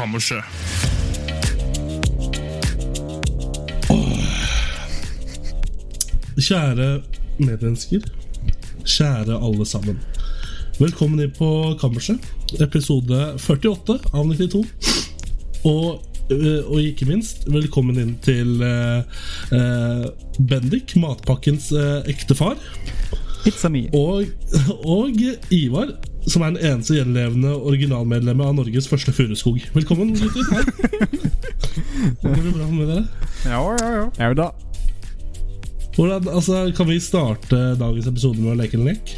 Kammerset. 0.00 0.40
Kjære 6.40 7.02
medmennesker. 7.36 8.06
Kjære 8.86 9.36
alle 9.36 9.66
sammen. 9.68 9.98
Velkommen 10.78 11.20
inn 11.20 11.34
på 11.36 11.50
Kammerset. 11.82 12.24
Episode 12.64 13.34
48 13.44 13.98
av 14.14 14.24
92. 14.24 14.64
Og, 15.68 16.00
øh, 16.32 16.64
og 16.64 16.80
ikke 16.80 17.10
minst, 17.10 17.44
velkommen 17.52 18.00
inn 18.00 18.16
til 18.24 18.56
uh, 18.64 20.08
Bendik, 20.40 20.96
matpakkens 20.96 21.74
uh, 21.76 22.00
ektefar. 22.08 22.56
It's 23.44 23.68
a 23.68 23.68
me. 23.68 23.90
Og, 23.92 24.24
og 24.80 25.12
Ivar, 25.50 25.92
som 26.28 26.42
er 26.44 26.54
den 26.54 26.64
eneste 26.72 26.98
gjenlevende 26.98 27.54
originalmedlemmet 27.56 28.50
av 28.50 28.56
Norges 28.58 28.88
første 28.90 29.12
furuskog. 29.14 29.60
Velkommen, 29.76 30.12
gutter. 30.18 30.66
Går 32.22 32.42
det 32.42 32.52
bra 32.54 32.66
med 32.68 32.90
dere? 32.90 33.04
Ja, 33.46 33.62
ja, 33.80 33.88
ja. 33.96 34.04
Jau 34.20 34.34
da. 34.36 34.50
Hvordan, 35.96 36.28
altså, 36.28 36.62
kan 36.76 36.88
vi 36.88 37.00
starte 37.02 37.62
dagens 37.80 38.08
episode 38.10 38.40
med 38.40 38.54
å 38.54 38.60
leke 38.60 38.78
en 38.78 38.86
lek? 38.88 39.14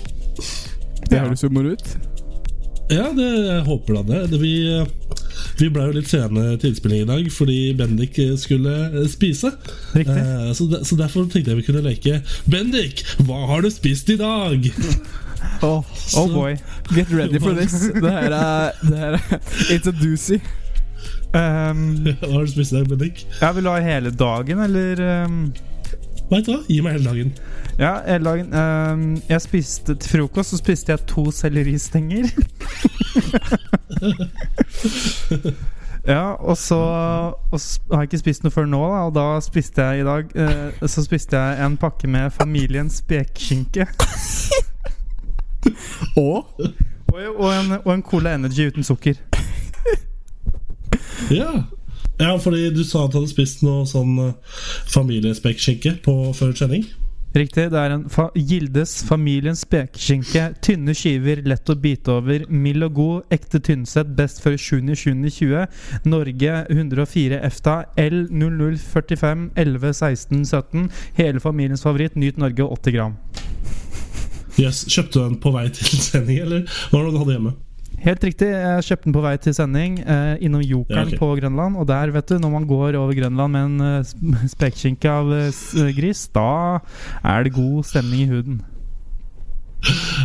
Det 1.10 1.20
høres 1.20 1.44
jo 1.44 1.50
moro 1.52 1.74
ut. 1.74 1.92
Ja, 2.92 3.08
det, 3.14 3.28
jeg 3.46 3.64
håper 3.66 3.98
da 3.98 4.02
det. 4.08 4.22
det 4.32 4.40
vi, 4.42 4.54
vi 5.60 5.68
ble 5.72 5.88
jo 5.88 5.96
litt 5.96 6.10
sene 6.10 6.56
til 6.60 6.72
innspilling 6.72 7.04
i 7.04 7.08
dag 7.08 7.28
fordi 7.34 7.58
Bendik 7.78 8.18
skulle 8.40 8.76
eh, 8.90 9.08
spise. 9.10 9.52
Riktig. 9.96 10.18
Eh, 10.18 10.52
så, 10.56 10.68
de, 10.70 10.82
så 10.88 10.98
derfor 10.98 11.26
tenkte 11.26 11.52
jeg 11.52 11.60
vi 11.60 11.66
kunne 11.66 11.84
leke 11.84 12.20
Bendik, 12.50 13.04
hva 13.26 13.44
har 13.50 13.64
du 13.64 13.70
spist 13.72 14.12
i 14.12 14.20
dag? 14.20 14.70
Oh, 15.62 15.82
oh 16.16 16.28
boy. 16.30 16.56
Get 16.94 17.10
ready 17.10 17.38
for 17.38 17.50
this. 17.50 17.72
Det 18.02 18.10
her 18.10 18.30
er, 18.30 18.70
det 18.82 18.98
her 18.98 19.16
er 19.16 19.40
It's 19.74 19.88
a 19.90 19.92
doozy. 19.92 20.38
Um, 21.34 21.96
Hva 22.20 22.30
har 22.30 22.46
du 22.46 22.52
spist 22.52 22.72
i 22.72 22.76
dag, 22.76 22.88
Bendik? 22.88 23.24
ja, 23.40 23.50
vil 23.52 23.66
du 23.66 23.70
ha 23.72 23.80
hele 23.82 24.10
dagen, 24.10 24.62
eller 24.62 25.02
um, 25.24 25.38
Vet 26.30 26.46
du 26.46 26.52
hva, 26.52 26.60
gi 26.68 26.78
meg 26.84 26.98
hele 26.98 27.10
dagen. 27.10 27.32
Ja, 27.80 27.92
hele 28.06 28.24
dagen. 28.24 28.52
Um, 28.54 29.22
jeg 29.28 29.42
spiste 29.44 29.96
Til 30.00 30.14
frokost 30.16 30.54
så 30.54 30.60
spiste 30.60 30.94
jeg 30.94 31.06
to 31.10 31.26
selleristenger. 31.34 32.30
ja, 36.14 36.24
og 36.34 36.56
så, 36.58 36.78
og 37.50 37.60
så 37.60 37.80
har 37.92 38.00
jeg 38.02 38.08
ikke 38.10 38.22
spist 38.22 38.44
noe 38.44 38.54
før 38.54 38.66
nå, 38.70 38.80
da, 38.90 38.98
og 39.08 39.14
da 39.16 39.26
spiste 39.44 39.82
jeg 39.82 39.94
i 40.02 40.08
dag 40.08 40.24
eh, 40.34 40.88
Så 40.90 40.98
spiste 41.06 41.34
jeg 41.38 41.50
en 41.66 41.76
pakke 41.80 42.06
med 42.10 42.26
familiens 42.34 42.94
spekeskinke. 43.04 43.84
Og 46.18 46.46
Og, 47.12 47.20
og, 47.36 47.50
en, 47.54 47.72
og 47.84 47.94
en 47.94 48.02
Cola 48.02 48.34
Energy 48.34 48.66
uten 48.66 48.84
sukker. 48.84 49.14
Ja. 51.30 51.62
ja, 52.20 52.36
fordi 52.36 52.74
du 52.74 52.84
sa 52.84 53.04
at 53.04 53.12
du 53.12 53.18
hadde 53.20 53.30
spist 53.30 53.62
noe 53.64 53.86
sånn 53.88 54.18
uh, 54.20 54.32
familiespekkskinke 54.90 55.94
på 56.04 56.14
før 56.36 56.52
sending. 56.58 56.84
Riktig. 57.32 57.70
Det 57.72 57.78
er 57.80 57.94
en 57.94 58.04
fa 58.12 58.26
Gildes 58.36 58.98
familiens 59.08 59.62
spekeskinke. 59.64 60.50
Tynne 60.64 60.92
skiver, 60.96 61.40
lett 61.48 61.70
å 61.72 61.76
bite 61.80 62.12
over. 62.12 62.44
Mild 62.52 62.84
og 62.84 62.98
god. 62.98 63.32
Ekte 63.32 63.60
Tynset. 63.64 64.12
Best 64.18 64.42
før 64.44 64.58
7.7.20. 64.60 65.64
Norge 66.04 66.58
104 66.68 67.40
EFTA. 67.48 67.78
L0045 67.96 69.48
11 69.56 69.96
16 70.02 70.44
17. 70.44 70.86
Hele 71.16 71.40
familiens 71.40 71.84
favoritt. 71.86 72.20
Nyt 72.20 72.36
Norge 72.36 72.68
80 72.68 72.98
gram. 72.98 73.16
Yes, 74.60 74.84
Kjøpte 74.84 75.16
du 75.16 75.24
den 75.24 75.38
på 75.40 75.50
vei 75.54 75.68
til 75.72 76.00
sending, 76.04 76.42
eller 76.44 76.66
var 76.92 77.06
det 77.06 77.14
du 77.14 77.22
hadde 77.22 77.38
hjemme? 77.38 77.54
Helt 78.02 78.24
riktig. 78.26 78.48
Jeg 78.50 78.82
kjøpte 78.88 79.06
den 79.06 79.14
på 79.14 79.22
vei 79.22 79.36
til 79.38 79.54
sending 79.54 80.00
eh, 80.02 80.34
innom 80.42 80.62
Jokeren 80.66 81.04
Ja, 81.04 81.12
okay. 81.12 81.18
på 81.20 81.28
Grønland. 81.38 81.76
Og 81.78 81.86
der, 81.86 82.10
vet 82.16 82.32
du, 82.32 82.38
når 82.42 82.50
man 82.56 82.66
går 82.66 82.98
over 82.98 83.14
Grønland 83.14 83.52
med 83.54 83.68
en 83.68 83.80
uh, 83.80 84.02
sp- 84.02 84.48
spekeskinke 84.56 85.06
av 85.12 85.30
uh, 85.30 85.88
gris, 85.94 86.24
da 86.34 86.80
er 87.22 87.46
det 87.46 87.54
god 87.54 87.84
stemning 87.86 88.24
i 88.24 88.30
huden. 88.32 88.60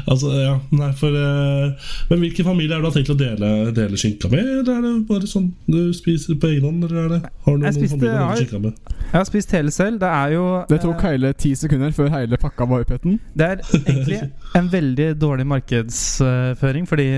Altså, 0.07 0.29
ja, 0.37 0.51
nei, 0.77 0.91
for 0.93 1.09
uh, 1.17 1.71
Men 2.11 2.19
hvilken 2.21 2.45
familie 2.45 2.75
er 2.75 2.77
det 2.77 2.83
du 2.83 2.87
har 2.91 2.93
tenkt 2.93 3.09
å 3.09 3.15
dele, 3.17 3.47
dele 3.73 3.97
skinka 3.97 4.29
med? 4.29 4.43
Eller 4.45 4.67
er 4.75 4.83
det 4.85 4.91
bare 5.09 5.29
sånn 5.29 5.47
du 5.65 5.79
spiser 5.97 6.37
på 6.37 6.51
egen 6.51 6.67
hånd? 6.67 6.83
Eller 6.85 6.99
er 7.07 7.13
det, 7.15 7.19
har 7.45 7.57
du 7.57 7.63
noen 7.65 7.73
spiste- 7.77 7.95
familie 7.97 8.13
du 8.13 8.21
har 8.21 8.37
skinka 8.41 8.61
med? 8.67 8.77
Jeg 9.07 9.15
har 9.17 9.25
spist 9.31 9.55
hele 9.57 9.73
selv. 9.73 9.97
Det 10.03 10.11
er 10.13 10.35
jo 10.35 10.43
det 10.69 10.79
tok 10.83 11.01
hele 11.09 11.33
ti 11.41 11.55
sekunder 11.57 11.93
før 11.97 12.11
hele 12.13 12.37
pakka 12.41 12.69
var 12.69 12.85
oppheten. 12.85 13.17
Det 13.33 13.49
er 13.49 13.65
egentlig 13.81 14.21
en 14.61 14.69
veldig 14.77 15.09
dårlig 15.25 15.47
markedsføring, 15.55 16.85
fordi 16.89 17.09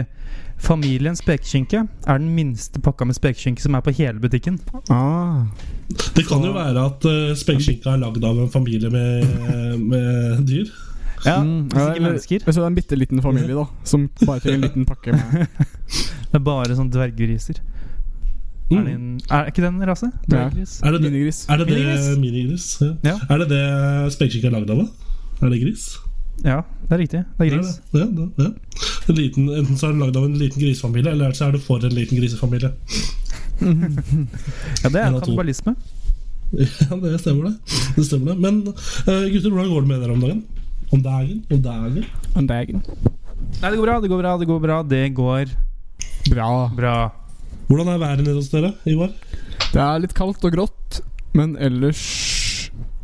familiens 0.59 1.21
spekeskinke 1.23 1.81
er 2.07 2.17
den 2.19 2.29
minste 2.35 2.81
pakka 2.83 3.05
med 3.07 3.15
spekeskinke 3.17 3.61
som 3.63 3.75
er 3.77 3.81
på 3.85 3.93
hele 3.95 4.19
butikken. 4.21 4.59
Ah. 4.91 5.45
Det 6.15 6.25
kan 6.27 6.43
jo 6.45 6.51
være 6.53 6.83
at 6.85 7.05
uh, 7.09 7.31
spekkskinka 7.39 7.93
er 7.95 8.01
lagd 8.03 8.23
av 8.27 8.37
en 8.43 8.51
familie 8.53 8.91
med, 8.93 9.79
med 9.79 10.43
dyr. 10.49 10.69
Ja, 11.25 11.41
Mm, 11.43 11.65
Hvis 11.67 11.83
ikke 11.89 12.03
mennesker. 12.05 12.43
Så 12.45 12.53
det 12.55 12.63
er 12.63 12.67
en 12.69 12.75
bitte 12.77 12.95
liten 12.95 13.19
familie 13.21 13.55
da 13.57 13.65
som 13.83 14.05
bare 14.25 14.39
trenger 14.39 14.55
en 14.61 14.67
liten 14.69 14.85
pakke 14.87 15.11
med. 15.11 15.47
Det 16.29 16.37
er 16.37 16.43
bare 16.45 16.75
sånn 16.77 16.91
dverggriser. 16.93 17.57
Er, 17.59 17.63
det 18.69 18.77
Mm. 18.79 18.87
en, 18.93 19.19
er 19.33 19.47
ikke 19.49 19.63
det 19.63 19.67
en 19.71 19.81
rase? 19.89 20.07
Dverggris? 20.29 20.75
Er 20.85 20.93
det 20.93 20.99
det? 21.01 21.09
Minigris. 21.11 21.39
Er 21.49 21.57
det 21.57 21.65
det 21.67 21.73
Minigris? 21.75 22.17
minigris? 22.21 22.67
Ja. 22.83 22.91
Ja. 23.09 23.15
Er 23.33 23.41
det 23.41 23.47
det 23.49 23.63
spekeskinke 24.13 24.47
er 24.51 24.55
lagd 24.59 24.69
av? 24.69 24.83
da? 24.83 25.45
Er 25.47 25.49
det 25.55 25.59
gris? 25.63 25.87
Ja, 26.45 26.61
det 26.87 26.95
er 26.95 27.01
riktig. 27.03 27.21
Det 27.37 27.45
er 27.45 27.51
gris. 27.57 27.71
Ja, 27.93 28.05
det. 28.05 28.27
ja, 28.39 28.43
det. 28.43 28.49
En 29.09 29.15
liten, 29.17 29.49
enten 29.49 29.77
så 29.79 29.89
er 29.89 29.95
det 29.95 30.01
lagd 30.05 30.17
av 30.19 30.25
en 30.27 30.37
liten 30.39 30.61
grisefamilie, 30.61 31.11
eller 31.11 31.33
så 31.35 31.47
er 31.49 31.55
det 31.57 31.61
for 31.65 31.83
en 31.83 31.95
liten 31.95 32.19
grisefamilie. 32.21 32.73
Ja, 33.59 34.87
det 34.87 34.99
er 35.01 35.15
kannibalisme. 35.19 35.75
Ja, 36.55 36.95
det 37.03 37.19
stemmer 37.21 37.49
det. 37.49 37.55
det, 37.95 38.05
stemmer 38.07 38.31
det. 38.31 38.37
Men 38.41 38.61
uh, 38.71 39.25
gutter, 39.29 39.51
hvordan 39.51 39.69
går 39.69 39.83
det 39.83 39.89
med 39.91 39.99
dere 40.01 40.15
om 40.15 40.23
dagen? 40.23 40.39
Om 40.89 41.01
dagen? 41.05 41.41
Om 41.51 41.61
dagen? 41.61 42.05
Om 42.39 42.47
dagen. 42.49 42.83
Nei, 43.59 43.69
det 43.69 43.77
går 43.77 43.85
bra, 43.85 43.97
det 44.01 44.09
går 44.09 44.21
bra, 44.23 44.31
det 44.39 44.47
går 44.49 44.61
bra. 44.63 44.77
Det 44.83 45.03
går 45.17 45.51
Bra. 46.29 46.49
bra. 46.75 46.95
Hvordan 47.67 47.87
er 47.93 48.01
været 48.01 48.23
nede 48.23 48.35
hos 48.39 48.49
dere, 48.49 48.73
Ivar? 48.89 49.11
Det 49.73 49.81
er 49.81 50.01
litt 50.01 50.15
kaldt 50.17 50.43
og 50.45 50.55
grått, 50.55 51.01
men 51.37 51.53
ellers 51.61 52.01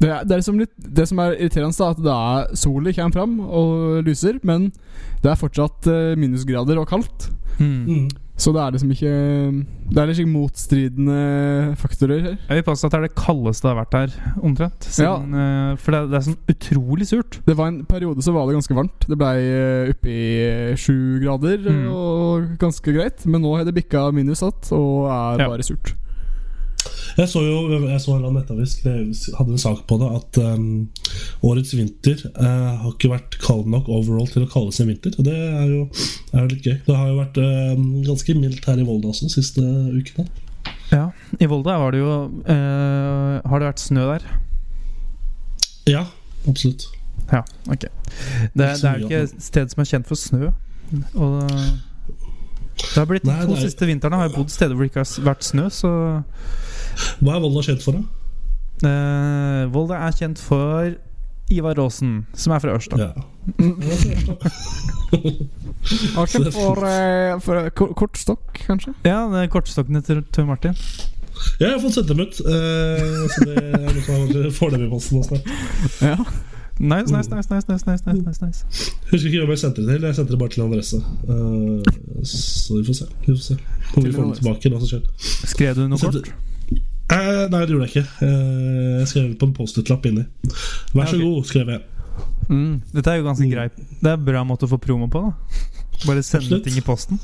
det 0.01 0.09
er, 0.11 0.25
det, 0.27 0.31
er 0.35 0.41
liksom 0.41 0.59
litt, 0.59 0.73
det 0.97 1.07
som 1.07 1.21
er 1.23 1.37
irriterende, 1.37 1.77
da, 1.79 1.89
at 1.93 2.03
det 2.03 2.15
er 2.15 2.59
solen 2.59 2.97
kommer 2.97 3.15
fram 3.15 3.39
og 3.45 4.03
lyser, 4.05 4.41
men 4.43 4.69
det 5.23 5.31
er 5.31 5.39
fortsatt 5.39 5.87
eh, 5.87 6.13
minusgrader 6.19 6.81
og 6.81 6.89
kaldt. 6.91 7.29
Hmm. 7.57 7.85
Mm. 7.87 8.07
Så 8.35 8.51
det 8.51 8.59
er 8.59 8.73
liksom 8.75 8.89
ikke 8.91 9.11
Det 9.95 9.99
er 10.01 10.09
liksom 10.09 10.31
motstridende 10.35 11.75
faktorer 11.79 12.19
her. 12.19 12.33
Jeg 12.49 12.57
vil 12.59 12.65
påstå 12.67 12.87
at 12.89 12.91
det 12.91 12.97
er 12.99 13.05
det 13.07 13.15
kaldeste 13.15 13.63
det 13.63 13.71
har 13.71 13.77
vært 13.79 13.95
her, 13.95 14.15
omtrent. 14.43 14.87
Siden, 14.91 15.31
ja. 15.39 15.75
for 15.79 15.95
det, 15.95 16.01
det 16.11 16.17
er 16.19 16.25
sånn 16.27 16.51
utrolig 16.51 17.07
surt. 17.07 17.39
Det 17.47 17.55
var 17.55 17.71
en 17.71 17.79
periode 17.87 18.25
så 18.25 18.33
var 18.35 18.49
det 18.49 18.57
ganske 18.57 18.75
varmt. 18.75 19.07
Det 19.07 19.19
blei 19.19 19.37
uh, 19.39 19.93
oppe 19.93 20.11
i 20.11 20.25
eh, 20.49 20.75
sju 20.75 21.21
grader 21.23 21.63
Mm. 21.65 21.85
og 21.95 22.49
ganske 22.59 22.91
greit. 22.93 23.23
Men 23.25 23.41
nå 23.45 23.55
har 23.55 23.63
det 23.65 23.73
bikka 23.77 24.09
minus 24.13 24.43
igjen 24.43 24.75
og 24.75 25.07
er 25.07 25.45
Ja. 25.45 25.47
bare 25.49 25.63
surt. 25.63 25.95
Jeg 27.15 27.29
så 27.31 27.41
jo 27.45 27.59
Jeg 27.87 27.99
så 28.03 28.15
en 28.17 28.25
nettavis 28.35 28.73
hadde 28.83 29.53
en 29.55 29.61
sak 29.61 29.85
på 29.87 29.97
det 30.01 30.09
at 30.17 30.39
um, 30.43 30.87
årets 31.47 31.75
vinter 31.77 32.19
uh, 32.35 32.75
har 32.81 32.89
ikke 32.91 33.11
vært 33.13 33.37
kald 33.43 33.69
nok 33.71 33.87
overall 33.87 34.27
til 34.31 34.43
å 34.43 34.49
kalles 34.51 34.81
en 34.83 34.89
vinter. 34.91 35.15
Og 35.15 35.27
det 35.27 35.35
er 35.35 35.69
jo, 35.71 35.85
er 36.33 36.49
litt 36.51 36.65
gøy. 36.67 36.75
Det 36.87 36.97
har 36.97 37.11
jo 37.11 37.21
vært 37.21 37.39
um, 37.39 37.85
ganske 38.05 38.35
mildt 38.39 38.67
her 38.67 38.81
i 38.81 38.87
Volda 38.87 39.13
også 39.13 39.29
de 39.29 39.35
siste 39.37 39.63
ukene. 39.95 40.27
Ja, 40.91 41.07
I 41.39 41.47
Volda 41.49 41.79
var 41.81 41.95
det 41.95 42.03
jo 42.03 42.11
uh, 42.45 43.41
Har 43.41 43.61
det 43.61 43.71
vært 43.71 43.81
snø 43.81 44.05
der? 44.11 44.27
Ja, 45.89 46.05
absolutt. 46.49 46.87
Ja, 47.31 47.41
ok. 47.71 47.87
Det, 47.87 48.51
det 48.53 48.69
er 48.69 48.99
jo 48.99 49.07
ikke 49.07 49.23
et 49.25 49.41
sted 49.43 49.71
som 49.71 49.81
er 49.81 49.89
kjent 49.89 50.09
for 50.09 50.19
snø. 50.19 50.51
Og 51.15 51.39
det 52.75 52.99
har 52.99 53.07
blitt 53.09 53.25
De 53.25 53.35
to 53.47 53.57
siste 53.59 53.87
vintrene 53.87 54.19
har 54.19 54.27
jeg 54.27 54.35
bodd 54.35 54.51
steder 54.53 54.75
hvor 54.75 54.85
det 54.85 54.91
ikke 54.91 55.05
har 55.05 55.29
vært 55.29 55.47
snø, 55.47 55.69
så 55.73 55.91
hva 57.21 57.31
er 57.35 57.41
Volda 57.43 57.61
kjent 57.65 57.83
for, 57.85 57.91
da? 57.97 58.01
Uh, 58.85 59.63
Volda 59.73 59.95
er 60.07 60.13
kjent 60.17 60.39
for 60.41 60.81
Ivar 61.53 61.77
Aasen, 61.79 62.25
som 62.33 62.53
er 62.55 62.59
fra 62.63 62.73
Ørsta. 62.75 62.95
Ja. 62.99 63.11
Også 66.21 66.51
for, 66.51 66.75
uh, 66.81 67.41
for 67.43 67.55
eh, 67.61 67.69
kortstokk, 67.75 68.45
kanskje? 68.65 68.91
Ja, 69.05 69.19
det 69.31 69.37
er 69.43 69.47
kortstokkene 69.53 70.01
til 70.05 70.17
Tor 70.33 70.45
Martin. 70.49 70.75
Ja, 71.59 71.65
jeg 71.67 71.73
har 71.75 71.81
fått 71.83 71.95
sendt 71.99 72.09
dem 72.09 72.19
ut. 72.23 72.35
Uh, 72.41 72.47
så 73.29 73.37
det 73.45 73.55
er 73.61 73.65
noe 73.85 74.03
som 74.07 74.13
får 74.57 74.69
dem 74.75 74.81
i 74.87 74.89
posten 74.89 75.15
også. 75.21 75.35
Ja. 76.01 76.17
Nice, 76.79 77.13
nice, 77.13 77.29
nice, 77.31 77.49
nice, 77.53 77.67
nice, 77.69 77.93
nice, 77.95 78.03
nice, 78.25 78.41
nice. 78.45 78.59
Husker 79.11 79.27
ikke 79.29 79.39
hvem 79.45 79.53
jeg 79.53 79.59
sendte 79.61 79.81
det 79.85 79.89
til. 79.93 80.01
Jeg 80.09 80.15
sendte 80.17 80.31
det 80.33 80.39
bare 80.41 80.49
til 80.49 80.61
Andresse 80.65 80.97
Uh, 81.29 81.81
så 82.25 82.73
vi 82.79 82.85
får 82.89 82.93
se. 82.93 83.05
Vi 83.21 83.27
får 83.31 83.37
se. 83.43 83.55
Kommer 83.93 84.09
vi 84.09 84.15
får 84.15 84.23
den 84.23 84.33
tilbake, 84.41 84.69
da, 84.69 84.79
så 84.79 84.85
skjer. 84.89 85.01
Skrev 85.53 85.75
du 85.77 85.81
noe 85.87 85.99
kort? 86.01 86.27
Eh, 87.13 87.43
nei, 87.51 87.61
det 87.61 87.75
gjorde 87.75 87.85
jeg 87.85 87.93
ikke. 87.93 88.07
Eh, 88.25 88.99
jeg 89.01 89.07
skrev 89.11 89.33
på 89.39 89.49
en 89.49 89.53
Post-It-lapp 89.53 90.05
inni. 90.09 90.25
Vær 90.95 91.05
så 91.05 91.17
Ja, 91.17 91.21
okay. 91.21 91.21
god, 91.21 91.45
skrev 91.45 91.69
jeg. 91.69 91.81
Mm. 92.49 92.81
Dette 92.93 93.11
er 93.11 93.19
jo 93.19 93.25
ganske 93.27 93.49
greit. 93.51 93.75
Det 93.75 94.09
er 94.09 94.17
en 94.17 94.25
bra 94.25 94.43
måte 94.47 94.65
å 94.65 94.71
få 94.71 94.79
promo 94.81 95.07
på. 95.11 95.21
da 95.21 96.07
Bare 96.07 96.23
sende 96.23 96.45
Absolutt. 96.45 96.63
ting 96.65 96.77
i 96.77 96.85
posten. 96.85 97.19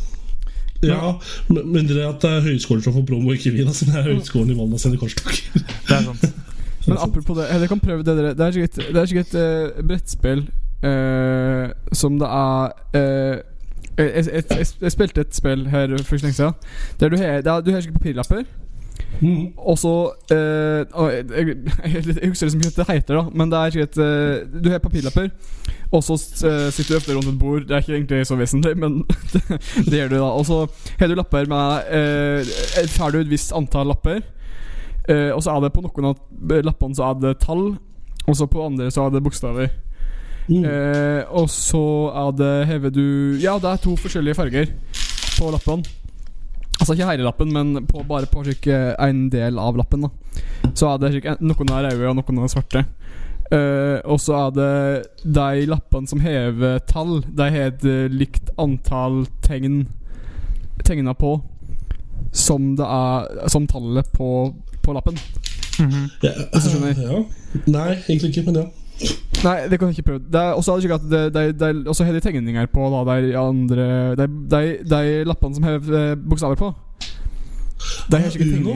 Ja, 0.81 1.17
med 1.47 1.65
mindre 1.69 2.07
at 2.09 2.21
det 2.23 2.29
er 2.29 2.41
høyskolen 2.41 2.81
som 2.81 2.93
får 2.93 3.05
promo, 3.09 3.33
ikke 3.33 3.51
vi. 3.53 3.65
da 3.65 3.73
Siden 3.73 3.93
det 3.93 4.01
er 4.01 4.15
høyskolen 4.15 4.53
i 4.53 4.57
Valda 4.57 4.79
sine 4.81 4.97
korstak. 4.97 5.43
Det 5.53 5.97
er 5.97 6.07
sant. 6.07 6.25
Men 6.87 6.97
apropos 6.97 7.37
det, 7.37 7.45
dere 7.51 7.67
kan 7.69 7.79
prøve 7.79 8.01
det 8.01 8.15
dere 8.17 8.33
Det 8.33 8.41
er 8.41 8.51
sikkert, 8.55 8.79
det 8.93 9.01
er 9.01 9.05
sikkert 9.05 9.35
et 9.37 9.85
brettspill 9.85 10.39
uh, 10.81 11.67
som 11.93 12.15
det 12.17 12.25
er 12.25 12.71
uh, 12.97 13.35
jeg, 13.99 14.25
jeg, 14.25 14.43
jeg, 14.49 14.67
jeg 14.81 14.91
spilte 14.95 15.21
et 15.21 15.35
spill 15.35 15.67
her 15.69 15.93
for 16.01 16.15
ikke 16.15 16.25
lenge 16.25 16.39
siden. 16.39 16.53
Der 16.99 17.13
du 17.13 17.17
har, 17.21 17.61
du 17.61 17.71
har 17.71 17.81
sikkert 17.81 17.99
papirlapper. 17.99 18.43
Mm. 19.19 19.53
Og 19.57 19.77
så 19.77 19.93
eh, 20.31 20.81
jeg, 20.87 21.25
jeg, 21.35 21.57
jeg, 22.21 22.29
husker 22.29 22.47
liksom 22.47 22.61
ikke 22.61 22.71
hva 22.71 22.85
det 22.87 22.95
heter, 22.95 23.19
da 23.19 23.23
men 23.37 23.51
det 23.51 23.59
er 23.59 23.73
sikkert 23.75 23.99
eh, 24.01 24.63
Du 24.63 24.69
har 24.71 24.81
papirlapper, 24.81 25.27
og 25.91 26.03
så 26.05 26.15
eh, 26.47 26.71
sitter 26.73 26.95
du 26.95 26.97
ofte 26.97 27.15
rundt 27.15 27.29
et 27.29 27.39
bord. 27.39 27.67
Det 27.67 27.75
er 27.75 27.83
ikke 27.83 27.97
egentlig 27.99 28.25
så 28.27 28.37
vesentlig, 28.39 28.73
men 28.79 29.03
det, 29.33 29.43
det 29.85 29.99
gjør 29.99 30.09
du, 30.13 30.15
da. 30.15 30.31
Og 30.31 30.45
så 30.47 30.63
har 30.99 31.11
du 31.11 31.15
lapper 31.19 31.51
med 31.51 31.93
eh, 31.99 32.87
Får 32.95 33.13
du 33.13 33.21
et 33.21 33.29
visst 33.29 33.53
antall 33.53 33.91
lapper, 33.91 34.23
eh, 35.09 35.29
og 35.35 35.43
så 35.43 35.53
er 35.53 35.67
det 35.67 35.73
på 35.75 35.85
noen 35.85 36.11
av 36.13 36.57
lappene 36.65 36.97
så 36.97 37.11
er 37.11 37.21
det 37.21 37.37
tall, 37.45 37.73
og 38.25 38.37
så 38.37 38.49
på 38.49 38.65
andre 38.65 38.89
så 38.93 39.05
er 39.05 39.15
det 39.15 39.25
bokstaver. 39.25 39.71
Mm. 40.49 40.65
Eh, 40.65 41.23
og 41.29 41.49
så 41.53 41.85
er 42.17 42.31
det 42.35 42.53
Hever 42.67 42.89
du 42.89 43.37
Ja, 43.39 43.59
det 43.61 43.69
er 43.69 43.83
to 43.83 43.93
forskjellige 43.95 44.39
farger 44.39 44.71
på 45.37 45.51
lappen. 45.53 45.85
Altså 46.81 46.95
ikke 46.95 47.11
hele 47.11 47.25
lappen, 47.27 47.51
men 47.53 47.85
på, 47.85 48.01
bare 48.09 48.25
på 48.29 48.41
ikke 48.49 48.77
en 49.05 49.27
del 49.29 49.59
av 49.61 49.77
lappen. 49.77 50.07
da 50.07 50.71
Så 50.73 50.89
er 50.89 50.97
det 50.97 51.13
ikke, 51.19 51.37
Noen 51.45 51.73
er 51.75 51.91
røde, 51.91 52.09
og 52.09 52.17
noen 52.17 52.41
er 52.41 52.51
svarte. 52.51 52.85
Uh, 53.51 53.99
og 54.07 54.17
så 54.23 54.37
er 54.47 54.51
det 54.55 55.31
de 55.37 55.65
lappene 55.69 56.09
som 56.09 56.23
hever 56.23 56.79
tall. 56.89 57.19
De 57.27 57.49
har 57.51 57.73
et 57.73 57.85
eh, 57.85 58.07
likt 58.09 58.49
antall 58.61 59.25
tegn 59.45 59.83
tegna 60.87 61.13
på 61.13 61.35
som 62.31 62.75
det 62.79 62.87
er 62.87 63.49
Som 63.51 63.67
tallet 63.67 64.07
på, 64.15 64.55
på 64.81 64.93
lappen. 64.95 65.19
Mhm. 65.79 66.09
Ja, 66.23 66.31
Hvis 66.53 66.67
ja. 67.01 67.23
Nei, 67.67 67.89
egentlig 68.07 68.31
ikke, 68.31 68.45
men 68.47 68.55
ja. 68.61 68.65
Nei, 69.41 69.57
det 69.69 69.79
kan 69.79 69.89
jeg 69.89 69.97
ikke 69.97 70.07
prøve. 70.11 70.21
Det 70.31 70.41
er 70.41 70.53
også 70.53 70.75
er 70.75 70.85
ikke 70.85 70.97
at 70.99 71.05
det, 71.11 71.21
det, 71.33 71.43
det, 71.59 71.69
Og 71.87 71.95
så 71.97 72.05
hele 72.05 72.21
tegninger 72.21 72.65
på 72.69 72.89
da, 72.93 73.19
de 73.21 73.37
andre 73.37 73.85
De, 74.19 74.27
de, 74.51 74.61
de 74.85 75.23
lappene 75.25 75.57
som 75.57 75.65
har 75.65 75.79
eh, 75.79 76.15
bokstaver 76.29 76.59
på. 76.59 76.73
Det 78.11 78.19
er 78.19 78.29
ikke 78.29 78.59
Uno? 78.59 78.75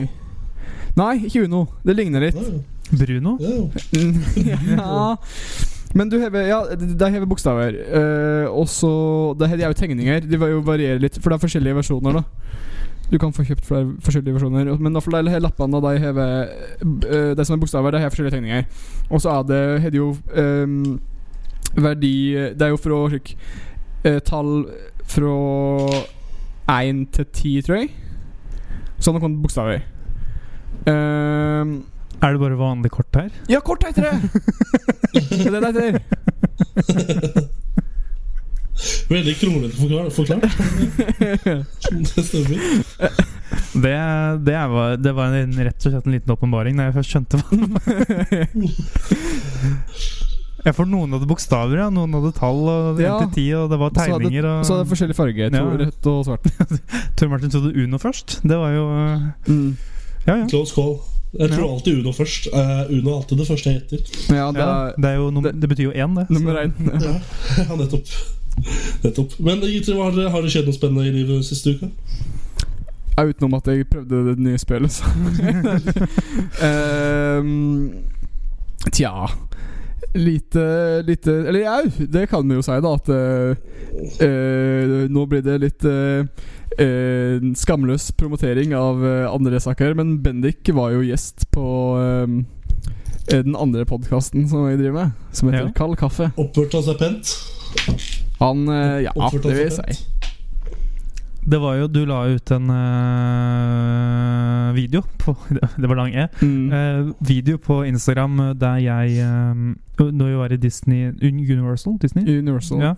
Nei, 0.96 1.14
ikke 1.28 1.44
Uno. 1.44 1.66
Det 1.86 1.96
ligner 1.96 2.26
litt. 2.26 2.40
Nei. 2.40 2.64
Bruno? 2.90 3.36
ja. 4.46 5.16
Men 5.96 6.10
du 6.10 6.18
hever 6.20 6.46
Ja, 6.46 6.60
de 6.76 7.10
hever 7.10 7.26
bokstaver. 7.26 7.78
Uh, 7.90 8.46
og 8.50 8.68
så 8.68 9.34
De 9.38 9.48
har 9.48 9.56
de 9.56 9.62
er 9.62 9.72
jo 9.72 9.78
tegninger. 9.78 10.20
De 10.20 10.40
var 10.40 10.52
jo 10.52 10.62
varierer 10.66 11.02
litt, 11.02 11.18
for 11.20 11.30
det 11.30 11.38
er 11.38 11.46
forskjellige 11.46 11.78
versjoner, 11.80 12.20
da. 12.20 12.24
Du 13.10 13.18
kan 13.22 13.32
få 13.32 13.44
kjøpt 13.46 13.66
flere 13.68 13.92
forskjellige 14.02 14.34
versjoner. 14.34 14.70
Men 14.82 14.96
da 14.96 15.02
for 15.02 15.14
de 15.14 15.38
lappene 15.40 15.80
de 15.84 15.92
hever 16.02 16.32
eh, 16.42 17.32
De 17.38 17.44
som 17.46 17.54
er 17.54 17.60
bokstaver, 17.62 17.94
de 17.94 18.00
har 18.02 18.10
forskjellige 18.10 18.34
tegninger. 18.34 18.64
Og 19.10 19.22
så 19.22 19.30
er 19.36 19.42
det 19.46 19.60
har 19.84 19.90
de 19.94 20.00
jo 20.00 20.08
um, 20.34 21.00
verdi 21.76 22.16
Det 22.56 22.66
er 22.66 22.72
jo 22.72 22.80
fra 22.82 23.02
slik 23.12 23.36
uh, 24.06 24.18
tall 24.26 24.66
fra 25.06 25.36
én 26.80 27.04
til 27.14 27.28
ti, 27.32 27.52
tror 27.62 27.76
jeg. 27.78 27.92
Så 28.98 29.12
noen 29.14 29.38
bokstaver. 29.42 29.84
Um, 30.86 31.84
Er 32.22 32.32
det 32.32 32.40
bare 32.40 32.58
vanlig 32.58 32.90
kort 32.90 33.14
her? 33.14 33.30
ja, 33.48 33.60
kort 33.60 33.84
heter 33.86 34.02
det! 34.02 34.14
det 35.30 35.54
er 35.54 35.60
det 35.60 35.74
det 35.74 35.84
heter. 35.84 37.46
Veldig 39.08 39.34
kronglete 39.38 39.76
forklart. 39.78 40.12
forklart. 40.12 40.42
Det 42.16 42.24
stemmer. 42.26 42.58
Det, 43.76 43.92
det, 44.44 44.56
var- 44.72 44.96
det 44.96 45.12
var 45.14 45.34
en, 45.36 45.52
rett 45.52 45.84
og 45.86 45.92
slett 45.92 46.06
en 46.08 46.12
liten 46.16 46.32
åpenbaring 46.32 46.76
da 46.80 46.86
jeg 46.88 46.94
først 46.96 47.12
skjønte 47.12 47.38
hva 47.38 47.46
det 47.52 47.68
var. 47.76 47.82
Jeg 50.66 50.74
får 50.74 50.88
noen 50.90 51.12
hadde 51.14 51.28
bokstaver, 51.30 51.78
ja. 51.78 51.84
Noen 51.94 52.10
hadde 52.16 52.32
tall 52.34 52.56
og 52.66 52.98
Ja. 52.98 53.20
1 53.22 53.28
til 53.36 53.44
10, 53.44 53.52
og 53.60 53.68
det 53.70 53.76
var 53.78 53.90
Så 53.94 54.00
hadde- 54.00 54.16
tegninger. 54.16 54.42
Så 54.42 54.72
hadde 54.72 54.80
det 54.82 54.86
Og 54.86 54.90
forskjellige 54.90 55.18
farger. 55.20 55.50
To, 55.50 55.56
Ja. 55.56 55.62
Rødt 55.84 56.06
og 56.10 56.24
svart. 56.26 56.44
Tor 57.16 57.28
Martin 57.30 57.50
trodde 57.54 57.70
Uno 57.84 57.98
først. 58.02 58.40
Det 58.42 58.56
var 58.58 58.70
jo 58.74 58.84
uh, 58.90 59.22
Mm. 59.46 59.76
Ja, 60.26 60.34
ja. 60.40 60.46
Close 60.50 60.74
call. 60.74 60.96
Jeg 61.38 61.50
tror 61.52 61.66
Ja. 61.68 61.72
alltid 61.76 62.00
Uno 62.00 62.12
først. 62.16 62.48
Uh, 62.50 62.58
Uno 62.90 63.10
er 63.12 63.16
alltid 63.20 63.38
det 63.38 63.46
første 63.46 63.70
jeg 63.70 63.78
heter. 63.78 63.98
Ja, 64.34 64.50
det 64.50 64.58
ja 64.64 64.66
er 64.88 64.92
det, 64.98 65.04
er 65.06 65.14
jo 65.20 65.30
det- 65.46 65.54
det 65.60 65.68
betyr 65.70 65.84
jo 65.86 65.92
én, 65.94 66.14
det. 66.18 66.26
nummer 66.34 66.54
én. 66.64 66.72
Ja, 66.82 67.14
ja 67.62 67.76
nettopp. 67.76 68.06
Nettopp. 69.02 69.38
Men 69.38 69.60
gutter, 69.60 69.98
har, 70.02 70.20
har 70.30 70.42
det 70.42 70.52
skjedd 70.54 70.68
noe 70.68 70.76
spennende 70.76 71.08
i 71.08 71.14
livet 71.14 71.46
siste 71.46 71.76
uka? 71.76 71.90
Ja, 73.16 73.24
utenom 73.24 73.56
at 73.56 73.68
jeg 73.72 73.86
prøvde 73.88 74.22
det 74.26 74.36
nye 74.44 74.60
spillet, 74.60 74.92
så 74.92 75.08
um, 77.40 77.92
Tja 78.96 79.12
Lite, 80.16 81.02
lite 81.02 81.32
Eller 81.48 81.64
jau, 81.64 82.06
det 82.12 82.26
kan 82.30 82.44
vi 82.48 82.56
jo 82.56 82.64
si, 82.64 82.76
da. 82.80 82.92
At 82.96 83.08
eh, 83.12 83.56
eh, 84.24 84.92
nå 85.12 85.24
blir 85.28 85.42
det 85.44 85.56
litt 85.60 85.84
uh, 85.84 86.24
eh, 86.78 87.40
skamløs 87.56 88.10
promotering 88.16 88.74
av 88.76 89.04
eh, 89.06 89.32
andre 89.32 89.60
saker. 89.60 89.94
Men 89.94 90.22
Bendik 90.22 90.68
var 90.76 90.94
jo 90.94 91.04
gjest 91.04 91.48
på 91.54 91.66
eh, 92.00 92.36
den 93.32 93.56
andre 93.56 93.84
podkasten 93.88 94.48
som 94.48 94.68
jeg 94.70 94.80
driver 94.84 95.02
med, 95.02 95.26
som 95.32 95.50
heter 95.50 95.68
Ja. 95.68 95.74
Kald 95.76 95.98
kaffe. 96.00 96.30
Oppførte 96.36 96.80
han 96.80 96.88
seg 96.88 97.02
pent? 97.02 98.25
Han 98.40 98.68
eh, 98.68 99.02
Ja, 99.06 99.12
det 99.32 99.44
vil 99.44 99.56
jeg 99.64 99.72
si. 99.72 99.82
Det 101.46 101.60
var 101.62 101.76
jo 101.78 101.86
Du 101.86 102.02
la 102.08 102.24
ut 102.26 102.50
en 102.50 102.70
uh, 102.74 104.74
video 104.74 105.02
på 105.22 105.36
Det 105.80 105.86
var 105.86 105.96
lang 105.96 106.14
E. 106.14 106.26
Mm. 106.42 106.72
Uh, 106.72 107.14
video 107.22 107.56
på 107.62 107.84
Instagram 107.86 108.58
der 108.58 108.76
jeg 108.82 109.22
uh, 109.22 109.54
Når 109.98 110.26
vi 110.26 110.36
var 110.36 110.52
i 110.52 110.56
Disney 110.56 111.12
Universal? 111.22 111.92
Disney? 112.02 112.38
Universal. 112.38 112.80
Ja. 112.80 112.94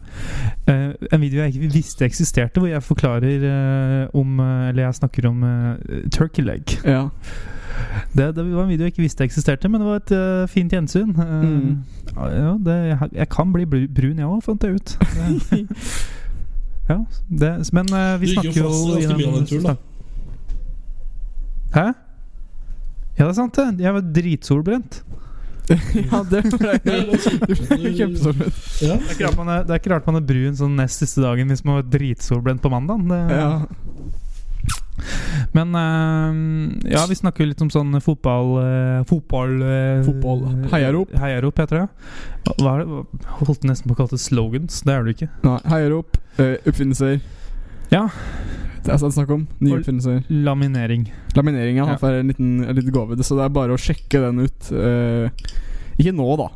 Uh, 0.69 0.95
en 1.13 1.21
video 1.21 1.43
jeg 1.43 1.55
ikke 1.55 1.73
visste 1.73 2.05
eksisterte, 2.05 2.61
hvor 2.61 2.69
jeg 2.69 2.83
forklarer 2.83 3.45
uh, 3.45 4.21
om 4.21 4.41
eh, 4.41 4.69
Eller 4.69 4.83
jeg 4.83 4.95
snakker 4.95 5.29
om 5.29 5.45
turkey 6.13 6.43
leg. 6.43 6.63
Ja. 6.85 7.09
Det, 8.17 8.37
det 8.37 8.55
var 8.55 8.63
en 8.63 8.69
video 8.69 8.85
jeg 8.85 8.93
ikke 8.93 9.03
visste 9.03 9.25
eksisterte, 9.25 9.69
men 9.69 9.81
det 9.81 9.89
var 9.89 9.97
et 9.97 10.13
uh, 10.43 10.49
fint 10.49 10.73
gjensyn. 10.73 11.13
Mm. 11.15 11.79
ja, 12.17 12.57
det, 12.65 12.75
jeg, 12.89 12.99
jeg 13.13 13.29
kan 13.29 13.53
bli 13.53 13.67
brun, 13.67 14.19
jeg 14.19 14.27
òg, 14.27 14.43
fant 14.45 14.65
jeg 14.65 14.75
ut. 14.75 14.99
Ja, 16.89 16.95
det, 17.29 17.73
men 17.73 17.85
vi 18.21 18.27
Du 18.27 18.31
gikk 18.31 18.45
jo 18.47 18.53
snakker 18.53 18.61
jo 18.61 18.69
fast 18.69 18.87
ganske 18.89 19.17
mye 19.19 19.27
av 19.29 19.35
den 19.35 19.47
turen, 19.47 19.65
da. 19.67 19.75
Hæ? 21.75 21.83
Ja, 23.19 23.25
det 23.25 23.29
er 23.29 23.33
sant, 23.37 23.57
det. 23.57 23.85
Jeg 23.85 23.95
var 23.95 24.07
dritsolbrent. 24.15 25.03
Ja, 25.75 26.23
det 26.31 26.43
ble 26.55 27.93
kjempesolbrent. 27.99 28.59
Ja. 28.83 28.97
Det 28.97 29.11
er 29.11 29.15
ikke 29.17 29.27
rart 29.29 29.39
man 29.41 29.53
er, 29.55 29.65
det 29.69 29.75
er, 29.77 29.81
ikke 29.83 29.93
rart 29.95 30.09
man 30.09 30.21
er 30.21 30.27
brun 30.29 30.57
sånn 30.59 30.77
nest 30.79 31.03
siste 31.05 31.23
dagen 31.25 31.51
hvis 31.53 31.65
man 31.67 31.81
var 31.81 31.89
dritsolbrent 31.93 32.63
på 32.65 32.73
mandag. 32.73 33.05
Det, 33.11 33.21
Ja. 33.37 33.53
Men 35.55 35.71
eh, 35.79 36.91
ja, 36.91 37.05
vi 37.09 37.15
snakker 37.15 37.45
jo 37.45 37.51
litt 37.53 37.61
om 37.63 37.69
sånn 37.71 37.95
fotball 38.03 38.49
eh, 38.59 39.05
Fotball 39.07 39.53
eh, 39.63 40.01
Fotball. 40.03 40.41
Heiarop. 40.73 41.13
Heiarop, 41.23 41.61
heter 41.63 41.85
det. 41.85 41.87
Hva- 42.59 42.73
er 42.75 42.83
det? 42.83 43.23
Holdt 43.47 43.63
nesten 43.69 43.87
på 43.89 43.95
å 43.95 44.01
kalle 44.01 44.17
det 44.17 44.23
slogans. 44.25 44.81
Det 44.83 44.97
er 44.97 45.07
det 45.07 45.15
ikke. 45.15 45.29
Nei, 45.47 45.59
heier 45.71 45.95
opp. 46.01 46.19
eh, 46.43 46.57
oppfinnelser. 46.67 47.21
Ja. 47.95 48.09
Det 48.85 48.95
er 48.95 49.11
snakk 49.13 49.31
om. 49.35 49.47
Nye 49.61 49.79
oppfinnelser. 49.79 50.23
Laminering. 50.31 51.09
Laminering 51.37 51.81
ja. 51.81 51.87
Ja. 51.93 51.97
for 52.01 52.15
en 52.21 52.31
liten, 52.33 52.65
en 52.65 52.77
liten 52.77 52.93
gave. 52.95 53.19
Så 53.25 53.37
det 53.39 53.45
er 53.45 53.55
bare 53.55 53.75
å 53.77 53.81
sjekke 53.81 54.21
den 54.23 54.45
ut. 54.47 54.71
Eh, 54.73 55.31
ikke 55.99 56.15
nå, 56.15 56.29
da. 56.41 56.49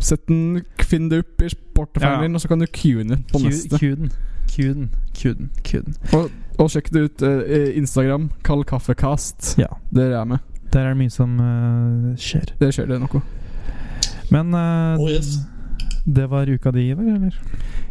Sett 0.00 0.26
den, 0.28 0.62
Finn 0.88 1.08
det 1.10 1.22
opp 1.24 1.42
i 1.44 1.48
porteføljen 1.76 2.18
Ja. 2.18 2.22
din, 2.26 2.34
og 2.34 2.40
så 2.40 2.48
kan 2.48 2.58
du 2.62 2.66
cue 2.66 3.04
den 3.04 3.24
på 3.30 3.40
neste. 3.44 3.78
Q-den. 3.78 4.10
Q-den. 4.48 4.90
Q-den. 5.14 5.50
Q-den. 5.62 5.94
Og, 6.16 6.30
og 6.58 6.70
sjekk 6.72 6.90
det 6.94 7.02
ut. 7.08 7.22
eh, 7.22 7.76
Instagram. 7.76 8.30
Kall 8.42 8.64
kaffekast. 8.64 9.54
Ja. 9.60 9.68
Der 9.92 10.10
er 10.12 10.18
jeg 10.18 10.28
med. 10.34 10.38
Der 10.72 10.80
er 10.84 10.94
det 10.94 10.98
mye 11.00 11.12
som 11.12 11.38
uh, 11.40 12.16
skjer. 12.20 12.50
Der 12.60 12.72
skjer 12.72 12.88
det 12.90 12.98
noe. 13.00 13.22
Men 14.30 14.52
uh, 14.52 14.98
Oh, 15.00 15.08
yes. 15.08 15.38
Det 16.08 16.30
var 16.30 16.48
uka 16.48 16.70
di, 16.72 16.90
Ivar? 16.90 17.04
Eller? 17.04 17.40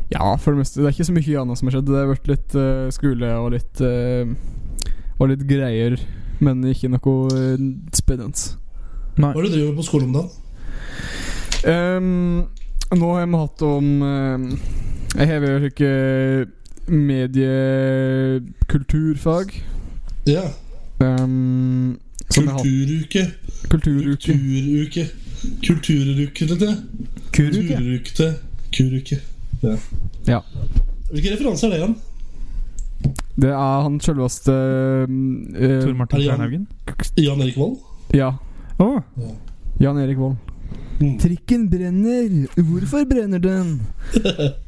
Ja, 0.10 0.38
for 0.38 0.52
det 0.52 0.58
meste. 0.64 0.82
Det 0.82 0.88
er 0.88 0.92
ikke 0.96 1.06
så 1.06 1.14
mye 1.14 1.40
annet 1.42 1.58
som 1.60 1.68
har 1.68 1.74
skjedd. 1.76 1.90
Det 1.92 2.00
har 2.00 2.08
vært 2.10 2.28
litt 2.32 2.56
uh, 2.58 2.90
skole 2.96 3.28
og 3.38 3.52
litt 3.54 3.82
uh, 3.86 4.26
Og 5.20 5.30
litt 5.32 5.44
greier, 5.50 5.94
men 6.42 6.66
ikke 6.66 6.90
noe 6.94 7.14
uh, 7.30 7.58
spennende. 7.94 8.40
Nei. 9.18 9.32
Hva 9.34 9.40
er 9.42 9.46
det 9.46 9.52
du 9.52 9.56
driver 9.58 9.76
på 9.78 9.84
skolen 9.86 10.08
om 10.10 10.14
dagen? 10.18 10.30
Um, 11.68 12.38
nå 12.98 13.06
har 13.14 13.26
vi 13.26 13.38
hatt 13.42 13.60
om 13.66 13.88
Jeg 15.18 15.26
har 15.28 15.38
jo 15.42 15.46
ikke 15.68 15.92
mediekulturfag. 16.88 19.48
Ja. 20.30 20.46
Um, 21.02 21.98
jeg 22.34 22.44
Kulturuke. 22.48 23.24
kulturuke. 23.70 24.34
Kulturuke. 24.34 25.04
Kulturukete. 25.66 26.70
Kuruke? 27.32 27.62
Kulturukete. 27.68 28.28
Kuruke. 28.74 29.20
Ja. 29.64 29.78
Ja. 30.28 30.42
Hvilke 31.12 31.34
referanser 31.34 31.68
er 31.68 31.72
det 31.72 31.80
igjen? 31.82 31.96
Det 33.38 33.52
er 33.54 33.84
han 33.86 34.00
sjølveste 34.02 34.54
um, 35.06 35.18
eh, 35.54 35.78
Tor 35.84 35.94
Martin 35.94 36.20
Er 36.24 37.22
Jan 37.22 37.42
Erik 37.46 37.58
Vold? 37.60 37.78
Ja. 38.18 38.32
Å! 38.82 38.88
Jan 39.82 40.00
Erik 40.02 40.18
Vold. 40.18 40.38
Mm. 40.98 41.18
Trikken 41.22 41.68
brenner. 41.70 42.48
Hvorfor 42.58 43.06
brenner 43.10 43.44
den? 43.44 43.78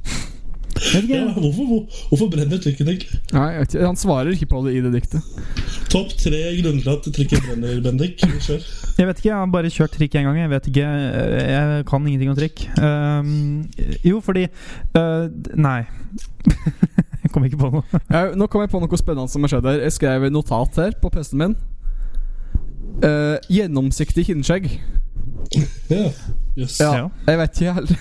Ja, 0.79 1.33
hvorfor, 1.35 1.65
hvor, 1.65 1.81
hvorfor 2.09 2.29
brenner 2.31 2.57
trikken 2.57 2.87
egentlig? 2.87 3.17
Nei, 3.35 3.47
jeg 3.51 3.59
vet 3.65 3.73
ikke. 3.73 3.85
Han 3.89 3.97
svarer 3.99 4.31
ikke 4.31 4.47
på 4.53 4.61
det 4.63 4.77
i 4.77 4.83
det 4.85 4.93
diktet. 4.93 5.25
Topp 5.89 6.11
tre 6.21 6.39
grunner 6.61 6.81
til 6.83 6.91
at 6.91 7.07
trikken 7.15 7.39
brenner, 7.47 7.79
Bendik. 7.81 8.21
Kjør. 8.21 8.61
Jeg 8.99 9.07
vet 9.07 9.17
ikke, 9.17 9.29
jeg 9.29 9.37
har 9.37 9.47
bare 9.49 9.71
kjørt 9.73 9.95
trikk 9.95 10.17
én 10.19 10.27
gang. 10.27 10.37
Jeg 10.37 10.49
vet 10.51 10.67
ikke, 10.69 10.89
jeg 11.49 11.85
kan 11.89 12.05
ingenting 12.05 12.29
om 12.29 12.37
trikk. 12.37 12.61
Um, 12.77 13.63
jo, 14.05 14.19
fordi 14.21 14.45
uh, 14.97 15.25
Nei. 15.57 15.79
jeg 17.23 17.31
kom 17.33 17.47
ikke 17.47 17.57
på 17.57 17.71
noe. 17.73 18.01
Jeg, 18.05 18.35
nå 18.37 18.49
kom 18.53 18.61
jeg 18.61 18.69
på 18.69 18.83
noe 18.83 19.01
spennende 19.01 19.33
som 19.33 19.47
har 19.47 19.55
skjedd 19.55 19.69
her. 19.71 19.81
Jeg 19.87 19.97
skrev 19.97 20.27
et 20.29 20.35
notat 20.35 20.77
her 20.83 20.93
på 21.01 21.09
PC-en 21.15 21.41
min. 21.41 21.57
Uh, 23.01 23.39
gjennomsiktig 23.49 24.27
kinnskjegg. 24.29 24.69
Ja. 25.89 26.05
Yes. 26.59 26.77
Ja. 26.77 26.93
Ja. 26.99 27.09
Jeg 27.25 27.41
vet 27.41 27.61
ikke 27.61 27.73
helt. 27.79 27.91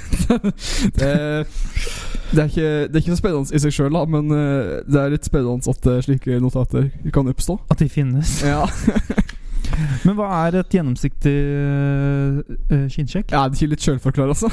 det, 2.32 2.38
er 2.38 2.50
ikke, 2.50 2.70
det 2.88 2.94
er 2.94 3.02
ikke 3.02 3.16
så 3.16 3.22
spennende 3.22 3.56
i 3.56 3.62
seg 3.62 3.74
sjøl, 3.74 3.98
men 4.12 4.30
eh, 4.36 4.76
det 4.88 5.00
er 5.00 5.14
litt 5.14 5.28
spennende 5.28 5.74
at 5.74 5.90
eh, 5.90 6.02
slike 6.04 6.40
notater 6.44 6.90
kan 7.14 7.30
oppstå. 7.30 7.58
At 7.72 7.82
de 7.82 7.88
finnes. 7.92 8.38
Ja, 8.46 8.64
Men 10.06 10.16
hva 10.18 10.28
er 10.46 10.58
et 10.60 10.74
gjennomsiktig 10.74 11.34
uh, 11.38 12.84
kinnsjekk? 12.92 13.32
Er 13.32 13.48
det 13.50 13.58
ikke 13.58 13.72
litt 13.74 13.84
sjølforklarende, 13.84 14.36
altså? 14.36 14.48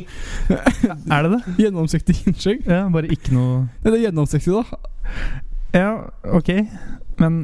Er 1.14 1.26
det 1.26 1.32
det? 1.36 1.40
Gjennomsiktig 1.60 2.16
kinnsjekk. 2.22 2.66
Ja, 2.68 2.84
bare 2.92 3.10
ikke 3.12 3.34
noe 3.36 3.62
Ja, 3.82 3.90
det 3.90 3.96
er 3.96 4.04
gjennomsiktig, 4.08 4.56
da. 4.56 4.82
Ja, 5.74 5.90
ok. 6.36 6.52
Men 7.20 7.40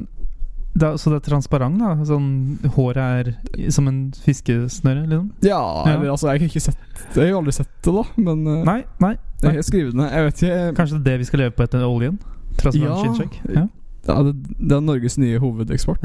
da, 0.77 0.91
Så 1.01 1.11
det 1.13 1.19
er 1.23 1.25
transparent, 1.31 1.79
da? 1.81 1.95
Sånn 2.09 2.59
håret 2.77 3.01
er 3.01 3.71
som 3.73 3.89
en 3.89 4.01
fiskesnøre, 4.25 5.07
liksom? 5.09 5.31
Ja, 5.47 5.61
eller 5.87 6.11
altså, 6.13 6.29
jeg 6.33 6.41
har 6.43 6.49
ikke 6.51 6.61
sett 6.67 7.17
Jeg 7.17 7.31
har 7.33 7.39
aldri 7.41 7.53
sett 7.57 7.71
det, 7.87 7.95
da, 7.97 8.05
men 8.17 8.47
eh, 8.47 8.63
Nei, 8.69 8.79
nei. 9.01 9.15
jeg 9.43 9.55
har 9.59 9.67
skrevet 9.71 9.95
ned. 9.99 10.11
Jeg 10.13 10.29
vet 10.29 10.43
ikke 10.43 10.61
Kanskje 10.81 10.99
det 10.99 11.01
er 11.01 11.11
det 11.11 11.19
vi 11.25 11.29
skal 11.31 11.43
leve 11.45 11.57
på 11.57 11.67
etter 11.67 11.87
oljen? 11.89 12.19
Transparent 12.61 12.93
Ja. 12.93 13.03
kinnsjekk? 13.05 13.41
Ja. 13.57 13.67
Ja, 14.07 14.23
det, 14.23 14.35
det 14.59 14.77
er 14.77 14.85
Norges 14.85 15.19
nye 15.19 15.39
hovedeksport. 15.43 16.05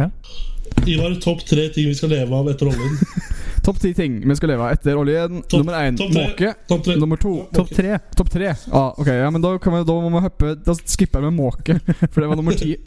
Ivar, 0.88 1.13
topp 1.22 1.43
tre 1.46 1.67
ting 1.75 1.89
vi 1.91 1.96
skal 1.96 2.10
leve 2.15 2.36
av 2.36 2.50
etter 2.50 2.72
oljen. 2.72 2.98
Topp 3.62 3.77
ti 3.77 3.91
ting 3.93 4.15
vi 4.25 4.36
skal 4.36 4.50
leve 4.50 4.65
av 4.65 4.72
etter 4.74 4.98
oljen. 4.98 5.41
Top, 5.46 5.62
Nummer 5.62 5.75
én 5.86 5.98
måke. 6.15 6.53
Nummer 6.98 7.20
to 7.22 7.34
Topp 7.53 7.70
tre. 7.70 8.00
Topp 8.17 8.31
tre. 8.34 8.55
Ah, 8.72 8.96
ok, 8.98 9.08
ja, 9.08 9.27
men 9.29 9.43
da, 9.43 9.51
kan 9.62 9.75
vi, 9.75 9.84
da 9.86 9.98
må 10.01 10.10
vi 10.15 10.24
hoppe 10.25 10.55
Da 10.65 10.74
skipper 10.79 11.22
jeg 11.22 11.29
med 11.29 11.38
måke, 11.38 11.75
for 12.08 12.24
det 12.24 12.31
var 12.31 12.39
nummer 12.39 12.58
ti. 12.58 12.74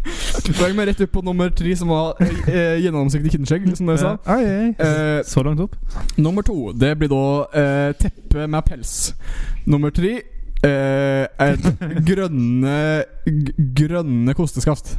Da 0.00 0.66
jeg 0.66 0.74
vi 0.74 0.84
rett 0.88 1.00
opp 1.04 1.12
på 1.12 1.22
nummer 1.22 1.50
tre, 1.54 1.74
som 1.76 1.90
var 1.92 2.18
eh, 2.20 2.80
gjennomsiktig 2.80 3.34
kinnskjegg, 3.34 3.66
som 3.76 3.90
dere 3.90 4.00
sa. 4.00 4.12
Ai, 4.32 4.42
ai. 4.48 4.68
Eh, 4.74 5.20
Så 5.28 5.44
langt 5.44 5.60
opp? 5.62 5.76
nummer 6.16 6.42
to, 6.42 6.72
det 6.72 6.94
blir 6.98 7.12
da 7.12 7.22
eh, 7.60 7.92
teppe 8.00 8.48
med 8.50 8.64
pels. 8.66 9.12
Nummer 9.70 9.92
tre 9.94 10.16
eh, 10.66 11.26
et 11.46 11.64
grønne 12.10 12.76
g 13.26 13.54
Grønne 13.80 14.34
kosteskaft. 14.36 14.94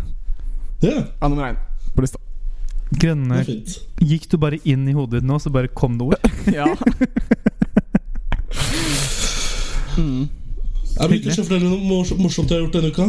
Ja, 0.82 1.04
Er 1.22 1.30
nummer 1.30 1.52
én 1.52 1.58
på 1.96 2.02
lista. 2.06 2.18
Grønne. 2.98 3.44
Gikk 4.04 4.26
du 4.32 4.38
bare 4.42 4.58
inn 4.68 4.88
i 4.90 4.94
hodet 4.98 5.22
ditt 5.22 5.28
nå, 5.30 5.38
så 5.40 5.52
bare 5.54 5.70
kom 5.72 5.98
det 6.00 6.08
ord? 6.10 6.32
Ja. 6.58 6.66
mm. 9.98 10.30
Er 11.00 11.08
det 11.08 11.20
ikke 11.22 11.38
å 11.40 11.46
fortelle 11.46 11.70
noe 11.70 11.80
mors- 11.88 12.16
morsomt 12.20 12.52
jeg 12.52 12.58
har 12.60 12.66
gjort 12.66 12.76
denne 12.78 12.92
uka? 12.92 13.08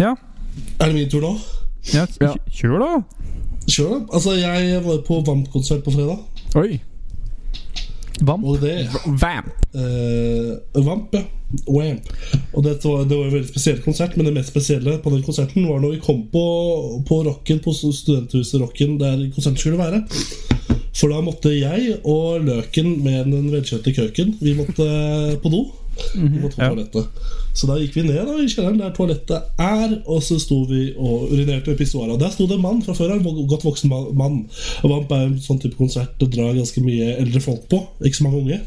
Ja. 0.00 0.14
Er 0.80 0.90
det 0.90 0.94
min 0.96 1.10
tur 1.12 1.22
nå? 1.22 1.34
ja. 1.92 2.06
Ja. 2.22 2.32
Kjør, 2.50 2.78
da! 2.82 2.90
Kjør, 3.68 3.90
da. 3.92 3.98
Altså, 4.16 4.34
jeg 4.40 4.80
var 4.84 4.98
på 5.06 5.20
Vamp-konsert 5.26 5.84
på 5.86 5.92
fredag. 5.94 6.18
Oi. 6.58 6.80
Vamp. 8.22 8.44
Og 8.46 8.60
det 8.62 8.88
Vamp. 9.06 9.48
eh, 9.74 10.84
Vamp, 10.84 11.14
ja. 11.14 11.24
Vamp. 11.66 12.08
Og 12.54 12.64
det 12.64 12.76
var, 12.84 13.04
det 13.08 13.16
var 13.18 13.24
en 13.26 13.34
veldig 13.34 13.48
spesiell 13.50 13.80
konsert, 13.82 14.16
men 14.16 14.26
det 14.26 14.34
mest 14.34 14.52
spesielle 14.54 14.98
på 15.02 15.10
den 15.10 15.22
konserten 15.26 15.66
var 15.68 15.80
når 15.82 15.96
vi 15.96 16.02
kom 16.04 16.24
på, 16.32 16.44
på 17.08 17.22
Rocken, 17.26 17.60
på 17.64 17.74
studenthuset 17.74 18.60
Rocken, 18.62 18.98
der 19.00 19.28
konserten 19.34 19.58
skulle 19.58 19.78
være. 19.78 20.04
For 20.94 21.10
da 21.10 21.18
måtte 21.26 21.50
jeg 21.50 21.96
og 22.06 22.44
Løken 22.46 23.00
med 23.02 23.24
den 23.26 23.48
velkjente 23.50 23.90
køken 23.96 24.36
Vi 24.40 24.54
måtte 24.54 24.84
på 25.42 25.50
do. 25.50 25.64
Vi 26.14 26.20
-hmm. 26.20 26.50
Ja. 26.58 26.68
toalettet. 26.68 27.06
Så 27.54 27.66
da 27.66 27.78
gikk 27.78 27.94
vi 27.96 28.02
ned 28.02 28.26
da, 28.26 28.34
i 28.42 28.48
kjelleren 28.48 28.78
der 28.78 28.90
toalettet 28.90 29.42
er, 29.58 30.02
og 30.06 30.22
så 30.22 30.38
sto 30.38 30.64
vi 30.64 30.92
og 30.98 31.30
urinerte 31.32 31.70
ved 31.70 31.78
pissoaret. 31.78 32.20
Der 32.20 32.30
sto 32.30 32.46
det 32.46 32.54
en 32.54 32.62
mann 32.62 32.82
fra 32.82 32.92
før 32.92 33.12
av, 33.14 33.26
en 33.26 33.46
godt 33.48 33.64
voksen 33.64 33.90
mann. 34.14 34.46
Og 34.82 34.90
Vamp 34.90 35.10
er 35.12 35.26
en 35.26 35.40
sånn 35.40 35.60
type 35.60 35.76
konsert 35.76 36.20
det 36.20 36.32
drar 36.34 36.54
ganske 36.54 36.80
mye 36.80 37.16
eldre 37.16 37.40
folk 37.40 37.68
på, 37.68 37.86
ikke 38.04 38.16
så 38.16 38.24
mange 38.24 38.38
unge. 38.38 38.60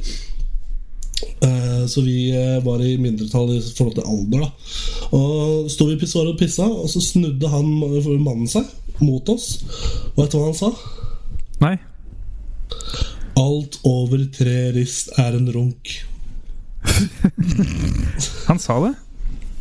Eh, 1.42 1.88
Så 1.88 2.02
vi 2.02 2.30
eh, 2.32 2.66
var 2.66 2.82
i 2.82 2.98
mindretall 2.98 3.58
i 3.58 3.62
forhold 3.78 3.96
til 3.96 4.04
alder. 4.08 4.40
da 4.40 5.18
Og 5.18 5.72
sto 5.72 5.86
vi 5.86 5.94
i 5.94 6.00
pissoaret 6.00 6.34
og 6.34 6.40
pissa, 6.40 6.64
og 6.64 6.90
så 6.90 7.02
snudde 7.02 7.48
han 7.48 7.66
mannen 8.24 8.48
seg 8.48 8.64
mot 9.00 9.30
oss. 9.30 9.64
Og 10.16 10.24
vet 10.24 10.32
du 10.32 10.38
hva 10.38 10.46
han 10.46 10.58
sa? 10.58 10.72
Nei. 11.62 11.78
Alt 13.38 13.80
over 13.84 14.24
tre 14.34 14.72
rist 14.76 15.12
er 15.18 15.38
en 15.38 15.50
runk. 15.54 16.04
Han 18.50 18.60
sa 18.62 18.78
det? 18.86 18.94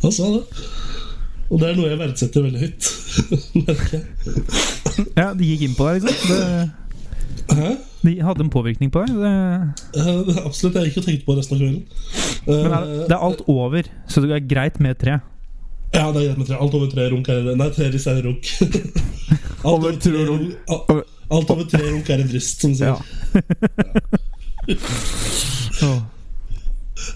Han 0.03 0.11
sa 0.13 0.23
det. 0.35 0.43
Og 1.47 1.61
det 1.61 1.69
er 1.69 1.75
noe 1.79 1.89
jeg 1.91 1.99
verdsetter 2.01 2.43
veldig 2.43 2.61
høyt. 2.65 2.83
Ja, 5.17 5.27
de 5.37 5.45
gikk 5.45 5.61
inn 5.67 5.75
på 5.77 5.85
deg, 5.85 6.07
liksom? 6.07 6.29
Det, 6.31 7.57
Hæ? 7.57 7.67
de 8.01 8.11
hadde 8.25 8.41
en 8.45 8.49
påvirkning 8.53 8.89
på 8.93 9.03
deg? 9.05 9.13
Det, 9.21 9.31
Eh, 10.01 10.39
Absolutt. 10.45 10.75
Jeg 10.79 10.89
gikk 10.89 10.97
og 11.01 11.05
tenkte 11.07 11.25
på 11.27 11.35
resten 11.37 11.53
av 11.55 11.59
kvelden. 11.61 11.83
men 12.47 12.73
er, 12.73 12.85
det, 12.87 12.97
det 13.11 13.15
er 13.17 13.25
alt 13.29 13.41
over, 13.51 13.89
så 14.09 14.23
det 14.25 14.31
er 14.35 14.47
greit 14.49 14.79
med 14.83 14.97
tre? 15.01 15.19
Ja, 15.93 16.07
det 16.11 16.17
er 16.23 16.25
greit 16.31 16.39
med 16.41 16.47
tre. 16.49 16.57
Alt 16.61 16.73
over 16.79 16.89
tre 16.91 17.05
runk 17.13 17.29
er 17.31 17.45
Nei, 17.61 17.69
tre 17.77 17.85
rist 17.93 18.09
er 18.11 18.21
runk. 18.25 18.49
alt, 19.67 19.71
over 19.77 19.95
tre, 20.01 20.25
runk, 20.27 20.43
al- 20.73 21.03
alt 21.37 21.53
over 21.55 21.65
tre 21.71 21.83
runk 21.91 22.09
er 22.13 22.25
en 22.25 22.31
rist, 22.33 22.61
som 22.65 22.73
sier. 22.75 22.97
Ja. 25.81 25.91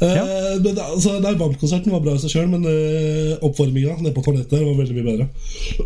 Eh, 0.01 0.13
Ja. 0.15 0.23
men, 0.63 0.77
altså, 0.79 1.15
nei, 1.23 1.33
Vamp-konserten 1.39 1.91
var 1.93 2.03
bra 2.05 2.13
i 2.17 2.21
seg 2.21 2.33
sjøl, 2.35 2.50
men 2.51 2.65
uh, 2.67 3.38
oppvarminga 3.47 3.95
nede 4.01 4.13
på 4.15 4.23
toalettet 4.25 4.53
der 4.57 4.65
var 4.67 4.77
veldig 4.81 4.95
mye 4.97 5.07
bedre. 5.07 5.27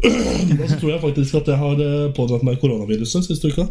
Og 0.61 0.65
så 0.69 0.79
tror 0.81 0.91
jeg 0.95 1.01
faktisk 1.05 1.35
at 1.41 1.47
jeg 1.53 1.59
har 1.61 1.83
eh, 1.85 2.09
pådratt 2.17 2.43
meg 2.47 2.59
koronaviruset 2.61 3.25
siste 3.29 3.51
uka. 3.53 3.67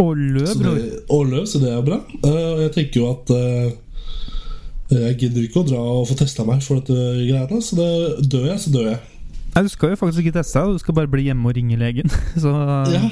Og 0.00 0.16
Så 0.48 0.56
bror. 0.58 0.78
og 1.12 1.26
løs, 1.28 1.50
så 1.52 1.58
det 1.60 1.70
er 1.74 1.82
bra. 1.84 1.98
Eh, 2.24 2.48
Og 2.56 2.60
jeg 2.64 2.72
tenker 2.78 3.00
jo 3.02 3.10
at 3.12 3.32
eh, 3.36 3.70
jeg 4.90 5.16
gidder 5.20 5.44
ikke 5.46 5.60
å 5.62 5.66
dra 5.68 5.80
og 6.00 6.08
få 6.08 6.16
testa 6.18 6.42
meg 6.48 6.62
for 6.66 6.80
dette 6.80 6.96
greiene. 7.28 7.60
Så 7.62 7.76
det, 7.78 7.90
dør 8.32 8.48
jeg, 8.50 8.58
så 8.64 8.72
dør 8.74 8.88
jeg. 8.94 8.98
Nei, 9.54 9.62
Du 9.66 9.70
skal 9.70 9.92
jo 9.92 9.98
faktisk 10.00 10.24
ikke 10.24 10.38
teste 10.40 10.58
deg, 10.62 10.72
du 10.78 10.82
skal 10.82 10.96
bare 10.98 11.10
bli 11.10 11.26
hjemme 11.28 11.46
og 11.50 11.54
ringe 11.58 11.76
legen. 11.78 12.10
Så 12.42 12.50
Ja, 12.94 13.02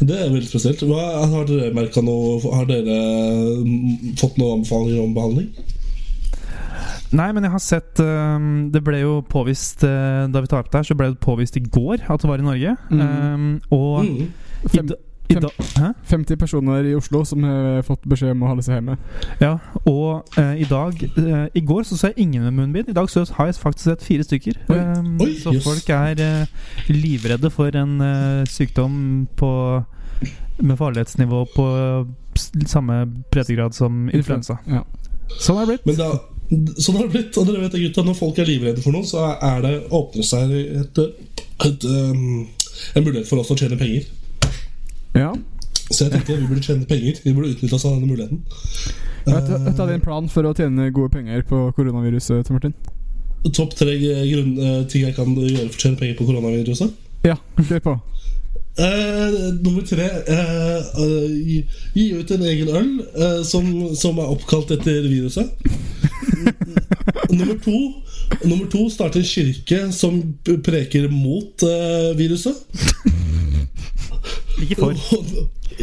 Det 0.00 0.16
er 0.16 0.32
veldig 0.32 0.48
spesielt. 0.48 0.82
Hva, 0.88 1.04
har 1.30 1.46
dere 1.48 1.70
merka 1.76 2.02
noe 2.02 2.40
Har 2.54 2.66
dere 2.68 2.96
mm, 3.62 4.14
fått 4.20 4.36
noen 4.40 4.58
anbefalinger 4.60 5.04
om 5.04 5.14
behandling? 5.16 5.48
Nei, 7.14 7.28
men 7.36 7.44
jeg 7.46 7.52
har 7.54 7.62
sett 7.62 8.00
øhm, 8.02 8.72
Det 8.74 8.80
ble 8.82 8.98
jo 9.04 9.20
påvist 9.30 9.84
øh, 9.86 10.24
Da 10.32 10.40
vi 10.42 10.50
tar 10.50 10.64
opp 10.64 10.70
det 10.72 10.80
her, 10.80 10.88
så 10.88 10.96
ble 10.98 11.12
det 11.12 11.20
påvist 11.22 11.58
i 11.60 11.62
går 11.62 12.02
at 12.10 12.24
det 12.24 12.30
var 12.30 12.42
i 12.42 12.46
Norge. 12.48 12.76
Mm. 12.90 13.02
Um, 13.04 13.50
og 13.70 14.04
Mm. 14.08 14.32
Fem-? 14.72 14.94
50 15.28 16.36
personer 16.36 16.84
i 16.84 16.94
Oslo 16.94 17.24
som 17.24 17.44
har 17.46 17.82
fått 17.86 18.04
beskjed 18.08 18.34
om 18.34 18.44
å 18.44 18.50
holde 18.52 18.64
seg 18.66 18.78
hjemme. 18.78 18.96
Ja, 19.40 19.56
og 19.88 20.36
eh, 20.40 20.60
i 20.62 20.68
dag 20.68 21.00
eh, 21.02 21.46
I 21.56 21.62
går 21.64 21.86
så 21.88 21.96
så 21.98 22.10
jeg 22.10 22.26
ingen 22.26 22.44
med 22.44 22.58
munnbind. 22.58 22.90
I 22.92 22.96
dag 22.96 23.08
så 23.10 23.24
har 23.38 23.48
jeg 23.48 23.56
faktisk 23.60 23.88
sett 23.88 24.04
fire 24.04 24.26
stykker. 24.26 24.60
Oi. 24.68 24.78
Øhm, 24.78 25.14
Oi, 25.24 25.30
så 25.40 25.54
yes. 25.54 25.64
folk 25.64 25.88
er 25.96 26.20
eh, 26.20 26.92
livredde 26.92 27.50
for 27.50 27.76
en 27.76 28.00
øh, 28.00 28.44
sykdom 28.46 29.26
på 29.36 29.50
med 30.62 30.76
farlighetsnivå 30.78 31.40
på 31.56 31.64
samme 32.66 33.00
breddegrad 33.30 33.74
som 33.74 34.06
influensa. 34.14 34.60
Ja. 34.70 34.84
Sånn 35.40 35.58
er 35.58 35.66
det 35.66 35.72
blitt. 35.72 35.86
Men 35.88 35.96
da, 35.98 36.74
sånn 36.78 36.98
har 36.98 37.08
det 37.08 37.14
blitt. 37.14 37.38
Og 37.40 37.48
dere 37.48 37.64
vet 37.64 37.78
gutta, 37.86 38.04
når 38.06 38.18
folk 38.18 38.38
er 38.38 38.48
livredde 38.48 38.84
for 38.84 38.94
noe, 38.94 39.06
så 39.08 39.24
er 39.34 39.64
det 39.64 39.72
åpner 39.94 40.26
seg 40.26 40.52
et, 40.54 41.00
et, 41.66 41.86
um, 41.88 42.44
en 42.94 43.06
mulighet 43.06 43.28
for 43.28 43.42
oss 43.42 43.50
å 43.50 43.58
tjene 43.58 43.80
penger. 43.80 44.06
Ja. 45.14 45.32
Så 45.90 46.06
jeg 46.06 46.12
tenkte 46.14 46.36
vi 46.40 46.48
burde 46.48 46.64
tjene 46.64 46.88
penger. 46.88 47.20
Vi 47.24 47.34
burde 47.34 47.52
utnytte 47.54 47.76
oss 47.76 47.84
av 47.84 47.96
denne 47.96 48.08
muligheten. 48.08 48.40
Hva 49.24 49.40
er 49.40 49.92
din 49.92 50.04
plan 50.04 50.28
for 50.32 50.48
å 50.48 50.54
tjene 50.56 50.90
gode 50.92 51.12
penger 51.14 51.44
på 51.48 51.60
koronaviruset, 51.76 52.44
Tom 52.46 52.58
Martin? 52.58 52.74
Topp 53.44 53.76
tre 53.76 53.94
grunn, 54.00 54.58
eh, 54.58 54.82
ting 54.88 55.04
jeg 55.04 55.14
kan 55.16 55.34
gjøre 55.36 55.68
for 55.68 55.78
å 55.78 55.82
tjene 55.84 56.00
penger 56.00 56.18
på 56.18 56.26
koronaviruset. 56.28 56.92
Ja, 57.24 57.36
kjør 57.60 57.84
på. 57.84 57.94
Eh, 58.74 59.34
nummer 59.62 59.84
tre 59.86 60.08
eh, 60.26 60.78
eh, 60.98 61.34
gi, 61.46 61.58
gi 61.94 62.06
ut 62.18 62.30
en 62.34 62.42
egen 62.42 62.72
øl 62.74 62.88
eh, 63.14 63.42
som, 63.46 63.68
som 63.94 64.18
er 64.18 64.32
oppkalt 64.34 64.72
etter 64.74 65.06
viruset. 65.06 65.46
nummer 67.30 67.54
to 67.62 67.76
Nummer 68.44 68.66
to 68.72 68.88
starte 68.90 69.20
en 69.20 69.26
kirke 69.28 69.92
som 69.92 70.18
preker 70.64 71.08
mot 71.12 71.62
eh, 71.62 72.10
viruset. 72.18 72.56
Ikke 74.62 74.78
for. 74.78 74.94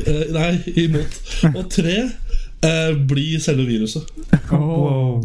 Eh, 0.01 0.25
nei, 0.33 0.51
imot. 0.85 1.17
Og 1.51 1.63
tre 1.73 1.95
eh, 2.07 2.91
bli 3.09 3.25
selve 3.43 3.65
viruset. 3.67 4.07
Oh. 4.55 5.21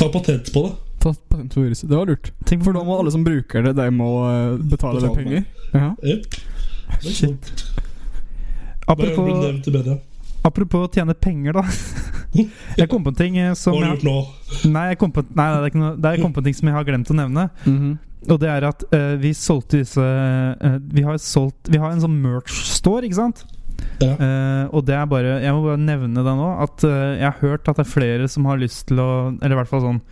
Ta 0.00 0.08
patent 0.12 0.52
på 0.54 0.64
det. 0.66 0.72
Ta 1.00 1.14
patent 1.14 1.54
på 1.54 1.64
viruset. 1.64 1.88
Det 1.88 1.96
var 1.96 2.10
lurt. 2.10 2.32
Tenk 2.48 2.64
For 2.66 2.76
da 2.76 2.82
må 2.84 2.98
alle 3.00 3.12
som 3.14 3.24
bruker 3.24 3.64
det, 3.68 3.76
de 3.78 3.88
må 3.94 4.10
betale, 4.26 4.66
betale 4.74 5.04
det 5.06 5.12
penger. 5.16 5.44
Ja. 5.72 5.90
Yep. 6.04 6.40
Det 7.00 7.14
Shit. 7.14 7.50
Apropos, 8.90 9.28
nevnt 9.44 9.68
i 9.68 9.70
media. 9.70 9.98
apropos 10.42 10.88
tjene 10.94 11.14
penger, 11.14 11.52
da. 11.60 11.62
Jeg 12.80 12.88
kom 12.90 13.02
på 13.04 13.10
en 13.10 13.18
ting 13.18 13.36
som 13.58 13.74
Hva 13.74 13.80
som 13.80 13.80
har 13.80 13.80
du 13.80 13.86
jeg, 13.86 13.96
gjort 13.96 14.04
nå? 14.06 14.70
Nei, 14.70 14.84
jeg 14.92 14.98
kom 15.00 15.10
på, 15.14 15.24
nei, 15.34 15.46
det 15.50 15.56
er 15.58 15.64
ikke 15.72 15.80
noe 15.80 15.96
Det 15.98 16.06
er 16.06 16.14
jeg 16.14 16.22
kom 16.22 16.34
på 16.36 16.42
en 16.42 16.46
ting 16.46 16.56
som 16.60 16.68
jeg 16.70 16.76
har 16.76 16.84
glemt 16.86 17.10
å 17.10 17.16
nevne. 17.18 17.46
Mhm. 17.64 17.96
Og 18.28 18.36
det 18.42 18.50
er 18.52 18.66
at 18.68 18.84
uh, 18.92 19.14
vi 19.20 19.32
solgte 19.36 19.80
disse 19.80 20.02
uh, 20.04 20.76
Vi 20.92 21.04
har 21.06 21.16
solgt 21.22 21.70
Vi 21.72 21.80
har 21.80 21.94
en 21.94 22.02
sånn 22.02 22.18
merch-store, 22.20 23.06
ikke 23.08 23.16
sant? 23.16 23.46
Ja. 24.00 24.12
Uh, 24.16 24.64
og 24.76 24.84
det 24.88 24.94
er 24.96 25.06
bare 25.08 25.38
Jeg 25.40 25.54
må 25.56 25.62
bare 25.64 25.80
nevne 25.80 26.24
det 26.24 26.34
nå. 26.36 26.50
At 26.64 26.84
uh, 26.84 27.14
jeg 27.16 27.24
har 27.24 27.38
hørt 27.40 27.68
at 27.68 27.80
det 27.80 27.86
er 27.86 27.92
flere 27.94 28.28
som 28.32 28.48
har 28.50 28.60
lyst 28.60 28.86
til 28.90 29.00
å 29.00 29.10
Eller 29.38 29.56
i 29.56 29.60
hvert 29.60 29.72
fall 29.72 29.84
sånn 29.86 30.02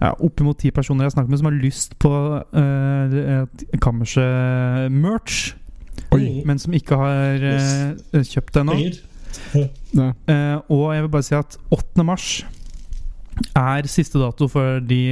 ja, 0.00 0.12
Oppimot 0.14 0.58
ti 0.62 0.72
personer 0.74 1.06
jeg 1.06 1.12
har 1.12 1.16
snakket 1.16 1.32
med, 1.32 1.40
som 1.40 1.50
har 1.50 1.62
lyst 1.62 1.96
på 2.02 2.12
uh, 2.38 3.70
kammerset-merch. 3.82 5.38
Mm. 6.14 6.26
Men 6.46 6.60
som 6.62 6.76
ikke 6.78 6.98
har 6.98 7.42
uh, 7.42 8.22
kjøpt 8.22 8.54
det 8.54 8.62
ennå. 8.62 8.76
Ja. 9.54 10.12
Eh, 10.28 10.56
og 10.72 10.94
jeg 10.94 11.04
vil 11.04 11.10
bare 11.12 11.26
si 11.26 11.36
at 11.36 11.58
8. 11.74 12.04
mars 12.06 12.28
er 13.56 13.88
siste 13.90 14.20
dato 14.20 14.48
for 14.50 14.80
de 14.84 15.02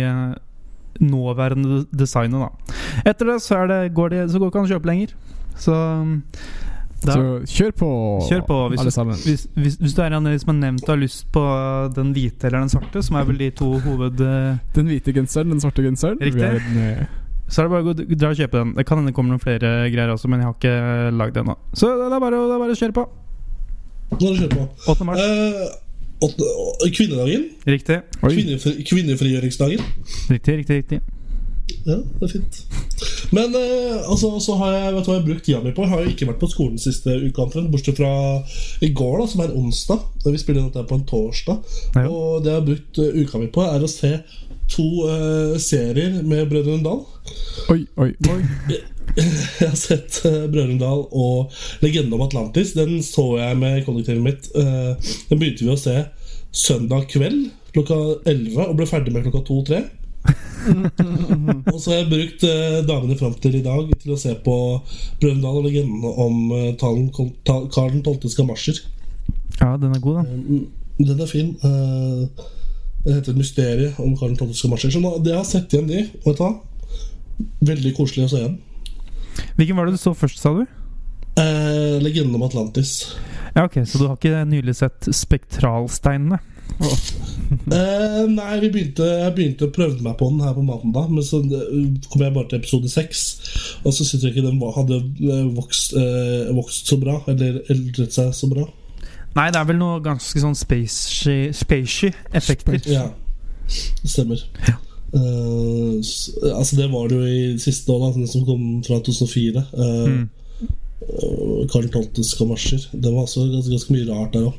nåværende 1.01 1.85
designet, 1.93 2.41
Da. 2.41 2.75
Etter 3.05 3.27
det 3.33 3.41
så, 3.43 3.63
er 3.63 3.67
det, 3.73 3.95
går 3.95 4.09
det, 4.11 4.31
så 4.31 4.39
går 4.39 4.51
ikke 4.53 4.59
an 4.63 4.69
å 4.69 4.73
kjøpe 4.75 4.87
lenger. 4.93 5.15
Så 5.57 5.73
da, 7.07 7.13
Så 7.13 7.23
kjør 7.47 7.73
på, 7.77 7.89
Kjør 8.29 8.43
på, 8.49 8.57
hvis 8.73 8.81
alle 8.81 8.91
du- 8.91 8.95
sammen. 8.95 9.15
hvis, 9.25 9.47
hvis, 9.55 9.77
hvis 9.77 9.95
du 9.95 10.01
er 10.03 10.15
en 10.17 10.39
som 10.39 10.49
har 10.55 10.61
nevnt 10.61 10.83
og 10.89 10.89
har 10.95 11.03
lyst 11.03 11.27
på 11.33 11.43
den 11.95 12.13
hvite 12.15 12.47
eller 12.49 12.61
den 12.65 12.69
svarte, 12.73 13.03
som 13.05 13.17
er 13.17 13.25
vel 13.25 13.39
de 13.39 13.51
to 13.51 13.79
hoved... 13.85 14.21
eh, 14.21 14.57
Den 14.75 14.87
hvite 14.89 15.13
genseren, 15.15 15.51
den 15.51 15.61
svarte 15.61 15.83
genseren. 15.85 16.19
Riktig. 16.21 16.41
Vi 16.41 16.43
er 16.43 16.61
med. 16.75 17.07
Så 17.49 17.63
er 17.63 17.69
det 17.69 17.71
bare 17.71 17.93
å 17.93 18.17
dra 18.19 18.29
og 18.33 18.37
kjøpe 18.41 18.59
den. 18.59 18.75
Det 18.75 18.87
kan 18.89 18.99
hende 18.99 19.13
kommer 19.15 19.31
noen 19.37 19.41
flere 19.45 19.91
greier 19.93 20.11
også, 20.11 20.27
men 20.29 20.41
jeg 20.41 20.49
har 20.49 20.57
ikke 20.57 21.13
lagd 21.15 21.35
det 21.37 21.45
ennå. 21.45 21.55
Så 21.75 21.87
det 21.95 22.13
er 22.13 22.21
bare, 22.21 22.35
å- 22.41 22.49
det 22.49 22.55
er 22.57 22.63
bare 22.65 22.75
å 22.75 22.81
kjøre 22.81 22.97
på. 22.97 23.07
Nå 24.17 24.33
er 24.33 24.41
det 24.49 24.51
på. 24.57 24.69
8. 24.89 25.05
mars. 25.05 25.19
Eh, 25.19 25.61
å- 25.63 25.71
kvinnedagen. 26.21 27.51
Riktig. 27.67 28.01
Kvinnefri, 28.23 28.79
kvinnefrigjøringsdagen. 28.89 29.85
Riktig, 30.31 30.59
riktig, 30.63 30.77
riktig. 30.77 31.01
Ja, 31.87 31.97
det 31.99 32.23
er 32.23 32.31
fint. 32.31 32.61
Men 33.35 33.55
eh, 33.59 34.11
altså, 34.11 34.31
så 34.41 34.55
har 34.61 34.73
jeg 34.73 34.95
vet 34.95 35.07
du 35.07 35.11
hva 35.11 35.17
jeg 35.17 35.23
har 35.23 35.27
brukt 35.27 35.45
tida 35.47 35.61
mi 35.63 35.73
på. 35.75 35.85
Jeg 35.85 35.93
har 35.93 36.03
jo 36.03 36.13
ikke 36.15 36.29
vært 36.31 36.43
på 36.43 36.51
skolen 36.51 36.81
siste 36.83 37.15
uka, 37.25 37.47
omtrent, 37.47 37.71
bortsett 37.73 37.99
fra 37.99 38.11
i 38.87 38.93
går, 38.95 39.21
da, 39.21 39.29
som 39.31 39.43
er 39.45 39.55
onsdag. 39.59 40.05
Da 40.25 40.35
vi 40.35 40.43
spiller 40.43 40.63
inn 40.63 40.71
dette 40.71 40.87
på 40.89 40.99
en 40.99 41.07
torsdag. 41.11 41.79
Ja. 41.99 42.07
Og 42.07 42.45
det 42.45 42.53
jeg 42.53 42.61
har 42.61 42.67
brukt 42.71 43.01
eh, 43.03 43.23
uka 43.23 43.43
mi 43.43 43.51
på, 43.55 43.67
er 43.67 43.87
å 43.87 43.91
se 43.91 44.13
to 44.73 44.89
eh, 45.11 45.57
serier 45.63 46.21
med 46.27 46.47
Brødrene 46.51 46.87
Dal. 46.87 47.03
Oi, 47.75 47.83
oi, 48.03 48.13
oi. 48.31 48.41
Jeg 49.61 49.71
har 49.71 49.77
sett 49.79 50.19
uh, 50.27 50.45
Brødrene 50.51 50.81
Dal 50.81 51.07
og 51.09 51.53
Legenden 51.81 52.15
om 52.17 52.25
Atlantis. 52.27 52.75
Den 52.77 52.99
så 53.05 53.37
jeg 53.41 53.57
med 53.59 53.85
kollektivet 53.87 54.25
mitt. 54.25 54.49
Eh, 54.57 55.13
den 55.31 55.41
begynte 55.41 55.65
vi 55.65 55.73
å 55.73 55.81
se 55.81 55.95
søndag 56.57 57.09
kveld 57.13 57.49
klokka 57.77 57.97
11 58.29 58.61
og 58.63 58.77
ble 58.79 58.89
ferdig 58.89 59.13
med 59.15 59.25
klokka 59.27 59.43
2-3. 59.49 59.81
og 61.73 61.79
så 61.79 61.93
har 61.93 62.01
jeg 62.01 62.11
brukt 62.11 62.45
eh, 62.49 62.79
dagene 62.89 63.17
fram 63.21 63.37
til 63.41 63.57
i 63.59 63.65
dag 63.65 63.93
til 64.03 64.13
å 64.13 64.21
se 64.21 64.35
på 64.45 64.57
Brødrene 65.21 65.45
Dal 65.45 65.61
og 65.63 65.69
legenden 65.69 66.05
om 66.27 66.53
uh, 66.53 66.69
talen, 66.81 67.09
ta, 67.47 67.61
Karl 67.73 67.97
12. 68.03 68.29
skamasjer. 68.35 68.83
Ja, 69.63 69.73
den 69.81 69.97
er 69.97 70.05
god, 70.05 70.21
da. 70.21 70.61
Den 70.97 71.21
er 71.21 71.29
fin. 71.31 71.55
Det 73.07 73.15
heter 73.15 73.37
'Mysteriet 73.37 74.01
om 74.03 74.17
Karl 74.19 74.37
12. 74.37 74.53
skamasjer'. 74.61 74.93
Så 74.93 75.01
nå, 75.01 75.17
det 75.25 75.33
jeg 75.33 75.49
sett 75.49 75.73
igjen 75.73 75.89
de, 75.89 76.05
og 76.25 76.33
vet 76.33 76.41
du 76.41 76.45
hva? 76.45 76.55
Veldig 77.73 77.93
koselig 77.97 78.27
å 78.27 78.33
se 78.33 78.41
igjen. 78.43 78.57
Hvilken 79.57 79.79
var 79.79 79.89
det 79.89 79.97
du 79.97 80.03
så 80.03 80.15
først, 80.17 80.41
sa 80.43 80.53
du? 80.57 80.65
Eh, 81.37 81.97
legenden 82.03 82.35
om 82.39 82.45
Atlantis. 82.47 83.17
Ja, 83.57 83.65
ok, 83.65 83.83
Så 83.89 83.99
du 83.99 84.07
har 84.07 84.17
ikke 84.17 84.45
nylig 84.49 84.77
sett 84.77 85.09
Spektralsteinene? 85.13 86.41
Eh, 87.47 88.25
nei, 88.27 88.57
vi 88.59 88.69
begynte, 88.75 89.05
jeg 89.07 89.35
begynte 89.37 89.69
å 89.69 89.73
prøve 89.75 90.03
meg 90.03 90.17
på 90.19 90.27
den 90.33 90.41
her 90.43 90.55
på 90.57 90.65
mandag, 90.67 91.13
men 91.15 91.23
så 91.23 91.39
eh, 91.45 91.93
kom 92.11 92.25
jeg 92.25 92.35
bare 92.35 92.49
til 92.51 92.59
episode 92.59 92.91
seks. 92.91 93.21
Og 93.85 93.95
så 93.95 94.03
syntes 94.03 94.25
jeg 94.27 94.35
ikke 94.35 94.49
den 94.49 94.59
hadde 94.75 94.99
eh, 94.99 95.45
vokst, 95.55 95.95
eh, 95.95 96.51
vokst 96.57 96.91
så 96.91 96.99
bra, 96.99 97.21
eller 97.31 97.61
eldret 97.73 98.17
seg 98.17 98.33
så 98.35 98.51
bra. 98.51 98.67
Nei, 99.37 99.47
det 99.55 99.61
er 99.61 99.69
vel 99.69 99.79
noe 99.79 100.01
ganske 100.03 100.43
sånn 100.43 100.59
spacey 100.59 101.53
spacey 101.55 102.11
effekter. 102.35 102.81
Ja, 102.91 103.07
det 104.03 104.11
stemmer. 104.11 104.43
Eh, 104.67 104.75
s- 105.15 106.33
altså 106.55 106.77
Det 106.77 106.91
var 106.93 107.09
det 107.09 107.17
jo 107.21 107.27
i 107.27 107.59
siste 107.59 107.93
år, 107.93 108.01
da, 108.07 108.19
den 108.19 108.27
som 108.27 108.45
kom 108.47 108.83
fra 108.87 108.99
2004. 109.01 109.67
Uh, 109.75 110.09
Mm. 110.17 110.29
Karl 111.71 111.85
12.s 111.93 112.31
skamasjer. 112.33 112.87
Det 112.93 113.11
var 113.13 113.27
også 113.27 113.43
ganske, 113.53 113.71
ganske 113.71 113.93
mye 113.93 114.07
rart 114.09 114.33
der 114.33 114.47
òg. 114.49 114.57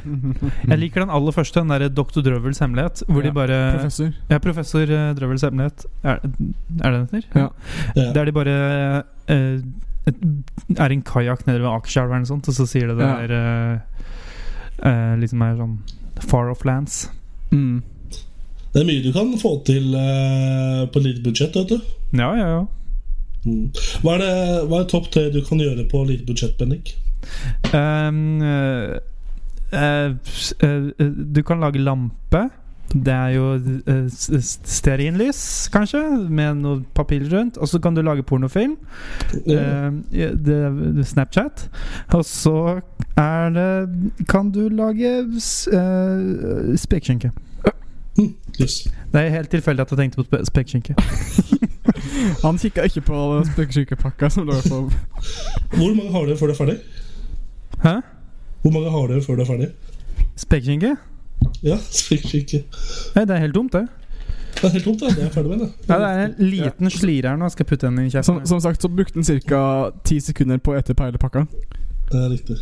Jeg 0.70 0.78
liker 0.78 1.02
den 1.02 1.10
aller 1.12 1.34
første, 1.34 1.60
den 1.60 1.68
derre 1.74 1.88
Dr. 1.92 2.22
Drøvels 2.24 2.60
hemmelighet. 2.62 3.02
Hvor 3.08 3.20
Ja, 3.20 3.26
de 3.28 3.34
bare 3.34 3.58
Professor. 3.74 4.12
Ja, 4.30 4.38
professor 4.38 4.80
eh, 4.94 5.10
Drøvels 5.18 5.42
hemmelighet. 5.44 5.84
Er, 6.04 6.22
er 6.22 6.90
det 6.94 7.00
den 7.10 7.18
heter? 7.18 7.28
Ja. 7.42 7.48
Ja. 7.98 8.06
Der 8.14 8.24
de 8.30 8.32
bare 8.38 8.54
uh, 9.28 9.60
et, 10.08 10.22
er 10.78 10.94
en 10.94 11.02
kajakk 11.02 11.44
nede 11.50 11.60
ved 11.60 11.68
Akerselva 11.74 12.14
eller 12.16 12.24
noe 12.24 12.30
sånt, 12.32 12.48
og 12.48 12.54
så 12.54 12.64
sier 12.70 12.86
det 12.94 12.98
der 13.02 13.34
Ja. 13.34 13.74
uh, 13.74 13.80
eh, 14.78 14.88
eh, 15.12 15.14
liksom 15.20 15.42
er 15.42 15.58
sånn 15.58 15.76
Far 16.30 16.48
off 16.54 16.64
lands. 16.64 17.08
Mm. 17.52 17.82
Det 18.74 18.82
er 18.82 18.86
mye 18.88 19.02
du 19.04 19.12
kan 19.14 19.30
få 19.40 19.54
til 19.66 19.94
uh, 19.96 20.84
på 20.92 21.00
lite 21.04 21.22
budsjett, 21.24 21.56
vet 21.56 21.72
du. 21.72 21.78
Ja, 22.18 22.30
ja, 22.36 22.48
ja. 22.58 22.66
Mm. 23.46 23.68
Hva 24.02 24.16
er, 24.16 24.22
det, 24.24 24.32
hva 24.68 24.80
er 24.82 24.88
topp 24.90 25.10
tre 25.14 25.28
du 25.32 25.40
kan 25.46 25.60
gjøre 25.62 25.86
på 25.88 26.02
lite 26.08 26.26
budsjett, 26.28 26.56
Bendik? 26.60 26.94
Um, 27.72 28.40
uh, 28.42 28.98
uh, 29.72 30.88
du 30.98 31.42
kan 31.46 31.60
lage 31.64 31.80
lampe. 31.80 32.48
Det 32.88 33.12
er 33.12 33.34
jo 33.34 33.48
s- 34.08 34.54
stearinlys, 34.64 35.40
kanskje, 35.72 36.00
med 36.32 36.62
noe 36.62 36.78
papir 36.96 37.26
rundt. 37.28 37.58
Og 37.60 37.68
så 37.68 37.80
kan 37.84 37.92
du 37.96 38.00
lage 38.02 38.24
pornofilm. 38.24 38.78
Ja. 39.44 39.90
Uh, 39.90 40.30
det, 40.40 41.04
Snapchat. 41.10 41.66
Og 42.16 42.24
så 42.24 42.54
er 43.20 43.52
det 43.52 44.24
Kan 44.28 44.48
du 44.56 44.68
lage 44.72 45.12
s- 45.40 45.68
eh, 45.68 46.74
spekeskinke. 46.80 47.30
Yes. 48.60 48.80
Det 49.12 49.20
er 49.20 49.28
helt 49.30 49.50
tilfeldig 49.50 49.84
at 49.84 49.90
jeg 49.92 49.98
tenkte 49.98 50.22
på 50.22 50.24
spe- 50.26 50.44
spekeskinke. 50.48 50.94
Han 52.44 52.58
kikka 52.58 52.82
ikke 52.88 53.00
på 53.06 53.18
som 54.30 54.46
lå 54.46 54.56
på 54.68 54.80
Hvor 55.76 55.94
mange 55.94 56.10
har 56.12 56.26
dere 56.26 56.36
før 56.36 56.50
det 56.50 56.54
er 56.54 56.58
ferdig? 56.58 56.78
Hæ? 57.84 57.94
Hvor 58.62 58.72
mange 58.74 58.90
har 58.90 59.06
dere 59.12 59.22
før 59.22 59.36
det 59.38 59.44
er 59.46 59.52
ferdig? 59.52 59.68
Spekeskinke? 60.36 60.96
Ja, 61.62 61.76
Spekeskinke. 61.78 62.64
Nei, 63.14 63.24
det 63.24 63.36
er 63.36 63.40
helt 63.46 63.54
dumt, 63.54 63.72
det. 63.72 63.86
Det 64.58 64.64
er 64.64 64.72
helt 64.74 64.84
tomt, 64.84 65.00
det. 65.00 65.12
Det 65.16 65.24
er 65.24 65.30
ferdig 65.30 65.50
med 65.50 65.60
det. 65.62 65.68
Ja, 65.88 65.98
det 66.02 66.06
er 66.08 66.24
en 66.24 66.34
liten 66.50 66.90
slire 66.90 67.28
her 67.30 67.36
nå. 67.38 67.48
Skal 67.54 67.66
putte 67.70 67.86
den 67.86 67.98
i 68.02 68.10
Som, 68.10 68.18
kjeften? 68.40 68.46
som 68.50 68.60
sagt 68.64 68.82
så 68.82 68.88
brukte 68.90 69.14
den 69.22 69.40
ca. 69.46 69.90
ti 70.04 70.18
sekunder 70.20 70.58
på 70.58 70.74
å 70.74 70.78
ete 70.80 70.94
peilepakka. 70.98 71.44
Det 72.10 72.18
er 72.24 72.30
riktig. 72.32 72.56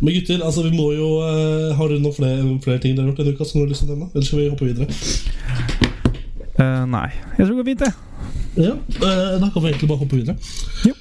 Men 0.00 0.14
gutter, 0.14 0.40
altså 0.44 0.64
vi 0.64 0.72
må 0.76 0.90
jo 0.96 1.08
uh, 1.20 1.74
Har 1.76 1.90
du 1.90 1.98
noen 2.00 2.14
flere, 2.14 2.40
flere 2.64 2.80
ting 2.82 2.96
dere 2.96 3.04
har 3.04 3.12
gjort 3.12 3.22
denne 3.22 3.36
uka 3.36 3.46
som 3.46 3.60
du 3.60 3.64
har 3.64 3.72
lyst 3.72 3.84
til 3.84 3.90
å 3.90 3.94
nevne? 3.94 4.08
Eller 4.14 4.26
skal 4.28 4.40
vi 4.40 4.48
hoppe 4.50 4.68
videre? 4.68 4.88
Uh, 6.56 6.84
nei. 6.88 7.08
Jeg 7.36 7.42
tror 7.42 7.52
det 7.52 7.58
går 7.58 7.68
fint, 7.70 7.84
det. 7.84 7.92
Ja, 8.56 8.72
uh, 8.72 9.34
Da 9.42 9.50
kan 9.52 9.60
vi 9.62 9.72
egentlig 9.72 9.90
bare 9.90 10.00
hoppe 10.00 10.20
videre. 10.20 10.38
Ja 10.88 10.94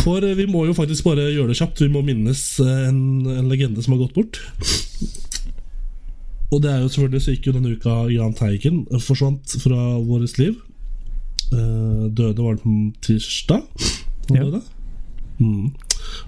For 0.00 0.22
eh, 0.22 0.36
vi 0.38 0.46
må 0.50 0.64
jo 0.68 0.74
faktisk 0.74 1.06
bare 1.06 1.28
gjøre 1.32 1.50
det 1.50 1.58
kjapt. 1.58 1.82
Vi 1.82 1.90
må 1.90 2.02
minnes 2.06 2.42
en, 2.62 3.00
en 3.26 3.50
legende 3.50 3.82
som 3.82 3.96
har 3.96 4.04
gått 4.04 4.14
bort. 4.14 4.38
Og 6.50 6.62
det 6.62 6.70
er 6.70 6.80
jo 6.82 6.90
selvfølgelig 6.90 7.22
så 7.24 7.34
gikk 7.34 7.48
jo 7.48 7.54
denne 7.56 7.74
uka 7.74 7.96
Jahn 8.10 8.34
Teigen 8.38 8.80
forsvant 9.02 9.54
fra 9.62 9.78
vårt 10.06 10.38
liv. 10.38 10.56
Døde 11.50 12.38
var 12.38 12.58
det 12.58 12.62
på 12.62 12.74
tirsdag? 13.06 13.66
Han 14.30 14.38
Ja. 14.38 14.62
Mm. 15.40 15.70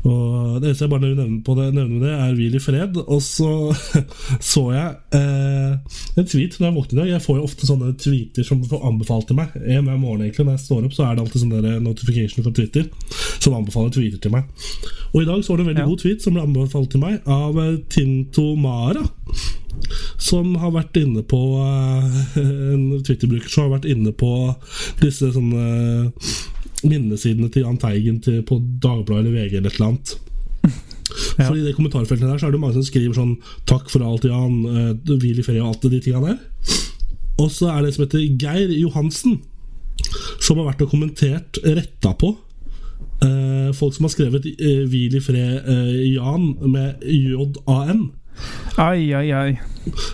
Og 0.03 0.61
Det 0.61 0.69
eneste 0.69 0.87
jeg 0.87 0.93
bare 0.93 1.07
nevner 1.09 1.43
på 1.47 1.57
det, 1.59 1.69
nevner 1.75 1.93
med 1.97 2.07
det, 2.07 2.15
er 2.15 2.37
hvil 2.39 2.59
i 2.59 2.63
fred. 2.63 3.01
Og 3.07 3.23
så 3.25 3.51
så 4.53 4.65
jeg 4.75 5.19
eh, 5.19 5.99
en 6.19 6.29
tweet 6.29 6.59
når 6.59 6.69
jeg 6.69 6.77
våknet 6.79 6.93
i 6.93 7.01
dag. 7.03 7.13
Jeg 7.15 7.27
får 7.27 7.41
jo 7.41 7.49
ofte 7.49 7.69
sånne 7.69 7.93
tweeter 8.01 8.47
som 8.47 8.63
får 8.69 8.87
anbefalt 8.93 9.31
til 9.31 9.39
meg. 9.41 9.57
En 9.63 9.89
hver 9.89 9.99
morgen 10.01 10.23
egentlig 10.27 10.47
Når 10.47 10.59
jeg 10.59 10.67
står 10.67 10.87
opp, 10.87 10.97
så 10.97 11.07
er 11.09 11.17
det 11.17 11.27
alltid 11.27 11.45
sånne 11.47 11.61
notifikasjoner 11.63 12.03
notification 12.03 12.45
fra 12.45 12.53
Twitter 12.53 12.89
som 13.43 13.55
anbefaler 13.57 13.93
tweeter 13.95 14.21
til 14.23 14.33
meg. 14.35 14.45
Og 15.13 15.23
i 15.23 15.27
dag 15.29 15.43
så 15.45 15.53
var 15.53 15.61
det 15.61 15.65
en 15.65 15.71
veldig 15.73 15.83
Ja. 15.83 15.89
god 15.89 15.99
tweet 16.03 16.23
som 16.23 16.35
ble 16.37 16.43
anbefalt 16.43 16.91
til 16.91 17.01
meg 17.03 17.21
av 17.27 17.59
eh, 17.63 17.79
Tinto 17.89 18.55
Mara. 18.57 19.05
Som 20.19 20.55
har 20.61 20.73
vært 20.75 20.97
inne 21.01 21.23
på 21.27 21.41
eh, 21.63 22.19
En 22.75 23.03
Twitter-bruker 23.03 23.49
som 23.51 23.67
har 23.67 23.79
vært 23.79 23.89
inne 23.93 24.13
på 24.13 24.33
disse 25.03 25.33
sånne 25.35 26.13
minnesidene 26.85 27.51
til 27.53 27.67
Jahn 27.67 27.79
Teigen 27.81 28.21
til, 28.25 28.43
på 28.47 28.59
Dagbladet 28.83 29.27
eller 29.27 29.37
VG 29.37 29.59
eller 29.59 29.71
et 29.71 29.79
eller 29.81 29.93
annet. 29.93 30.17
Ja. 31.39 31.45
Fordi 31.45 31.61
i 31.61 31.65
det 31.67 31.75
kommentarfeltet 31.77 32.25
der 32.25 32.39
så 32.41 32.47
er 32.49 32.55
det 32.55 32.61
mange 32.61 32.79
som 32.79 32.85
skriver 32.87 33.17
sånn 33.17 33.35
'Takk 33.69 33.91
for 33.93 34.05
alt, 34.05 34.25
Jan', 34.25 34.65
Uh, 34.65 34.93
'Hvil 34.97 35.41
i 35.41 35.45
ferie' 35.45 35.61
og 35.61 35.75
alt 35.75 35.83
de 35.93 36.01
tinga 36.01 36.21
der. 36.25 36.39
Og 37.39 37.51
så 37.51 37.69
er 37.69 37.83
det 37.83 37.91
en 37.91 37.93
som 37.93 38.05
heter 38.07 38.39
Geir 38.41 38.73
Johansen, 38.81 39.41
som 40.41 40.57
har 40.57 40.71
vært 40.73 40.83
og 40.83 40.91
kommentert 40.91 41.59
retta 41.65 42.15
på 42.17 42.33
uh, 43.25 43.73
folk 43.77 43.95
som 43.95 44.09
har 44.09 44.15
skrevet 44.15 44.47
uh, 44.47 44.89
'Hvil 44.89 45.17
i 45.17 45.21
fred, 45.21 45.69
uh, 45.69 46.01
Jan' 46.17 46.57
med 46.69 47.05
J-A-N. 47.05 48.11
Ai, 48.79 49.13
ai, 49.13 49.29
ai. 49.31 49.59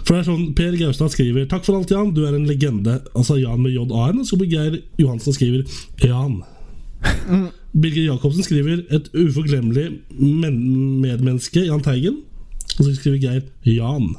For 0.03 0.17
det 0.17 0.21
er 0.23 0.31
sånn, 0.31 0.55
Per 0.59 0.77
Gaustad 0.77 1.15
skriver 1.15 1.47
'Takk 1.47 1.65
for 1.65 1.79
alt, 1.79 1.91
Jan. 1.91 2.15
Du 2.15 2.25
er 2.27 2.35
en 2.35 2.49
legende'. 2.49 3.01
Altså 3.15 3.39
Jan 3.39 3.63
med 3.63 3.73
J-A-N. 3.73 4.21
Og 4.21 4.27
så 4.27 4.37
blir 4.37 4.51
Geir 4.51 4.81
Johansen 4.99 5.33
skriver 5.33 5.63
'Jan'. 6.03 6.43
Birger 7.83 8.05
Jacobsen 8.13 8.43
skriver 8.43 8.81
'Et 8.91 9.11
uforglemmelig 9.15 9.91
men 10.19 10.57
medmenneske, 11.01 11.67
Jahn 11.67 11.83
Teigen'. 11.85 12.23
Og 12.79 12.85
så 12.85 12.95
skriver 12.95 13.19
Geir 13.19 13.41
'Jan'. 13.67 14.17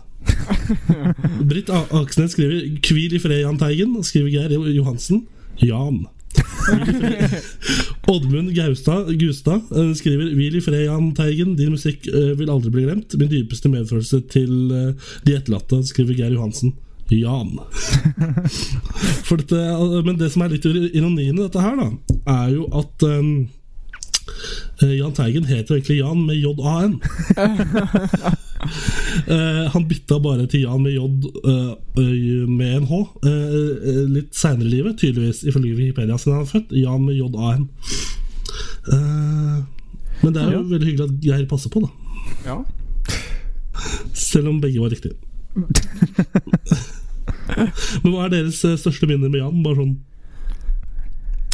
Britt 1.49 1.69
A- 1.69 1.87
Aksnes 2.01 2.31
skriver 2.31 2.61
'Hvil 2.87 3.13
i 3.13 3.19
fred, 3.19 3.39
Jahn 3.41 3.59
Teigen'. 3.59 3.97
Og 3.97 4.05
skriver 4.05 4.29
Geir 4.29 4.69
Johansen 4.75 5.25
'Jan'. 5.61 6.05
Oddmund 8.07 8.53
Gaustad 8.55 9.09
Gustad 9.19 9.61
eh, 9.75 9.93
skriver 9.95 10.33
'Hvil 10.35 10.55
i 10.55 10.61
fred, 10.61 10.85
Jahn 10.85 11.15
Teigen. 11.15 11.55
Din 11.57 11.71
musikk 11.73 12.07
eh, 12.07 12.37
vil 12.39 12.49
aldri 12.49 12.69
bli 12.71 12.83
glemt. 12.85 13.15
Min 13.17 13.31
dypeste 13.31 13.69
medfølelse 13.69 14.21
til 14.31 14.71
eh, 14.71 14.93
de 15.25 15.35
etterlatte', 15.35 15.83
skriver 15.87 16.13
Geir 16.15 16.33
Johansen. 16.37 16.73
Jan. 17.11 17.55
For 19.27 19.37
dette, 19.41 19.61
men 20.05 20.17
det 20.19 20.31
som 20.33 20.43
er 20.45 20.53
litt 20.55 20.65
ironien 20.69 21.35
i 21.37 21.41
dette 21.41 21.63
her, 21.63 21.75
da, 21.79 21.89
er 22.35 22.51
jo 22.55 22.67
at 22.79 23.05
um, 23.07 23.31
eh, 24.83 24.93
Jahn 24.99 25.15
Teigen 25.17 25.47
heter 25.49 25.77
egentlig 25.79 25.99
Jan 26.01 26.25
med 26.27 26.37
J-A-N. 26.43 26.99
Eh, 29.29 29.65
han 29.71 29.85
bytta 29.87 30.17
bare 30.21 30.43
til 30.51 30.65
Jan 30.65 30.81
med 30.83 30.91
J 30.91 30.99
eh, 31.47 31.69
øy 31.97 32.45
med 32.51 32.73
en 32.75 32.85
H 32.89 32.97
eh, 33.23 33.31
eh, 33.31 34.01
litt 34.11 34.35
seinere 34.35 34.67
i 34.67 34.71
livet, 34.73 34.97
tydeligvis, 34.99 35.39
ifølge 35.47 35.77
Wikipedia, 35.77 36.17
siden 36.19 36.35
han 36.35 36.43
er 36.43 36.49
født. 36.51 36.73
Jan 36.75 37.05
med 37.07 37.15
J-A-N. 37.17 37.63
Eh, 38.93 39.55
men 40.21 40.35
det 40.35 40.43
er 40.43 40.51
jo 40.51 40.59
Ja. 40.59 40.67
veldig 40.73 40.89
hyggelig 40.89 41.07
at 41.07 41.15
Geir 41.23 41.47
passer 41.49 41.71
på, 41.73 41.79
da. 41.85 41.89
Ja. 42.45 42.57
Selv 44.13 44.51
om 44.51 44.59
begge 44.61 44.83
var 44.83 44.91
riktige. 44.93 45.15
Men 48.03 48.13
hva 48.13 48.25
er 48.27 48.33
deres 48.33 48.59
eh, 48.67 48.75
største 48.79 49.07
minner 49.09 49.29
med 49.31 49.41
Jan? 49.41 49.63
Bare 49.65 49.79
sånn 49.81 49.95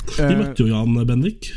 Vi 0.06 0.22
Eh, 0.22 0.36
møtte 0.38 0.62
jo 0.62 0.68
Jan 0.70 0.94
Bendik 1.10 1.48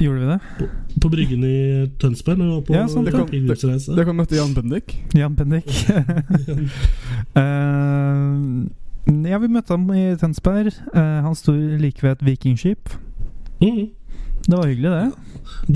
Gjorde 0.00 0.20
vi 0.22 0.26
det? 0.30 0.68
på 1.02 1.10
Bryggen 1.12 1.42
i 1.44 1.56
Tønsberg 2.00 2.38
når 2.40 2.46
vi 2.46 2.54
var 2.54 2.62
på 2.66 2.74
Ja, 2.74 2.84
sånn, 2.88 3.04
det. 3.04 3.12
pilegrimsreise. 3.12 3.92
dere 3.94 4.06
kan 4.08 4.16
møte 4.16 4.36
Jan 4.38 4.54
Bendik. 4.56 4.94
Jan 5.14 5.34
Bendik. 5.36 5.68
uh, 7.36 8.64
ja, 9.30 9.38
vi 9.42 9.48
møtte 9.52 9.76
ham 9.76 9.84
i 9.92 10.06
Tønsberg. 10.20 10.72
Uh, 10.94 11.20
han 11.26 11.36
sto 11.38 11.52
like 11.52 12.00
ved 12.04 12.16
et 12.16 12.24
vikingskip. 12.26 12.90
Mm. 13.60 13.90
Det 14.48 14.56
var 14.56 14.66
hyggelig, 14.72 14.90
det. 14.90 15.08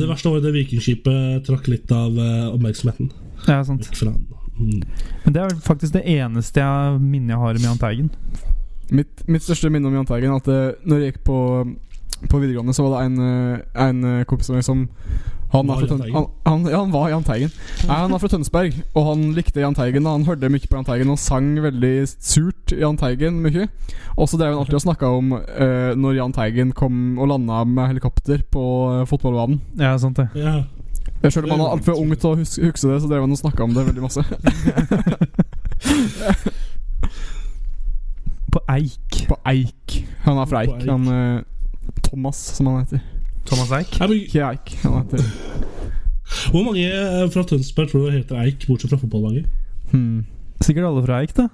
Det 0.00 0.08
verste 0.08 0.28
var 0.32 0.40
jo 0.40 0.44
det 0.48 0.54
vikingskipet 0.56 1.44
trakk 1.46 1.68
litt 1.72 1.92
av 1.92 2.16
uh, 2.16 2.48
oppmerksomheten 2.56 3.12
Ja, 3.46 3.60
sant. 3.68 3.84
vekk 3.86 4.00
fra 4.00 4.10
han. 4.16 4.24
Men 4.58 5.34
det 5.34 5.42
er 5.42 5.54
faktisk 5.64 5.96
det 5.96 6.04
eneste 6.14 6.62
jeg 6.62 6.98
minnet 7.02 7.34
jeg 7.34 7.42
har 7.42 7.58
om 7.60 7.68
Jahn 7.68 7.80
Teigen. 7.82 8.10
Mitt, 8.94 9.24
mitt 9.26 9.42
største 9.42 9.70
minne 9.72 9.88
om 9.88 9.96
Jahn 9.96 10.06
Teigen 10.08 10.30
er 10.30 10.42
at 10.42 10.48
det, 10.50 10.60
når 10.86 11.00
jeg 11.00 11.12
gikk 11.14 11.22
på, 11.26 11.38
på 12.30 12.40
videregående, 12.42 12.74
så 12.76 12.84
var 12.86 12.98
det 12.98 13.06
en, 13.08 13.22
eh, 13.24 13.64
en 13.88 14.04
eh, 14.10 14.26
kompis 14.28 14.52
av 14.52 14.58
meg 14.58 14.66
som 14.66 14.84
han, 15.54 15.68
Var 15.68 15.76
er 15.76 15.86
fra 15.86 15.96
Tøn- 15.96 16.14
han, 16.14 16.24
han, 16.48 16.64
ja, 16.66 16.78
han 16.80 16.90
var 16.90 17.10
Jahn 17.12 17.24
Teigen. 17.26 17.50
Nei, 17.86 17.96
han 18.00 18.14
er 18.14 18.18
fra 18.18 18.30
Tønsberg, 18.32 18.78
og 18.98 19.04
han 19.06 19.20
likte 19.36 19.62
Jahn 19.62 19.76
Teigen. 19.78 20.08
Han 20.10 20.26
hørte 20.26 20.50
mye 20.50 20.66
på 20.66 20.74
Jahn 20.78 20.88
Teigen 20.88 21.12
og 21.14 21.20
sang 21.22 21.52
veldig 21.62 21.92
surt 22.10 22.74
Jahn 22.74 22.98
Teigen 22.98 23.38
mye. 23.44 23.68
Og 24.16 24.26
så 24.30 24.40
drev 24.40 24.50
han 24.50 24.64
alltid 24.64 24.80
og 24.80 24.82
snakka 24.82 25.10
om 25.14 25.30
uh, 25.36 25.92
når 25.94 26.18
Jahn 26.18 26.34
Teigen 26.34 26.72
kom 26.74 27.20
og 27.22 27.30
landa 27.30 27.60
med 27.70 27.92
helikopter 27.92 28.42
på 28.50 28.64
uh, 28.90 29.04
fotballbanen. 29.06 29.60
Ja, 29.78 29.94
sant 30.02 30.18
det. 30.18 30.26
Ja. 30.34 30.56
Selv 31.30 31.44
om 31.46 31.50
han 31.54 31.60
er 31.64 31.72
altfor 31.72 31.94
ung 32.00 32.10
til 32.16 32.28
å 32.30 32.36
huske, 32.36 32.64
huske 32.68 32.88
det, 32.90 33.00
så 33.02 33.08
drev 33.08 33.24
han 33.24 33.32
og 33.32 33.40
snakka 33.40 33.60
om 33.64 33.72
det 33.76 33.86
veldig 33.88 34.04
masse. 34.04 34.22
På 38.54 38.60
Eik. 38.70 39.24
På 39.28 39.36
Eik. 39.50 40.06
Han 40.26 40.38
er 40.38 40.46
fra 40.46 40.60
På 40.64 40.74
Eik. 40.76 40.82
Eik. 40.82 40.90
Han 40.90 41.08
eh, 41.10 41.42
Thomas, 42.04 42.36
som 42.56 42.66
han 42.70 42.84
heter. 42.84 43.00
Thomas 43.48 43.72
Eik. 43.80 43.96
Nei, 44.00 44.08
men, 44.08 44.16
Ikke 44.20 44.44
Eik. 44.50 44.76
Han 44.84 44.92
heter 45.00 45.20
hvor 46.50 46.64
mange 46.64 46.84
eh, 46.88 47.30
fra 47.32 47.42
Tønsberg 47.46 47.90
tror 47.90 48.06
du 48.06 48.14
heter 48.14 48.40
Eik, 48.40 48.64
bortsett 48.68 48.90
fra 48.90 48.98
fotballaget? 48.98 49.44
hmm. 49.92 50.24
Sikkert 50.64 50.86
alle 50.88 51.02
fra 51.04 51.20
Eik, 51.20 51.34
da. 51.36 51.48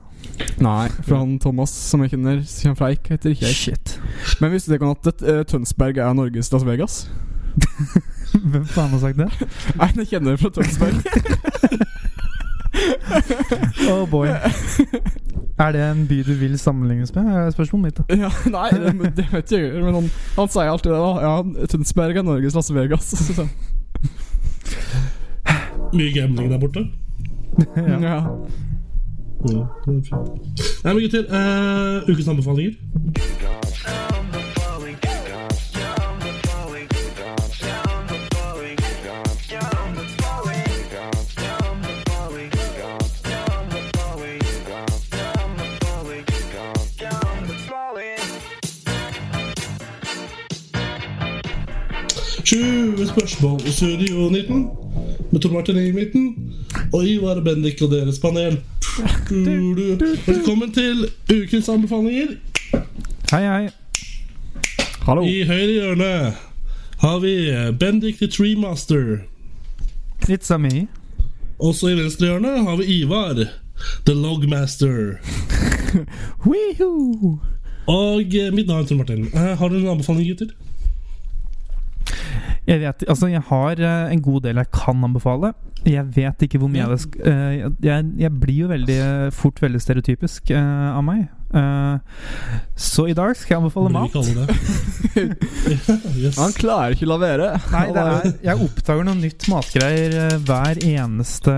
Nei, 0.61 0.89
for 1.03 1.17
han 1.17 1.39
Thomas 1.43 1.73
som 1.73 2.05
jeg 2.05 2.13
kjenner, 2.15 2.43
kommer 2.45 2.79
fra 2.79 2.91
Eik, 2.93 3.09
heter 3.11 3.35
ikke 3.35 3.49
Eik. 3.49 3.57
Shit. 3.57 3.97
Men 4.41 4.53
visste 4.55 4.73
dere 4.73 4.93
at 4.93 5.25
eh, 5.25 5.43
Tønsberg 5.49 5.99
er 5.99 6.15
Norges 6.15 6.53
Las 6.53 6.67
Vegas? 6.69 7.01
Hvem 8.53 8.65
faen 8.71 8.93
har 8.95 9.01
sagt 9.03 9.19
det? 9.19 9.29
Nei, 9.81 9.89
jeg 10.03 10.07
kjenner 10.15 10.37
det 10.37 10.41
fra 10.45 10.51
Tønsberg. 10.55 10.95
Oh 13.91 14.05
boy. 14.09 14.29
Er 15.59 15.73
det 15.75 15.81
en 15.83 16.05
by 16.09 16.21
du 16.25 16.31
vil 16.39 16.55
sammenlignes 16.59 17.11
med? 17.15 17.27
Er 17.27 17.51
spørsmålet 17.51 17.85
mitt. 17.85 17.99
da 17.99 18.17
ja, 18.23 18.31
nei, 18.53 18.69
det, 18.71 19.11
det 19.19 19.25
vet 19.33 19.51
jeg 19.53 19.67
ikke. 19.67 19.83
Men 19.83 19.95
han, 19.99 20.07
han 20.37 20.49
sier 20.55 20.71
alltid 20.71 20.93
det. 20.95 21.01
da 21.03 21.11
Ja, 21.27 21.67
Tønsberg 21.73 22.17
er 22.17 22.25
Norges 22.25 22.55
Las 22.57 22.71
Vegas. 22.73 23.11
Så, 23.37 23.47
Mye 25.93 26.13
gambling 26.15 26.53
der 26.53 26.63
borte? 26.63 26.87
ja. 27.77 27.99
ja. 27.99 28.19
Ja. 29.51 29.67
Nei, 30.85 30.93
men 30.95 31.01
gutter, 31.03 31.25
Uh, 31.33 32.09
ukens 32.09 32.29
anbefalinger. 32.29 32.75
Tjue 52.51 53.07
spørsmål 53.07 53.61
i 53.67 53.71
Studio 53.71 54.29
19 54.29 54.69
med 55.31 55.41
Tor 55.41 55.53
Martin 55.53 55.77
i 55.77 55.93
midten 55.93 56.53
og 56.93 57.07
Ivar 57.07 57.41
Bendik 57.41 57.83
og 57.83 57.91
deres 57.91 58.19
panel. 58.19 58.59
Velkommen 60.27 60.73
til 60.75 61.07
ukens 61.31 61.69
anbefalinger. 61.69 62.27
Hei, 63.31 63.45
hei. 63.47 63.69
Hallo. 65.07 65.23
I 65.23 65.45
høyre 65.47 65.73
hjørne 65.73 66.35
har 66.99 67.19
vi 67.23 67.35
Bendik 67.79 68.19
the 68.19 68.27
Treemaster. 68.27 69.19
It's 70.27 70.55
a 70.55 70.59
me. 70.59 70.89
Også 71.59 71.89
i 71.89 71.95
venstre 71.95 72.27
hjørne 72.27 72.65
har 72.65 72.77
vi 72.77 72.85
Ivar 72.85 73.35
the 74.07 74.15
Logmaster. 74.15 75.23
Og 77.87 78.23
mitt 78.53 78.67
navn 78.67 78.83
er 78.83 78.87
Tor 78.89 78.97
Martin. 78.97 79.25
Eh, 79.35 79.59
har 79.59 79.69
du 79.69 79.79
noen 79.79 79.89
anbefalinger, 79.95 80.35
gutter? 80.35 80.70
Jeg 82.69 82.81
vet, 82.83 83.05
altså 83.09 83.27
jeg 83.31 83.41
har 83.49 83.81
eh, 83.81 84.13
en 84.13 84.23
god 84.23 84.41
del 84.45 84.61
jeg 84.61 84.71
kan 84.75 85.05
anbefale. 85.05 85.53
Jeg 85.87 86.05
vet 86.17 86.43
ikke 86.45 86.61
hvor 86.61 86.69
mye 86.69 86.87
eh, 86.93 87.69
jeg, 87.83 88.11
jeg 88.21 88.33
blir 88.41 88.65
jo 88.67 88.71
veldig 88.71 89.01
fort 89.33 89.63
veldig 89.63 89.81
stereotypisk 89.81 90.53
eh, 90.53 90.89
av 90.93 91.05
meg. 91.07 91.29
Eh, 91.51 91.99
så 92.79 93.09
i 93.11 93.15
dag 93.17 93.33
skal 93.37 93.55
jeg 93.55 93.61
anbefale 93.61 93.91
mat. 93.91 94.15
yes. 96.21 96.37
Han 96.39 96.53
klarer 96.57 96.91
ikke 96.95 97.07
å 97.09 97.11
la 97.11 97.17
være. 97.21 97.49
Nei, 97.73 97.87
det 97.95 98.03
er, 98.05 98.11
jeg 98.47 98.57
oppdager 98.67 99.05
noe 99.09 99.17
nytt 99.19 99.43
matgreier 99.51 100.11
eh, 100.25 100.37
hver 100.47 100.75
eneste 100.87 101.55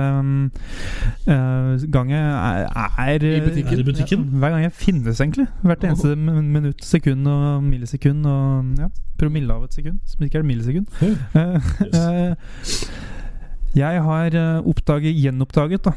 eh, 1.28 1.70
gang 1.92 2.08
jeg 2.14 2.24
er, 2.24 2.60
er 3.04 3.20
I 3.28 3.30
butikken? 3.44 3.74
Er 3.76 3.80
i 3.84 3.86
butikken? 3.90 4.20
Ja, 4.26 4.30
hver 4.44 4.50
gang 4.56 4.64
jeg 4.66 4.74
finnes, 4.80 5.16
egentlig. 5.20 5.46
Hvert 5.62 5.84
eneste 5.90 6.08
min- 6.16 6.52
minutt, 6.56 6.80
sekund 6.86 7.22
og 7.28 7.42
millisekund 7.66 8.20
og 8.26 8.42
ja, 8.82 8.88
promille 9.20 9.52
av 9.54 9.62
et 9.68 9.74
sekund. 9.76 9.96
Som 10.08 10.24
ikke 10.26 10.36
er 10.40 10.44
et 10.46 10.52
millisekund. 10.54 10.86
Eh, 11.36 11.56
eh, 12.00 12.32
jeg 13.76 14.02
har 14.02 14.34
eh, 14.34 14.62
oppdaget, 14.68 15.14
gjenoppdaget, 15.16 15.84
da. 15.84 15.92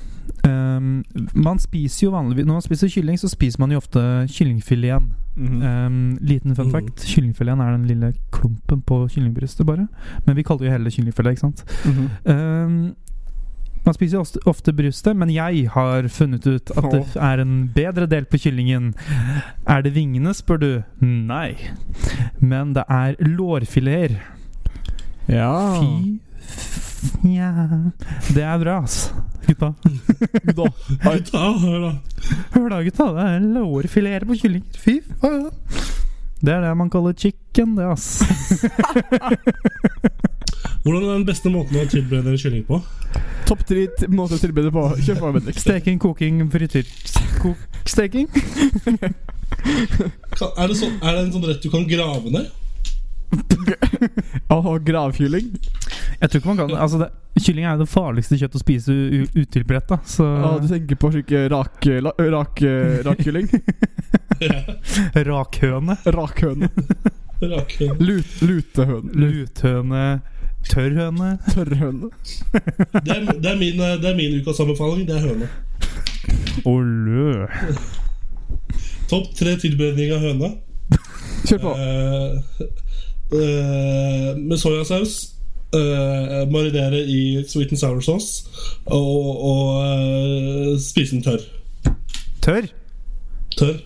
Um, 0.45 1.03
man 1.33 1.57
spiser 1.59 2.05
jo 2.05 2.11
vanligvis 2.13 2.45
Når 2.45 2.53
man 2.59 2.61
spiser 2.61 2.89
kylling, 2.91 3.17
så 3.17 3.29
spiser 3.31 3.59
man 3.63 3.71
jo 3.73 3.77
ofte 3.81 4.01
kyllingfileten. 4.29 5.11
Mhm. 5.35 5.61
Um, 5.63 6.17
liten 6.21 6.55
fun 6.55 6.67
Mm. 6.67 6.71
fact. 6.71 7.05
Kyllingfileten 7.07 7.61
er 7.61 7.71
den 7.77 7.88
lille 7.88 8.13
klumpen 8.31 8.81
på 8.81 9.07
kyllingbrystet, 9.09 9.65
bare. 9.65 9.88
Men 10.25 10.35
vi 10.35 10.43
kaller 10.43 10.65
jo 10.67 10.71
hele 10.71 10.91
kyllingfilet, 10.91 11.31
ikke 11.35 11.39
sant. 11.47 11.63
Mhm. 11.85 12.09
Um, 12.25 12.95
man 13.85 13.93
spiser 13.93 14.17
jo 14.17 14.21
ofte, 14.21 14.39
ofte 14.49 14.73
brystet, 14.73 15.15
men 15.15 15.29
jeg 15.29 15.67
har 15.69 16.07
funnet 16.09 16.47
ut 16.47 16.71
at 16.77 16.91
det 16.91 17.03
er 17.21 17.41
en 17.41 17.67
bedre 17.75 18.07
del 18.09 18.25
på 18.25 18.38
kyllingen. 18.41 18.93
Er 19.67 19.81
det 19.81 19.93
vingene, 19.93 20.33
spør 20.33 20.57
du? 20.59 20.83
Nei. 21.01 21.55
Men 22.39 22.73
det 22.73 22.83
er 22.89 23.15
lårfileter. 23.19 24.17
Ja. 25.27 25.81
Fy 25.81 26.19
ja. 27.23 27.51
Det 28.33 28.43
er 28.43 28.59
bra, 28.61 28.77
ass. 28.83 29.13
Gutta. 29.47 29.73
Da. 30.55 30.65
Gutta, 31.03 31.43
hør 31.61 31.79
da. 31.83 31.91
Hør 32.55 32.69
da, 32.69 32.81
gutta. 32.85 33.05
Det 33.15 33.25
er 33.29 33.39
lårfileter 33.55 34.25
på 34.29 34.37
kylling. 34.39 34.65
Fy 34.79 34.99
faen. 35.21 35.49
Det 36.45 36.53
er 36.53 36.61
det 36.61 36.73
man 36.77 36.89
kaller 36.93 37.13
chicken, 37.17 37.75
det, 37.77 37.85
ass. 37.89 38.21
Hvordan 40.85 41.03
er 41.03 41.13
den 41.15 41.25
beste 41.25 41.49
måten 41.49 41.79
å 41.81 41.85
tilberede 41.89 42.37
kylling 42.37 42.65
på? 42.67 42.77
Topp 43.49 43.63
tre 43.65 43.87
måte 43.87 44.09
måter 44.13 44.37
å 44.37 44.41
tilberede 44.43 44.73
på. 44.75 44.83
Kjør 45.01 45.21
på, 45.21 45.31
Bendik. 45.37 45.57
Steking, 45.61 45.97
koking, 46.01 46.43
frityr. 46.53 46.85
Kok 47.41 47.57
steking? 47.89 48.27
Er, 49.65 50.67
det 50.69 50.77
sånn, 50.77 50.93
er 51.01 51.15
det 51.15 51.23
en 51.23 51.33
sånn 51.33 51.47
rett 51.49 51.63
du 51.65 51.71
kan 51.73 51.87
grave 51.89 52.29
ned? 52.33 52.53
Å, 54.53 54.77
gravkylling. 54.85 55.55
Jeg 56.21 56.30
tror 56.32 56.39
ikke 56.39 56.51
man 56.54 56.58
kan 56.62 56.75
altså 56.80 56.99
det, 57.01 57.10
Kylling 57.43 57.65
er 57.65 57.73
jo 57.75 57.82
det 57.84 57.89
farligste 57.91 58.38
kjøttet 58.39 58.56
å 58.56 58.63
spise 58.63 58.93
u- 58.95 59.41
utilberedt, 59.41 59.89
da. 59.91 59.97
Du 60.62 60.67
tenker 60.71 60.95
på 61.01 61.10
slike 61.12 61.41
rak, 61.51 61.88
la, 62.06 62.13
rak, 62.32 62.62
rakkylling? 63.10 63.49
rakhøne. 65.32 65.97
Rakhøne. 66.15 66.69
Rake. 67.41 67.89
Lut, 67.99 68.41
lutehøne. 68.41 69.12
Luthøne. 69.19 70.06
Tørrhøne. 70.65 71.34
Tørrhøne. 71.51 72.10
Det 72.54 73.12
er, 73.12 73.25
det, 73.28 73.51
er 73.51 73.58
min, 73.60 73.78
det 73.78 74.10
er 74.10 74.15
min 74.17 74.39
ukas 74.39 74.60
anbefaling. 74.63 75.04
Det 75.08 75.17
er 75.19 75.28
høne. 75.28 75.49
Olø. 76.65 77.45
Topp 79.12 79.34
tre 79.38 79.58
tilberedning 79.62 80.15
av 80.15 80.23
høne. 80.25 80.51
Kjør 81.45 81.62
på. 81.62 81.75
Uh, 81.75 82.65
uh, 83.36 84.32
med 84.39 84.58
soyasaus. 84.58 85.35
Eh, 85.79 86.45
marinere 86.51 87.01
i 87.01 87.43
sweet 87.47 87.71
and 87.73 87.79
sour 87.81 88.01
sauce. 88.05 88.45
Og, 88.85 89.43
og 89.51 89.61
uh, 89.83 90.79
spise 90.81 91.15
den 91.15 91.23
tørr. 91.25 91.43
Tørr? 92.45 92.71
Tørr. 93.57 93.79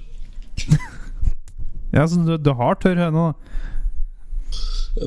Ja, 1.89 2.03
så 2.05 2.19
du, 2.21 2.35
du 2.37 2.51
har 2.53 2.75
tørr 2.77 2.99
høne, 3.01 3.17
da. 3.17 3.33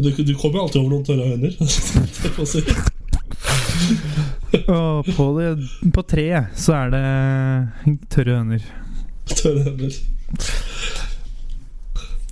Du, 0.03 0.09
du 0.11 0.33
kommer 0.35 0.57
jo 0.59 0.63
alltid 0.65 0.81
over 0.81 0.91
noen 0.91 1.05
tørre 1.07 1.29
høner. 1.31 1.53
Og 4.73 5.07
på, 5.17 5.27
det, 5.39 5.49
på 5.95 6.03
treet 6.11 6.59
så 6.59 6.75
er 6.81 6.91
det 6.93 7.07
tørre 8.13 8.41
høner. 8.41 8.67
tørre 9.31 9.63
høner. 9.69 9.95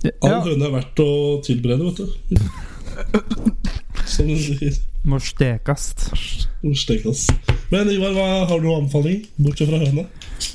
All 0.01 0.31
Ja, 0.33 0.41
høne 0.45 0.65
er 0.67 0.73
verdt 0.73 0.99
å 1.03 1.09
tilberede, 1.45 1.83
vet 1.87 1.97
du. 2.01 2.05
Som 4.21 4.29
du 4.29 4.57
sier. 4.59 4.79
må 5.03 5.17
stekast. 5.19 6.03
Stekes. 6.77 7.25
Men 7.71 7.89
Ivar, 7.89 8.13
hva 8.13 8.27
har 8.49 8.59
du 8.59 8.67
noen 8.67 8.83
anbefaling? 8.83 9.23
Bortsett 9.41 9.71
fra 9.71 9.79
høne? 9.81 10.05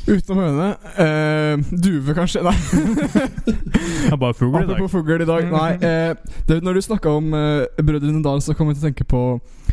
Utenom 0.07 0.39
høne 0.43 0.69
eh, 1.03 1.65
Duve, 1.83 2.15
kanskje? 2.15 2.43
Nei. 2.47 2.55
Det 3.47 4.13
er 4.13 4.21
bare 4.21 4.37
fugl 4.39 4.55
i 4.55 4.63
dag. 4.63 4.77
Apropos 4.77 4.95
fugl 4.95 5.25
i 5.25 5.29
dag. 5.29 5.51
Nei, 5.51 5.73
eh, 5.83 6.39
det, 6.47 6.61
når 6.63 6.79
du 6.79 6.85
snakka 6.87 7.17
om 7.19 7.35
eh, 7.35 7.83
Brødrene 7.83 8.23
Dal, 8.23 8.43
så 8.45 8.55
kom 8.55 8.71
jeg 8.71 8.79
til 8.79 8.87
å 8.87 8.89
tenke 8.91 9.09
på 9.09 9.23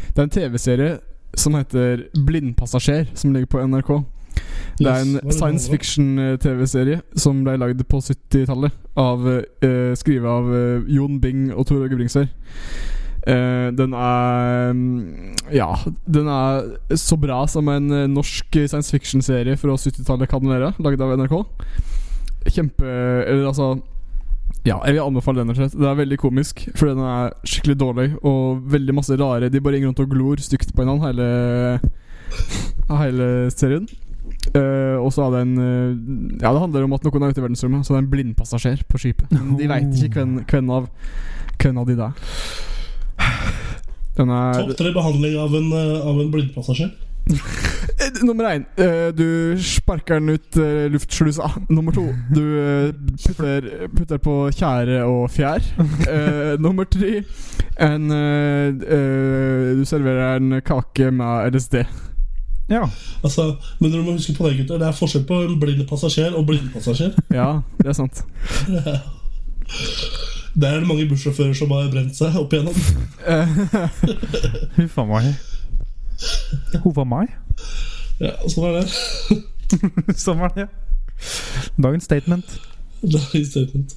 Det 0.10 0.18
er 0.18 0.26
en 0.26 0.36
TV-serie 0.40 0.98
som 1.38 1.56
heter 1.58 2.08
Blindpassasjer, 2.26 3.08
som 3.18 3.34
ligger 3.34 3.50
på 3.54 3.62
NRK. 3.68 3.94
Det 4.80 4.90
er 4.90 5.04
en 5.06 5.32
science 5.32 5.70
fiction-TV-serie 5.70 7.02
som 7.20 7.44
ble 7.46 7.56
lagd 7.62 7.84
på 7.90 8.02
70-tallet. 8.02 8.74
Av 8.98 9.26
eh, 9.30 9.94
Skrevet 9.98 10.30
av 10.30 10.50
uh, 10.50 10.90
Jon 10.90 11.20
Bing 11.22 11.48
og 11.54 11.66
Tor 11.70 11.86
Åge 11.86 11.98
Bringsvær. 11.98 12.30
Eh, 13.24 13.70
den 13.72 13.94
er 13.96 14.74
mm, 14.76 15.36
Ja, 15.56 15.70
den 16.04 16.28
er 16.28 16.98
så 17.00 17.16
bra 17.16 17.46
som 17.48 17.70
en 17.72 17.88
eh, 17.92 18.10
norsk 18.12 18.58
science 18.66 18.92
fiction-serie 18.92 19.56
fra 19.58 19.78
70-tallet 19.80 20.30
kan 20.32 20.44
være. 20.44 20.74
laget 20.84 21.02
av 21.02 21.16
NRK. 21.18 21.36
Kjempe 22.52 22.84
Eller 22.84 23.48
altså 23.48 23.78
ja, 24.64 24.78
jeg 24.86 24.96
vil 24.96 25.04
anbefale 25.04 25.44
den. 25.44 25.52
Det 25.52 25.88
er 25.88 25.98
veldig 26.00 26.18
komisk, 26.22 26.62
for 26.76 26.88
den 26.88 27.02
er 27.04 27.34
skikkelig 27.44 27.76
dårlig. 27.80 28.06
Og 28.24 28.62
veldig 28.72 28.96
masse 28.96 29.18
rare 29.20 29.50
De 29.52 29.60
bare 29.60 29.82
går 29.82 29.90
rundt 29.90 30.00
og 30.00 30.12
glor 30.12 30.40
stygt 30.40 30.72
på 30.72 30.84
hverandre 30.84 31.10
hele, 31.10 31.80
hele 33.02 33.28
serien. 33.52 33.90
Uh, 34.56 35.00
og 35.04 35.10
så 35.14 35.26
er 35.26 35.34
det 35.34 35.42
en 35.44 35.58
uh, 35.58 36.42
Ja, 36.42 36.52
det 36.52 36.62
handler 36.62 36.84
om 36.84 36.96
at 36.96 37.04
noen 37.06 37.24
er 37.24 37.34
ute 37.34 37.42
i 37.42 37.44
verdensrommet. 37.44 37.84
Så 37.84 37.92
det 37.92 38.00
er 38.00 38.06
en 38.06 38.12
blindpassasjer 38.14 38.86
på 38.88 39.04
skipet. 39.04 39.36
De 39.60 39.68
veit 39.68 39.92
ikke 40.00 40.22
hvem, 40.22 40.38
hvem, 40.48 40.72
av, 40.72 40.88
hvem 41.60 41.84
av 41.84 41.90
de 41.90 41.98
det 42.00 42.08
er. 42.08 42.72
Den 44.18 44.30
er 44.30 44.60
Topp 44.60 44.78
tre 44.78 44.92
behandling 44.94 45.38
av 45.42 45.56
en, 45.58 45.72
eh, 45.74 46.06
av 46.06 46.20
en 46.22 46.32
blindpassasjer. 46.32 46.92
Eh, 48.04 48.20
Nummer 48.28 48.50
én, 48.52 48.66
eh, 48.78 49.12
du 49.16 49.56
sparker 49.64 50.20
den 50.20 50.30
ut 50.36 50.56
luftslusa. 50.92 51.48
Nummer 51.70 51.92
to, 51.96 52.04
du 52.34 52.94
putter, 53.26 53.88
putter 53.96 54.18
på 54.22 54.36
tjære 54.52 55.04
og 55.08 55.30
fjær. 55.32 55.64
Eh, 56.10 56.58
nummer 56.60 56.84
tre, 56.86 57.24
en 57.80 58.10
Du 58.10 59.86
serverer 59.86 60.36
en 60.36 60.62
kake 60.62 61.12
med 61.12 61.54
LSD. 61.56 61.86
Ja. 62.70 62.84
Altså, 63.24 63.56
men 63.80 63.92
dere 63.92 64.04
må 64.04 64.14
huske 64.18 64.36
på 64.38 64.48
det, 64.50 64.58
gutter. 64.62 64.78
Det 64.80 64.88
er 64.88 64.92
forskjell 65.00 65.26
på 65.28 65.42
en 65.48 65.60
blind 65.60 65.88
passasjer 65.90 66.36
og 66.36 66.46
blindpassasjer. 66.48 67.12
Ja, 67.32 67.62
det 67.82 67.88
er 67.88 67.98
sant. 67.98 68.24
Det 70.54 70.70
er 70.70 70.80
det 70.84 70.88
mange 70.88 71.08
bussjåfører 71.10 71.56
som 71.58 71.72
har 71.74 71.88
brent 71.90 72.14
seg 72.18 72.36
opp 72.38 72.54
igjennom. 72.54 72.76
Huffa 73.24 73.88
Huff 74.78 75.00
a 75.02 75.06
meg. 75.10 75.32
Huff 76.84 77.00
a 77.02 77.06
meg? 77.10 77.34
Ja, 78.22 78.36
sånn 78.52 78.68
er 78.70 78.78
det. 78.78 79.42
Sånn 80.24 80.38
var 80.38 80.54
det. 80.54 80.68
Dagens 81.82 82.06
statement. 82.06 82.52
Det 83.04 83.20
er 83.20 83.46
statement. 83.48 83.96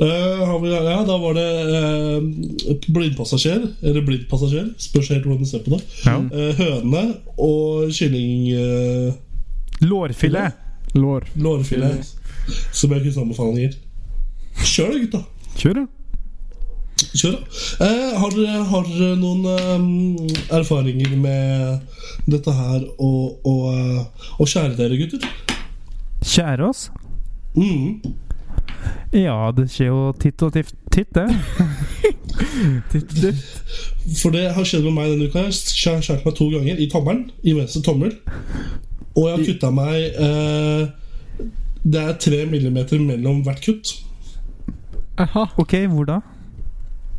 Uh, 0.00 0.56
vi, 0.62 0.70
ja, 0.72 1.02
da 1.06 1.16
var 1.20 1.36
det 1.36 1.44
uh, 1.68 2.78
blindpassasjer, 2.88 3.66
eller 3.84 4.06
blindpassasjer, 4.06 4.70
spørs 4.80 5.10
helt 5.12 5.26
hvordan 5.28 5.44
du 5.44 5.50
ser 5.50 5.62
på 5.66 5.74
det. 5.76 5.82
Ja. 6.06 6.16
Uh, 6.32 6.50
høne 6.58 7.02
og 7.36 7.92
kylling 7.94 9.12
Lårfilet. 9.84 10.56
lår. 10.96 11.28
lårfilet. 11.36 12.16
Som 12.72 12.96
jeg 12.96 13.04
kunne 13.04 13.26
anbefalinger. 13.26 13.76
Kjør 14.64 14.96
da, 14.96 15.04
gutta. 15.04 15.22
Kjør, 15.58 15.82
ja. 15.82 15.86
Kjør 17.10 17.36
da. 17.36 17.40
Eh, 17.86 18.18
har, 18.20 18.34
dere, 18.36 19.12
noen 19.18 19.46
eh, 19.50 20.40
erfaringer 20.58 21.14
med 21.18 21.94
dette 22.30 22.54
her 22.54 22.84
og, 22.98 23.46
og, 23.48 24.26
og 24.38 24.50
kjære 24.50 24.76
dere, 24.78 24.98
gutter? 25.00 25.24
Kjære 26.20 26.68
oss. 26.68 26.90
Mm. 27.56 28.02
Ja, 29.16 29.50
det 29.56 29.66
skjer 29.72 29.90
jo 29.90 30.02
titt 30.20 30.42
og 30.46 30.52
tift, 30.54 30.76
titt 30.92 31.10
det. 31.16 31.26
Titt, 32.90 33.10
titt. 33.10 33.40
For 34.18 34.32
det 34.34 34.46
har 34.54 34.64
skjedd 34.66 34.86
med 34.86 34.94
meg 34.96 35.10
denne 35.12 35.28
uka. 35.28 35.42
Jeg 35.50 35.92
har 35.92 36.00
skåret 36.02 36.24
meg 36.26 36.34
to 36.38 36.46
ganger 36.50 36.80
i 36.80 36.86
tommelen. 36.90 37.26
I 37.46 37.52
venstre 37.54 37.82
tommel. 37.84 38.14
Og 39.12 39.26
jeg 39.26 39.34
har 39.34 39.44
kutta 39.44 39.70
meg 39.74 40.20
eh, 40.24 40.84
Det 41.82 42.00
er 42.00 42.16
tre 42.22 42.40
millimeter 42.50 43.02
mellom 43.02 43.42
hvert 43.46 43.62
kutt. 43.64 43.92
Aha. 45.20 45.46
Ok, 45.60 45.74
hvor 45.92 46.04
da? 46.08 46.20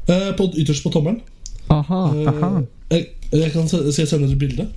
Eh, 0.09 0.29
på, 0.37 0.49
ytterst 0.57 0.83
på 0.83 0.89
tommelen. 0.93 1.21
Aha. 1.69 2.01
Eh, 2.17 2.27
Aha. 2.31 2.61
jeg, 2.91 3.05
jeg 3.31 3.51
kan 3.53 3.67
se, 3.67 3.81
skal 3.91 4.01
jeg 4.03 4.07
sende 4.13 4.31
et 4.31 4.39
bilde. 4.39 4.67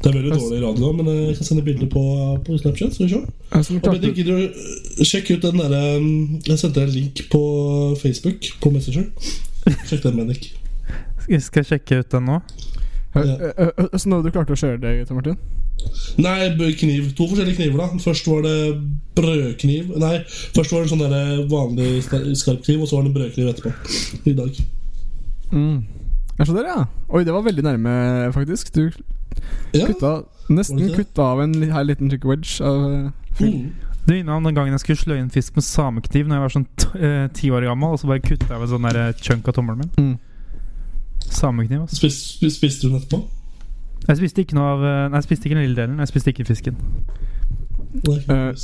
Det 0.00 0.08
er 0.08 0.16
veldig 0.16 0.32
dårlig 0.32 0.60
radio, 0.64 0.92
men 0.96 1.08
jeg 1.28 1.36
kan 1.36 1.44
sende 1.46 1.62
bilde 1.64 1.86
på, 1.92 2.02
på 2.46 2.56
Snapchat. 2.58 2.94
Skal 2.94 3.06
vi 3.06 3.10
se. 3.12 3.20
Og 3.52 3.82
klarte- 3.84 4.12
gidder 4.16 4.32
du 4.32 4.42
øh, 4.42 5.04
sjekke 5.04 5.36
ut 5.36 5.42
den 5.44 5.60
derre 5.60 5.82
um, 5.98 6.40
Jeg 6.46 6.58
sendte 6.58 6.82
en 6.82 6.88
link 6.88 7.20
på 7.32 7.42
Facebook, 8.02 8.48
på 8.62 8.70
Messenger. 8.70 9.04
Sjekk 9.86 10.02
den, 10.02 10.16
Bendik. 10.16 10.54
Jeg 11.28 11.42
sjekke 11.44 12.00
ut 12.00 12.12
den 12.12 12.24
nå. 12.30 12.40
Hø- 13.14 13.24
hø- 13.26 13.72
Hvordan 13.90 14.12
var 14.12 14.22
det 14.22 14.30
du 14.30 14.34
klart 14.36 14.50
å 14.54 14.58
skjøre 14.58 14.80
det, 14.80 15.08
Tor 15.08 15.18
Martin? 15.18 15.38
Nei, 16.20 16.74
kniv. 16.78 17.14
To 17.16 17.26
forskjellige 17.30 17.56
kniver. 17.56 17.78
da 17.78 17.86
Først 18.04 18.26
var 18.28 18.42
det 18.42 18.56
brødkniv. 19.16 19.94
Nei, 19.98 20.18
først 20.54 20.72
var 20.74 20.84
det 20.84 20.90
sånn 20.92 21.02
der 21.02 21.46
vanlig 21.50 22.02
skarp 22.36 22.62
kniv, 22.66 22.82
og 22.84 22.88
så 22.90 22.98
var 23.00 23.08
det 23.08 23.14
brødkniv 23.16 23.48
etterpå. 23.50 23.72
I 24.28 24.34
dag. 24.36 24.60
Mm. 25.52 25.84
Jeg 26.38 26.46
skjønner, 26.46 26.68
ja. 26.70 26.84
Oi, 27.10 27.24
det 27.24 27.32
var 27.34 27.42
veldig 27.48 27.64
nærme, 27.66 27.94
faktisk. 28.36 28.72
Du 28.76 28.90
Ja. 29.72 29.86
kutta 29.86 30.24
nesten 30.50 30.76
det 30.78 30.88
det? 30.88 30.96
kutta 30.96 31.22
av 31.22 31.40
en 31.40 31.54
her 31.70 31.84
liten 31.84 32.08
trick 32.10 32.24
wedge 32.24 32.60
av 32.60 32.92
eh. 32.92 33.10
Mm. 33.46 33.72
Det 34.06 34.14
minner 34.16 34.32
om 34.32 34.44
den 34.44 34.54
gangen 34.54 34.72
jeg 34.72 34.80
skulle 34.80 34.98
slå 34.98 35.14
inn 35.20 35.30
fisk 35.30 35.54
med 35.56 35.62
samekniv 35.64 36.26
Når 36.26 36.34
jeg 36.34 36.40
var 36.42 36.48
sånn 36.48 36.66
eh, 37.00 37.28
ti 37.36 37.50
år 37.50 37.62
gammel, 37.68 37.92
og 37.94 38.00
så 38.00 38.06
bare 38.08 38.20
kutta 38.24 38.48
jeg 38.48 38.56
av 38.56 38.62
en 38.62 38.68
sånn 38.68 39.14
chunk 39.22 39.48
av 39.48 39.54
tommelen 39.54 39.78
min. 39.78 39.90
Mm. 39.98 40.18
Samekniv, 41.26 41.84
altså. 41.84 41.96
Spis, 41.96 42.18
spis, 42.36 42.56
spiste 42.56 42.86
du 42.86 42.92
den 42.92 43.02
etterpå? 43.02 43.22
Jeg 44.08 44.16
spiste 44.16 44.44
ikke 44.44 44.56
noe 44.56 44.70
av 44.74 44.84
eh, 44.84 45.02
Nei, 45.10 45.20
jeg 45.20 45.28
spiste 45.28 45.48
ikke 45.48 45.58
den 45.58 45.66
lille 45.68 45.82
delen. 45.82 46.00
Jeg 46.00 46.10
spiste 46.10 46.32
ikke 46.32 46.48
fisken. 46.48 46.80
Eh, 47.90 48.54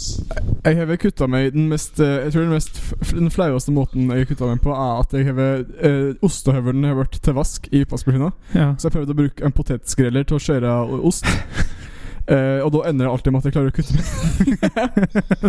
Jeg 0.65 0.77
har 0.79 0.99
kutta 1.03 1.27
meg 1.27 1.49
den 1.51 1.65
mest 1.67 1.99
eh, 1.99 2.29
Jeg 2.29 2.33
tror 2.33 2.45
den 2.45 2.53
mest 2.55 2.77
Den 3.11 3.31
flaueste 3.35 3.73
måten 3.75 4.07
jeg 4.13 4.23
har 4.23 4.29
kutta 4.31 4.51
meg 4.53 4.61
på, 4.63 4.71
er 4.71 5.01
at 5.01 5.17
jeg 5.17 5.27
har 5.27 5.65
uh, 5.67 6.13
ostehøvelen 6.23 6.87
har 6.87 6.95
vært 7.01 7.19
til 7.23 7.35
vask 7.35 7.67
i 7.73 7.83
oppvaskmaskina. 7.83 8.31
Ja. 8.55 8.69
Så 8.79 8.87
jeg 8.87 8.95
prøvde 8.95 9.17
å 9.17 9.19
bruke 9.19 9.47
en 9.47 9.57
potetskreller 9.57 10.29
til 10.29 10.39
å 10.39 10.43
skjære 10.47 10.77
ost. 11.11 11.27
Eh, 12.27 12.59
og 12.65 12.73
da 12.75 12.81
ender 12.91 13.07
det 13.07 13.11
alltid 13.13 13.33
med 13.33 13.39
at 13.39 13.47
jeg 13.47 13.55
klarer 13.55 13.71
å 13.71 13.77
kutte 13.77 13.95
meg. 13.95 14.05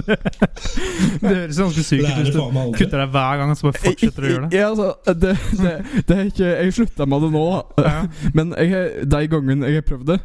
det 1.24 1.32
høres 1.32 1.62
ganske 1.64 1.86
sykt 1.88 2.06
ut 2.06 2.20
hvis 2.20 2.36
du 2.36 2.42
kutter 2.78 3.02
deg 3.02 3.16
hver 3.16 3.40
gang 3.42 3.54
og 3.54 3.58
så 3.58 3.70
bare 3.70 3.82
fortsetter 3.82 4.28
å 4.28 4.32
gjøre 4.32 4.44
det. 4.46 4.60
Ja, 4.60 4.68
altså, 4.70 4.90
det, 5.24 5.34
det, 5.58 5.74
det 6.06 6.18
er 6.18 6.30
ikke 6.30 6.52
Jeg 6.52 6.76
slutta 6.78 7.08
med 7.10 7.26
det 7.26 7.32
nå, 7.34 7.46
da. 7.50 7.88
Ja. 7.88 8.30
Men 8.38 8.54
jeg, 8.62 9.08
de 9.10 9.24
gangene 9.34 9.72
jeg 9.72 9.82
har 9.82 9.88
prøvd 9.90 10.12
det, 10.12 10.20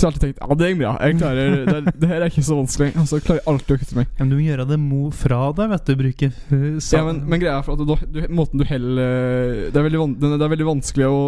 så 0.00 0.06
har 0.06 0.14
alltid 0.14 0.22
tenkt 0.24 0.40
Ja, 0.40 0.54
det 0.56 0.68
går 0.72 0.78
bra. 0.80 0.92
Jeg 1.04 1.16
klarer 1.20 1.56
det, 1.66 1.92
det 2.00 2.08
her 2.08 2.22
er 2.24 2.30
ikke 2.30 2.44
så 2.46 2.56
vanskelig. 2.56 2.90
Og 2.96 3.08
så 3.10 3.18
klarer 3.20 3.40
jeg 3.40 3.48
alltid 3.52 3.74
å 3.74 3.80
kutte 3.82 3.96
meg. 3.98 4.06
Ja, 4.14 4.20
men 4.22 4.30
du 4.30 4.36
må 4.38 4.44
gjøre 4.46 4.66
det 4.70 4.78
mo 4.80 5.00
fra 5.14 5.40
deg, 5.56 5.72
vet 5.74 5.90
du. 5.90 5.94
Bruke 6.00 6.28
Ja, 6.30 7.02
men, 7.04 7.18
men 7.28 7.42
greia 7.42 7.58
er 7.58 7.66
for 7.66 7.76
at 7.76 7.82
du, 7.84 8.06
du, 8.14 8.20
måten 8.32 8.62
du 8.62 8.64
heller 8.68 9.68
det 9.70 9.76
er, 9.76 9.84
veldig 9.84 10.00
van, 10.00 10.14
det 10.22 10.30
er 10.36 10.52
veldig 10.52 10.68
vanskelig 10.68 11.08
å 11.10 11.18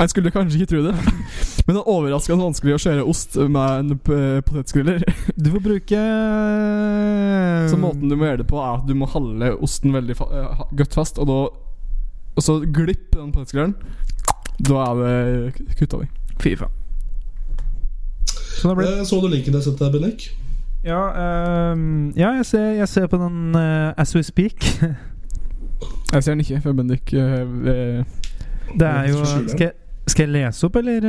En 0.00 0.10
skulle 0.10 0.32
kanskje 0.34 0.60
ikke 0.60 0.70
tro 0.72 0.82
det, 0.86 0.94
men 1.66 1.76
det 1.76 1.80
er 1.80 1.90
overraskende 1.90 2.48
vanskelig 2.48 2.76
å 2.76 2.80
skjære 2.84 3.06
ost 3.10 3.36
med 3.40 3.92
en 3.92 3.98
potetskriller. 4.46 5.04
Du 5.36 5.50
får 5.54 5.64
bruke 5.64 6.04
Så 7.70 7.80
måten 7.80 8.08
du 8.10 8.16
må 8.16 8.28
gjøre 8.28 8.42
det 8.42 8.48
på, 8.50 8.60
er 8.62 8.78
at 8.78 8.88
du 8.88 8.94
må 8.98 9.10
halve 9.12 9.52
osten 9.64 9.94
veldig 9.94 10.16
fa 10.18 10.30
eh, 10.32 10.64
godt 10.80 10.96
fast, 10.96 11.20
og 11.20 11.28
da 11.30 11.40
Og 12.34 12.42
så 12.42 12.58
glipp 12.64 13.12
den 13.14 13.34
potetskrilleren. 13.34 13.76
Da 14.64 14.88
er 14.88 15.02
det 15.02 15.76
kutta 15.78 16.02
di. 16.02 16.08
Fy 16.42 16.56
faen. 16.58 16.83
Sånn 18.64 18.72
det 18.72 18.80
ble. 18.80 18.92
Eh, 18.96 19.04
Så 19.04 19.20
du 19.20 19.28
linken 19.28 19.52
jeg 19.58 19.66
sendte 19.66 19.84
deg, 19.84 19.92
Bendik? 19.98 20.30
Ja, 20.84 21.00
um, 21.72 22.12
ja 22.16 22.30
jeg, 22.38 22.46
ser, 22.48 22.70
jeg 22.78 22.88
ser 22.88 23.08
på 23.12 23.18
den 23.20 23.56
uh, 23.56 23.92
as 24.00 24.14
we 24.16 24.22
speak. 24.24 24.64
Jeg 26.14 26.22
ser 26.24 26.32
den 26.32 26.40
ikke, 26.40 26.60
for 26.64 26.76
Bendik 26.76 27.12
uh, 27.12 27.42
eh, 27.68 28.04
Det 28.72 28.86
er 28.88 29.08
jo 29.10 29.24
Skal 29.24 29.66
jeg, 29.66 29.72
skal 30.06 30.24
jeg 30.24 30.32
lese 30.32 30.68
opp, 30.68 30.78
eller? 30.80 31.08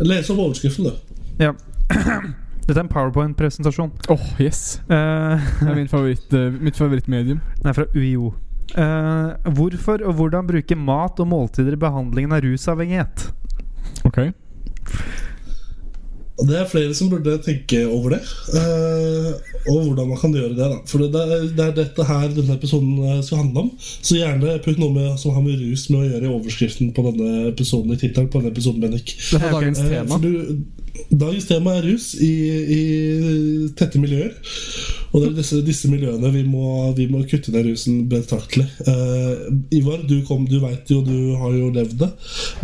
Lese 0.00 0.10
Les 0.10 0.30
opp 0.32 0.42
overskriften, 0.44 0.90
du. 0.90 1.22
Ja. 1.40 1.54
Dette 2.68 2.76
er 2.76 2.82
en 2.82 2.90
powerpoint-presentasjon. 2.92 3.94
Åh, 4.12 4.26
yes! 4.44 4.82
uh, 4.90 5.40
Det 5.62 5.70
er 5.70 5.78
min 5.78 5.88
favoritt, 5.88 6.36
mitt 6.60 6.76
favorittmedium. 6.76 7.40
Den 7.62 7.72
er 7.72 7.78
fra 7.78 7.88
UiO. 7.96 8.34
Uh, 8.76 9.32
hvorfor 9.56 10.04
og 10.04 10.18
hvordan 10.20 10.52
bruke 10.52 10.76
mat 10.76 11.24
og 11.24 11.30
måltider 11.32 11.78
i 11.78 11.80
behandlingen 11.80 12.36
av 12.36 12.44
rusavhengighet? 12.44 13.30
Ok 14.04 14.20
Det 16.38 16.54
er 16.54 16.68
flere 16.70 16.94
som 16.94 17.08
burde 17.10 17.32
tenke 17.42 17.80
over 17.90 18.14
det, 18.14 18.20
eh, 18.54 19.30
og 19.72 19.88
hvordan 19.88 20.06
man 20.12 20.20
kan 20.20 20.34
gjøre 20.36 20.54
det. 20.54 20.68
da 20.70 20.76
For 20.86 21.02
det 21.02 21.18
er, 21.18 21.48
det 21.50 21.64
er 21.64 21.72
dette 21.80 22.04
her 22.06 22.28
denne 22.30 22.54
episoden 22.54 22.92
eh, 23.02 23.20
skal 23.26 23.42
handle 23.42 23.64
om. 23.66 23.70
Så 23.82 24.20
gjerne 24.20 24.54
putt 24.62 24.78
noe 24.78 24.94
med, 24.94 25.18
som 25.18 25.34
har 25.34 25.42
med 25.42 25.58
rus 25.58 25.88
med 25.90 25.98
å 25.98 26.06
gjøre 26.06 26.28
i 26.28 26.34
overskriften 26.36 26.92
på 26.94 27.04
denne 27.10 27.48
episoden. 27.50 27.92
I 27.96 27.98
tittelen 28.04 28.30
på 28.30 28.38
denne 28.38 28.54
episoden, 28.54 28.84
Bennik. 28.86 29.16
Det 29.18 29.40
er 29.42 29.50
dagens 29.56 29.82
Eh, 29.82 29.90
tema. 29.96 30.14
For 30.14 30.22
du, 30.22 30.62
dagens 31.10 31.46
tema 31.48 31.76
er 31.78 31.86
rus 31.88 32.12
i, 32.14 32.32
i 32.78 32.82
tette 33.78 34.00
miljøer. 34.00 34.34
Og 35.08 35.22
det 35.22 35.28
er 35.30 35.36
disse, 35.38 35.60
disse 35.64 35.88
miljøene 35.88 36.30
vi 36.34 36.42
må, 36.44 36.90
vi 36.96 37.06
må 37.08 37.22
kutte 37.28 37.52
ned 37.54 37.64
rusen 37.70 38.02
betraktelig. 38.10 38.66
Uh, 38.84 39.48
Ivar, 39.74 40.02
du, 40.08 40.18
kom, 40.28 40.44
du 40.48 40.58
vet 40.60 40.90
jo, 40.92 41.00
du 41.06 41.34
har 41.40 41.54
jo 41.56 41.70
levd 41.72 41.96
det. 42.02 42.10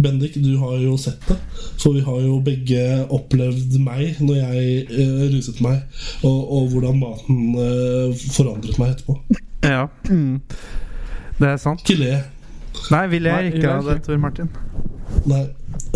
Bendik, 0.04 0.36
du 0.44 0.52
har 0.60 0.76
jo 0.82 0.98
sett 1.00 1.24
det. 1.30 1.38
For 1.80 1.96
vi 1.96 2.04
har 2.04 2.20
jo 2.26 2.36
begge 2.44 2.84
opplevd 3.14 3.78
meg 3.84 4.20
når 4.20 4.40
jeg 4.42 4.84
uh, 4.92 5.24
ruset 5.32 5.64
meg, 5.64 5.80
og, 6.20 6.38
og 6.58 6.70
hvordan 6.74 7.00
maten 7.00 7.42
uh, 7.56 8.24
forandret 8.36 8.78
meg 8.82 8.94
etterpå. 8.96 9.18
Ja. 9.64 9.86
Mm. 10.10 10.42
Det 11.40 11.48
er 11.48 11.60
sant. 11.62 11.80
Ikke 11.86 12.02
le. 12.02 12.20
Nei, 12.92 13.04
vi 13.08 13.18
ler 13.24 13.48
ikke 13.48 13.70
av 13.70 13.88
det. 13.88 14.02
Tor 14.04 14.20
Martin. 14.20 14.50
Nei. 15.30 15.46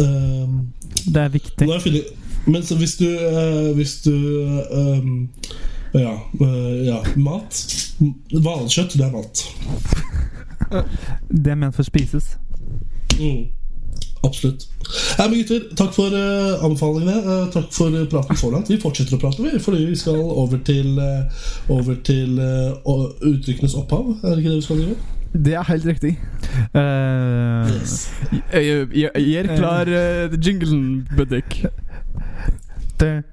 ehm, 0.01 0.57
Det 1.05 1.21
er 1.23 1.29
viktig. 1.35 1.67
Nå 1.67 1.75
har 1.75 1.79
jeg 1.79 1.87
funnet 1.91 2.18
Men 2.49 2.65
så 2.65 2.77
hvis 2.81 2.97
du 2.97 3.09
uh, 3.09 3.77
Hvis 3.77 4.01
du 4.05 4.15
ehm, 4.73 5.29
ja, 5.95 6.15
uh, 6.41 6.87
ja. 6.87 6.99
Mat. 7.17 7.63
Hvalkjøtt, 8.33 8.99
det 8.99 9.07
er 9.07 9.13
mat. 9.13 9.45
Det 11.31 11.53
er 11.53 11.57
ment 11.57 11.77
for 11.77 11.81
å 11.81 11.89
spises. 11.89 12.35
Mm. 13.17 13.47
Absolutt. 14.27 14.67
Nei, 15.19 15.27
men 15.31 15.39
gutter, 15.39 15.65
takk 15.79 15.95
for 15.97 16.13
uh, 16.13 16.65
anbefalingene. 16.67 17.17
Uh, 17.25 17.47
takk 17.55 17.71
for 17.73 17.97
praten 18.13 18.37
så 18.37 18.51
langt. 18.53 18.69
Vi 18.69 18.81
fortsetter 18.83 19.17
å 19.17 19.21
prate, 19.23 19.45
vi, 19.45 19.61
fordi 19.63 19.87
vi 19.89 19.97
skal 19.97 20.19
over 20.21 20.61
til 20.67 20.99
uh, 21.01 21.47
Over 21.73 21.97
til 22.05 22.37
uttrykkenes 22.37 23.79
opphav. 23.79 24.13
Er 24.23 24.35
det 24.35 24.43
ikke 24.43 24.53
det 24.53 24.61
vi 24.61 24.67
skal 24.69 24.85
gjøre? 24.85 24.99
Det 25.33 25.55
er 25.55 25.63
helt 25.69 25.87
riktig. 25.87 26.19
Uh, 26.75 27.69
Jeg, 28.53 29.11
Gjør 29.17 29.51
klar 29.57 29.91
uh, 29.93 30.39
jinglen, 30.45 31.07
Bendik. 32.99 33.25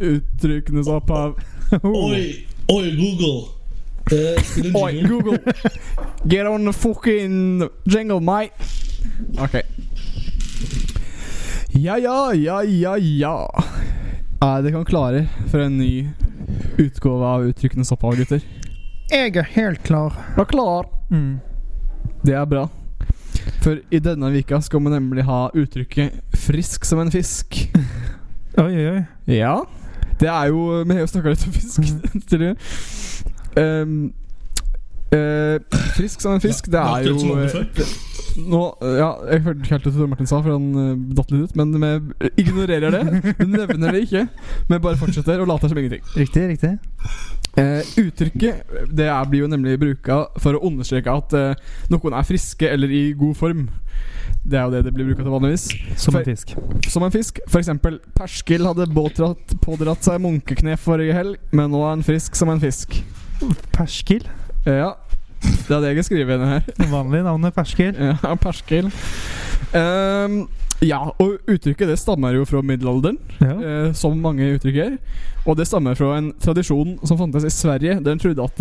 Uttrykkenes 0.00 0.86
opphav. 0.88 1.34
Oi, 1.82 2.46
oi, 2.68 2.96
Google. 2.96 3.60
Uh, 4.12 4.82
Oi. 4.82 5.02
Google! 5.02 5.38
Get 6.26 6.46
on 6.46 6.64
the 6.64 6.72
fucking 6.72 7.68
jingle, 7.84 8.20
mate! 8.20 8.52
Ok. 9.38 9.62
Ja, 11.72 11.96
ja, 11.96 12.32
ja, 12.34 12.62
ja, 12.62 12.96
ja. 12.96 13.48
Nei, 14.40 14.62
det 14.62 14.72
kan 14.72 14.84
klare 14.84 15.28
for 15.50 15.60
en 15.60 15.78
ny 15.78 16.08
utgave 16.78 17.30
av 17.34 17.46
uttrykkene 17.50 17.84
opphav, 17.92 18.16
gutter? 18.18 18.44
Jeg 19.10 19.36
er 19.36 19.48
helt 19.56 19.82
klar. 19.82 20.14
Er 20.38 20.44
klar? 20.44 20.86
Mm. 21.10 21.40
Det 22.24 22.34
er 22.34 22.44
bra. 22.46 22.68
For 23.64 23.80
i 23.90 23.98
denne 24.02 24.30
vika 24.32 24.60
skal 24.64 24.82
vi 24.84 24.92
nemlig 24.92 25.24
ha 25.24 25.48
uttrykket 25.54 26.20
'frisk 26.36 26.84
som 26.84 27.00
en 27.00 27.10
fisk'. 27.10 27.68
Oi, 28.58 28.72
oi, 28.76 28.86
oi. 28.90 29.02
Ja. 29.30 29.60
Det 30.20 30.28
er 30.28 30.46
jo 30.50 30.82
Vi 30.84 30.92
har 30.92 31.00
jo 31.00 31.06
snakka 31.06 31.30
litt 31.30 31.46
om 31.46 31.52
fisk 31.52 31.80
tidligere. 32.30 32.56
Um, 33.56 34.12
eh, 35.16 35.80
frisk 35.96 36.22
som 36.22 36.36
en 36.36 36.42
fisk, 36.42 36.70
det 36.72 36.80
er 36.80 37.08
jo 37.10 37.36
eh. 37.40 37.96
Nå, 38.38 38.60
ja, 38.80 39.08
Jeg 39.26 39.42
hørte 39.42 39.58
ikke 39.64 39.74
helt 39.74 39.86
det 39.88 39.92
Tor 39.96 40.06
Martin 40.06 40.28
sa, 40.30 40.38
for 40.38 40.54
han 40.54 40.68
uh, 40.76 40.92
datt 41.18 41.32
litt 41.34 41.50
ut. 41.50 41.56
Men 41.58 41.72
vi 41.74 42.30
ignorerer 42.44 42.94
det. 42.94 43.34
Vi 43.40 43.46
nevner 43.50 43.90
det 43.96 44.04
ikke. 44.06 44.22
Vi 44.70 44.78
bare 44.78 45.00
fortsetter 45.00 45.42
og 45.42 45.50
later 45.50 45.72
som 45.72 45.80
ingenting. 45.80 46.04
Riktig, 46.14 46.44
riktig. 46.52 46.76
Eh, 47.58 47.82
uttrykket 47.98 48.68
Det 48.94 49.08
er, 49.10 49.24
blir 49.26 49.42
jo 49.42 49.48
nemlig 49.50 49.74
bruka 49.80 50.20
for 50.38 50.54
å 50.54 50.60
understreke 50.68 51.10
at 51.10 51.32
eh, 51.34 51.70
noen 51.90 52.14
er 52.14 52.28
friske 52.28 52.68
eller 52.70 52.92
i 52.94 53.02
god 53.18 53.34
form. 53.40 53.64
Det 54.46 54.56
er 54.60 54.68
jo 54.68 54.74
det 54.76 54.84
det 54.86 54.92
blir 54.94 55.08
bruka 55.10 55.24
til 55.26 55.34
vanligvis. 55.34 55.66
Som 55.98 56.14
en 56.14 56.22
For- 56.22 56.30
fisk. 56.30 56.54
Som 56.88 57.02
en 57.08 57.14
fisk. 57.14 57.40
For 57.50 57.58
eksempel 57.58 57.98
Perskil 58.14 58.68
hadde 58.70 58.86
båtratt, 58.94 59.56
pådratt 59.64 60.06
seg 60.06 60.22
munkekne 60.22 60.78
forrige 60.78 61.18
helg, 61.18 61.40
men 61.50 61.74
nå 61.74 61.82
er 61.82 61.96
han 61.96 62.06
frisk 62.06 62.38
som 62.38 62.54
en 62.54 62.62
fisk. 62.62 63.00
Perskil. 63.74 64.22
Eh, 64.66 64.72
Ja, 64.80 64.92
det 65.40 65.70
er 65.76 65.80
det 65.80 65.88
jeg 65.90 65.96
ikke 65.98 66.08
skrevet 66.10 66.40
ned 66.40 66.48
her. 66.48 66.60
Det 66.76 66.90
vanlige 66.92 67.22
navnet 67.24 67.54
Perskil. 67.56 67.94
Ja, 67.96 68.34
Perskil. 68.34 68.90
Um, 69.74 70.48
Ja, 70.80 70.98
og 71.20 71.34
uttrykket 71.44 71.90
det 71.90 71.98
stammer 72.00 72.32
jo 72.32 72.46
fra 72.48 72.62
middelalderen, 72.64 73.18
Ja. 73.40 73.50
eh, 73.88 73.92
som 73.92 74.16
mange 74.16 74.46
uttrykk 74.54 74.74
gjør. 74.78 74.94
Og 75.46 75.56
det 75.58 75.66
stammer 75.68 75.94
fra 75.94 76.14
en 76.16 76.30
tradisjon 76.40 76.94
som 77.04 77.18
fantes 77.18 77.44
i 77.44 77.50
Sverige, 77.52 77.98
der 78.02 78.12
en 78.12 78.18
trodde 78.18 78.42
at 78.42 78.60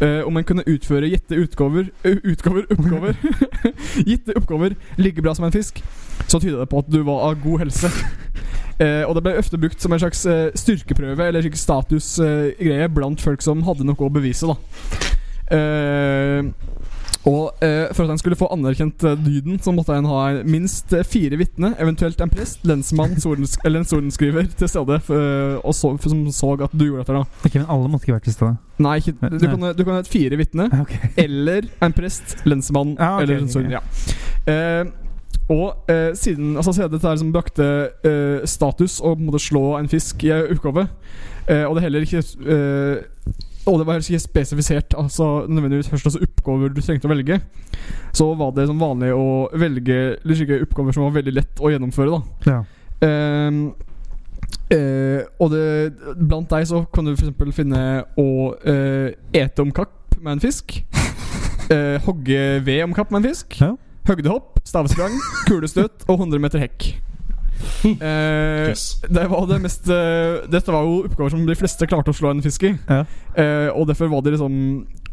eh, 0.00 0.22
om 0.26 0.36
en 0.36 0.44
kunne 0.44 0.64
utføre 0.64 1.10
gitte 1.10 1.36
utgaver 1.36 1.90
Utgaver, 2.24 2.64
oppgaver 2.72 3.14
Gitte 4.08 4.32
oppgaver 4.36 4.76
like 4.96 5.20
bra 5.22 5.34
som 5.34 5.44
en 5.44 5.52
fisk, 5.52 5.82
så 6.26 6.40
tyder 6.40 6.58
det 6.62 6.70
på 6.72 6.78
at 6.78 6.88
du 6.88 7.02
var 7.04 7.20
av 7.28 7.36
god 7.44 7.58
helse. 7.66 7.90
Eh, 8.80 9.04
og 9.04 9.14
det 9.18 9.22
ble 9.26 9.36
ofte 9.38 9.58
brukt 9.60 9.80
som 9.82 9.92
en 9.92 9.98
slags 10.00 10.24
eh, 10.26 10.48
styrkeprøve 10.56 11.28
eller 11.28 11.42
slik 11.44 11.56
statusgreie 11.60 12.88
blant 12.88 13.20
folk 13.20 13.42
som 13.44 13.60
hadde 13.68 13.84
noe 13.84 14.08
å 14.08 14.08
bevise. 14.12 14.46
da 14.48 14.56
Eh, 15.54 16.44
og 17.26 17.64
eh, 17.64 17.88
for 17.96 18.06
at 18.06 18.12
en 18.12 18.20
skulle 18.20 18.38
få 18.38 18.48
anerkjent 18.54 19.02
eh, 19.04 19.16
dyden, 19.20 19.58
så 19.62 19.72
måtte 19.74 19.96
en 19.98 20.06
ha 20.08 20.20
minst 20.48 20.92
eh, 20.96 21.04
fire 21.06 21.38
vitner, 21.40 21.74
eventuelt 21.82 22.20
en 22.22 22.30
prest, 22.32 22.62
lensmann 22.68 23.16
eller 23.64 23.80
en 23.80 23.88
sorenskriver 23.88 24.46
til 24.58 24.70
stede, 24.70 25.00
eh, 25.16 25.56
og 25.58 25.74
så, 25.74 25.92
som 26.02 26.22
så 26.32 26.54
at 26.64 26.72
du 26.72 26.86
gjorde 26.86 27.04
dette. 27.04 27.18
da 27.18 27.48
Ikke, 27.48 27.58
men 27.58 27.68
alle 27.74 27.90
måtte 27.90 28.08
ikke 28.08 28.16
vært 28.16 28.30
til 28.30 28.36
stede. 28.38 28.54
Nei, 28.78 28.94
ikke, 29.02 29.16
du, 29.18 29.34
Nei. 29.34 29.50
kan, 29.50 29.66
du 29.74 29.84
kan 29.84 29.98
ha 29.98 30.04
et 30.04 30.12
fire 30.12 30.38
vitner, 30.40 30.72
okay. 30.84 31.12
eller 31.24 31.68
en 31.82 31.96
prest, 31.96 32.38
lensmann 32.48 32.94
Ja, 32.96 33.16
okay, 33.16 33.26
eller 33.26 33.42
en 33.42 33.52
sorenskriver. 33.52 33.82
Ja. 34.46 34.54
Eh, 34.54 34.94
og 35.48 35.88
eh, 35.88 36.12
siden 36.16 36.56
altså, 36.60 36.74
siden 36.76 36.92
dette 36.92 37.08
her 37.08 37.16
som 37.16 37.32
brakte 37.32 37.66
eh, 38.04 38.44
status 38.48 38.98
å 39.00 39.14
slå 39.40 39.78
en 39.78 39.88
fisk 39.88 40.26
i 40.28 40.32
oppgave, 40.36 40.86
eh, 41.48 41.64
og 41.64 41.76
det 41.76 41.86
heller 41.86 42.04
ikke 42.04 42.20
eh, 42.20 43.36
og 43.68 43.78
det 43.80 43.86
var 43.86 43.98
helt 43.98 44.08
ikke 44.08 44.22
spesifisert 44.22 44.94
altså 44.98 45.44
nødvendigvis 45.48 45.90
først 45.92 46.08
altså 46.08 46.22
oppgaver 46.24 46.72
du 46.72 46.80
trengte 46.80 47.08
å 47.08 47.12
velge. 47.12 47.40
Så 48.16 48.28
var 48.38 48.54
det 48.56 48.66
som 48.70 48.80
vanlig 48.80 49.10
å 49.14 49.26
velge 49.58 49.98
slike 50.24 50.62
oppgaver 50.64 50.96
som 50.96 51.04
var 51.06 51.16
veldig 51.18 51.34
lett 51.36 51.60
å 51.60 51.72
gjennomføre. 51.72 52.18
da 52.46 52.52
Ja. 52.52 53.48
um, 53.48 53.60
uh, 54.72 55.20
Og 55.38 55.50
det, 55.52 55.64
blant 56.16 56.50
deg 56.50 56.68
så 56.70 56.84
kan 56.94 57.04
du 57.04 57.12
f.eks. 57.12 57.34
finne 57.56 57.82
å 58.16 58.28
uh, 58.54 59.10
ete 59.32 59.62
om 59.62 59.72
kapp 59.72 60.16
med 60.20 60.38
en 60.38 60.40
fisk. 60.40 60.80
uh, 61.70 61.98
hogge 62.08 62.64
ved 62.64 62.82
om 62.86 62.96
kapp 62.96 63.12
med 63.12 63.22
en 63.22 63.30
fisk. 63.30 63.60
Ja. 63.60 63.74
Høgdehopp, 64.08 64.62
stavsprang, 64.64 65.12
kulestøt 65.50 66.08
og 66.08 66.16
100 66.16 66.40
meter 66.40 66.64
hekk. 66.64 66.94
Eh, 67.84 68.68
Yes. 68.68 69.00
det 69.08 69.24
var 69.30 69.46
det 69.48 69.60
mest 69.62 69.88
eh, 69.88 70.44
Dette 70.50 70.72
var 70.74 70.82
jo 70.84 71.04
oppgaver 71.08 71.30
som 71.32 71.46
de 71.46 71.54
fleste 71.58 71.86
klarte 71.88 72.12
å 72.12 72.16
slå 72.16 72.30
en 72.34 72.42
fisk 72.44 72.66
i. 72.68 72.72
Ja. 72.88 73.04
Eh, 73.38 73.68
og 73.72 73.86
derfor 73.88 74.10
var 74.12 74.22
det 74.26 74.34
liksom 74.36 74.58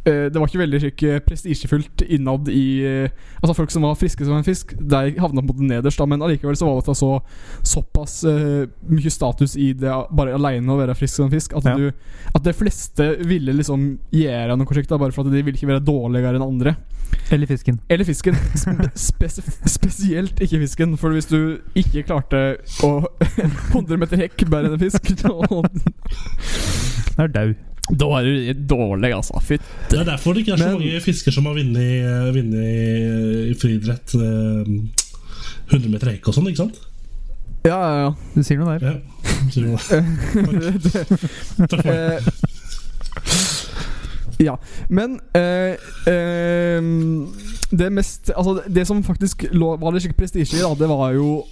Det 0.05 0.37
var 0.37 0.45
ikke 0.45 0.61
veldig 0.61 0.79
eh, 0.85 1.19
prestisjefullt 1.25 2.03
innad 2.13 2.49
i 2.53 2.65
eh, 2.85 3.13
Altså 3.41 3.55
Folk 3.57 3.71
som 3.73 3.85
var 3.87 3.97
friske 3.97 4.25
som 4.25 4.37
en 4.37 4.45
fisk, 4.45 4.75
de 4.77 5.15
havna 5.17 5.41
på 5.45 5.55
det 5.57 5.69
nederst, 5.71 5.97
da, 5.97 6.05
men 6.09 6.21
allikevel 6.21 6.57
så 6.59 6.67
var 6.69 6.81
det 6.85 6.95
så 6.97 7.09
såpass 7.65 8.19
uh, 8.27 8.65
mye 8.89 9.11
status 9.11 9.55
i 9.57 9.71
det 9.77 9.91
bare 10.15 10.35
aleine 10.37 10.71
å 10.71 10.77
være 10.79 10.95
frisk 10.97 11.17
som 11.17 11.27
en 11.27 11.33
fisk, 11.33 11.55
at, 11.57 11.65
Ja. 11.65 11.75
du, 11.77 11.91
at 12.35 12.45
de 12.45 12.53
fleste 12.53 13.07
ville 13.25 13.53
liksom 13.55 13.87
gjøre 14.13 14.57
noe 14.57 14.77
slikt, 14.77 14.93
bare 14.93 15.13
for 15.15 15.25
at 15.25 15.33
de 15.33 15.41
ville 15.41 15.57
ikke 15.57 15.69
være 15.69 15.85
dårligere 15.85 16.37
enn 16.39 16.45
andre. 16.45 16.75
Eller 17.33 17.49
fisken. 17.49 17.79
Eller 17.89 18.05
fisken. 18.05 18.37
Spe 18.93 19.29
spesielt 19.29 20.41
ikke 20.41 20.61
fisken, 20.65 20.97
for 21.01 21.15
hvis 21.15 21.29
du 21.31 21.61
ikke 21.77 22.05
klarte 22.05 22.43
å 22.85 22.91
100 23.73 23.97
meter 24.01 24.25
hekk 24.25 24.45
bære 24.51 24.73
en 24.73 24.81
fisk, 24.81 25.13
da, 25.23 25.33
er 27.17 27.31
du 27.31 27.39
dau. 27.39 27.55
Da 27.91 28.07
er 28.17 28.25
du 28.25 28.65
dårlig, 28.71 29.11
altså. 29.13 29.37
Fytt. 29.45 29.61
Det 29.91 29.99
er 30.01 30.07
derfor 30.07 30.33
det 30.33 30.41
ikke 30.45 30.55
er 30.55 30.61
så 30.63 30.71
mange 30.73 31.01
fisker 31.05 31.31
som 31.35 31.45
har 31.49 31.57
vunnet 31.59 32.33
vunnet 32.33 32.61
i, 32.65 33.51
i 33.51 33.55
friidrett. 33.61 34.15
eh, 34.17 34.65
100 35.69 35.89
meter 35.89 36.11
hekk 36.13 36.27
og 36.29 36.35
sånn, 36.37 36.49
ikke 36.51 36.63
sant? 36.65 36.77
Ja, 37.65 37.77
ja, 37.81 37.93
ja. 38.05 38.11
Du 38.35 38.43
sier 38.45 38.59
noe 38.61 38.75
der. 38.77 38.85
Ja. 38.85 38.95
Sier 39.49 39.63
noe 39.65 39.77
det? 39.81 40.73
det, 40.85 41.01
Takk 41.71 41.81
for 41.81 41.89
det. 41.89 41.97
eh, 42.05 42.19
ja, 44.45 44.57
men 44.91 45.19
eh, 45.37 45.73
eh, 46.11 46.81
Det 47.75 47.87
mest 47.91 48.29
Altså, 48.35 48.61
det 48.71 48.85
som 48.87 49.01
faktisk 49.03 49.45
lå, 49.51 49.73
var 49.81 49.91
det 49.95 50.01
skikkelig 50.03 50.17
prestisje 50.21 50.59
i, 50.59 50.61
da, 50.63 50.69
det 50.79 50.87
var 50.87 51.11
jo 51.15 51.43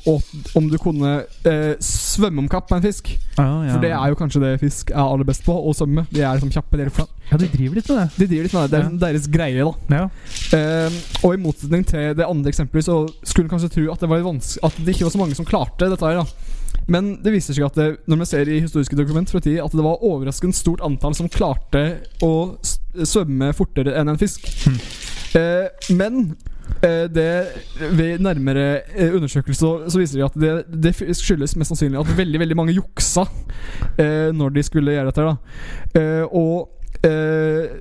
om 0.55 0.67
du 0.71 0.77
kunne 0.79 1.11
eh, 1.49 1.73
svømme 1.83 2.43
om 2.43 2.47
kapp 2.51 2.69
med 2.71 2.79
en 2.79 2.85
fisk. 2.85 3.09
Ah, 3.41 3.63
ja. 3.65 3.73
For 3.73 3.81
det 3.83 3.91
er 3.97 4.13
jo 4.13 4.17
kanskje 4.19 4.41
det 4.43 4.51
fisk 4.61 4.91
er 4.93 5.01
aller 5.03 5.27
best 5.27 5.43
på, 5.45 5.55
å 5.57 5.73
svømme. 5.75 6.05
De 6.13 6.21
er 6.21 6.37
liksom 6.37 6.51
kjappe. 6.53 6.77
De, 6.79 6.85
er 6.87 6.93
fra- 6.93 7.07
Ja, 7.31 7.37
de 7.41 7.47
driver 7.51 7.75
litt 7.79 7.89
med 7.89 7.97
det. 7.99 8.07
de 8.21 8.27
driver 8.29 8.43
litt 8.47 8.53
med 8.53 8.63
det. 8.63 8.71
Det 8.71 8.79
er 8.79 8.89
Ja. 8.89 8.97
deres 9.07 9.27
greie, 9.27 9.65
da. 9.65 9.97
Ja. 9.97 10.03
Eh, 10.57 10.99
og 11.23 11.33
i 11.33 11.41
motsetning 11.43 11.85
til 11.89 12.13
det 12.15 12.25
andre 12.29 12.53
eksempelet, 12.53 12.85
så 12.85 13.01
skulle 13.23 13.49
en 13.49 13.53
kanskje 13.57 13.71
tro 13.73 13.91
at 13.91 13.99
det, 13.99 14.09
var 14.09 14.21
vans 14.25 14.57
at 14.63 14.77
det 14.85 14.95
ikke 14.95 15.07
var 15.09 15.15
så 15.17 15.21
mange 15.23 15.35
som 15.35 15.45
klarte 15.49 15.89
dette 15.89 16.05
her. 16.05 16.21
da 16.21 16.25
Men 16.87 17.17
det 17.23 17.31
viser 17.33 17.53
seg 17.55 17.65
at 17.65 17.75
det, 17.79 17.89
når 18.07 18.17
man 18.17 18.25
ser 18.29 18.47
i 18.49 18.59
historiske 18.61 18.95
dokument 18.99 19.29
fra 19.29 19.39
tid, 19.39 19.59
at 19.63 19.71
det 19.71 19.83
var 19.83 19.99
overraskende 20.03 20.53
stort 20.55 20.81
antall 20.83 21.15
som 21.15 21.29
klarte 21.31 21.83
å 22.21 22.57
svømme 23.03 23.53
fortere 23.55 23.95
enn 23.99 24.09
en 24.13 24.17
fisk. 24.21 24.45
Hmm. 24.65 24.77
Eh, 25.35 25.93
men 25.97 26.35
eh, 26.83 27.07
det 27.09 27.29
ved 27.97 28.19
nærmere 28.21 28.81
eh, 28.93 29.15
undersøkelse 29.15 29.71
så, 29.89 29.99
viser 29.99 30.19
det 30.21 30.27
at 30.29 30.37
det, 30.37 30.83
det 30.83 31.17
skyldes 31.17 31.55
mest 31.57 31.73
sannsynlig 31.73 31.99
at 32.01 32.13
veldig 32.17 32.39
veldig 32.43 32.59
mange 32.59 32.75
juksa 32.77 33.25
eh, 33.97 34.29
når 34.35 34.53
de 34.57 34.63
skulle 34.63 34.93
gjøre 34.93 35.09
dette. 35.11 35.25
da. 35.25 35.35
Eh, 35.99 36.23
Og 36.29 36.69
eh, 37.03 37.79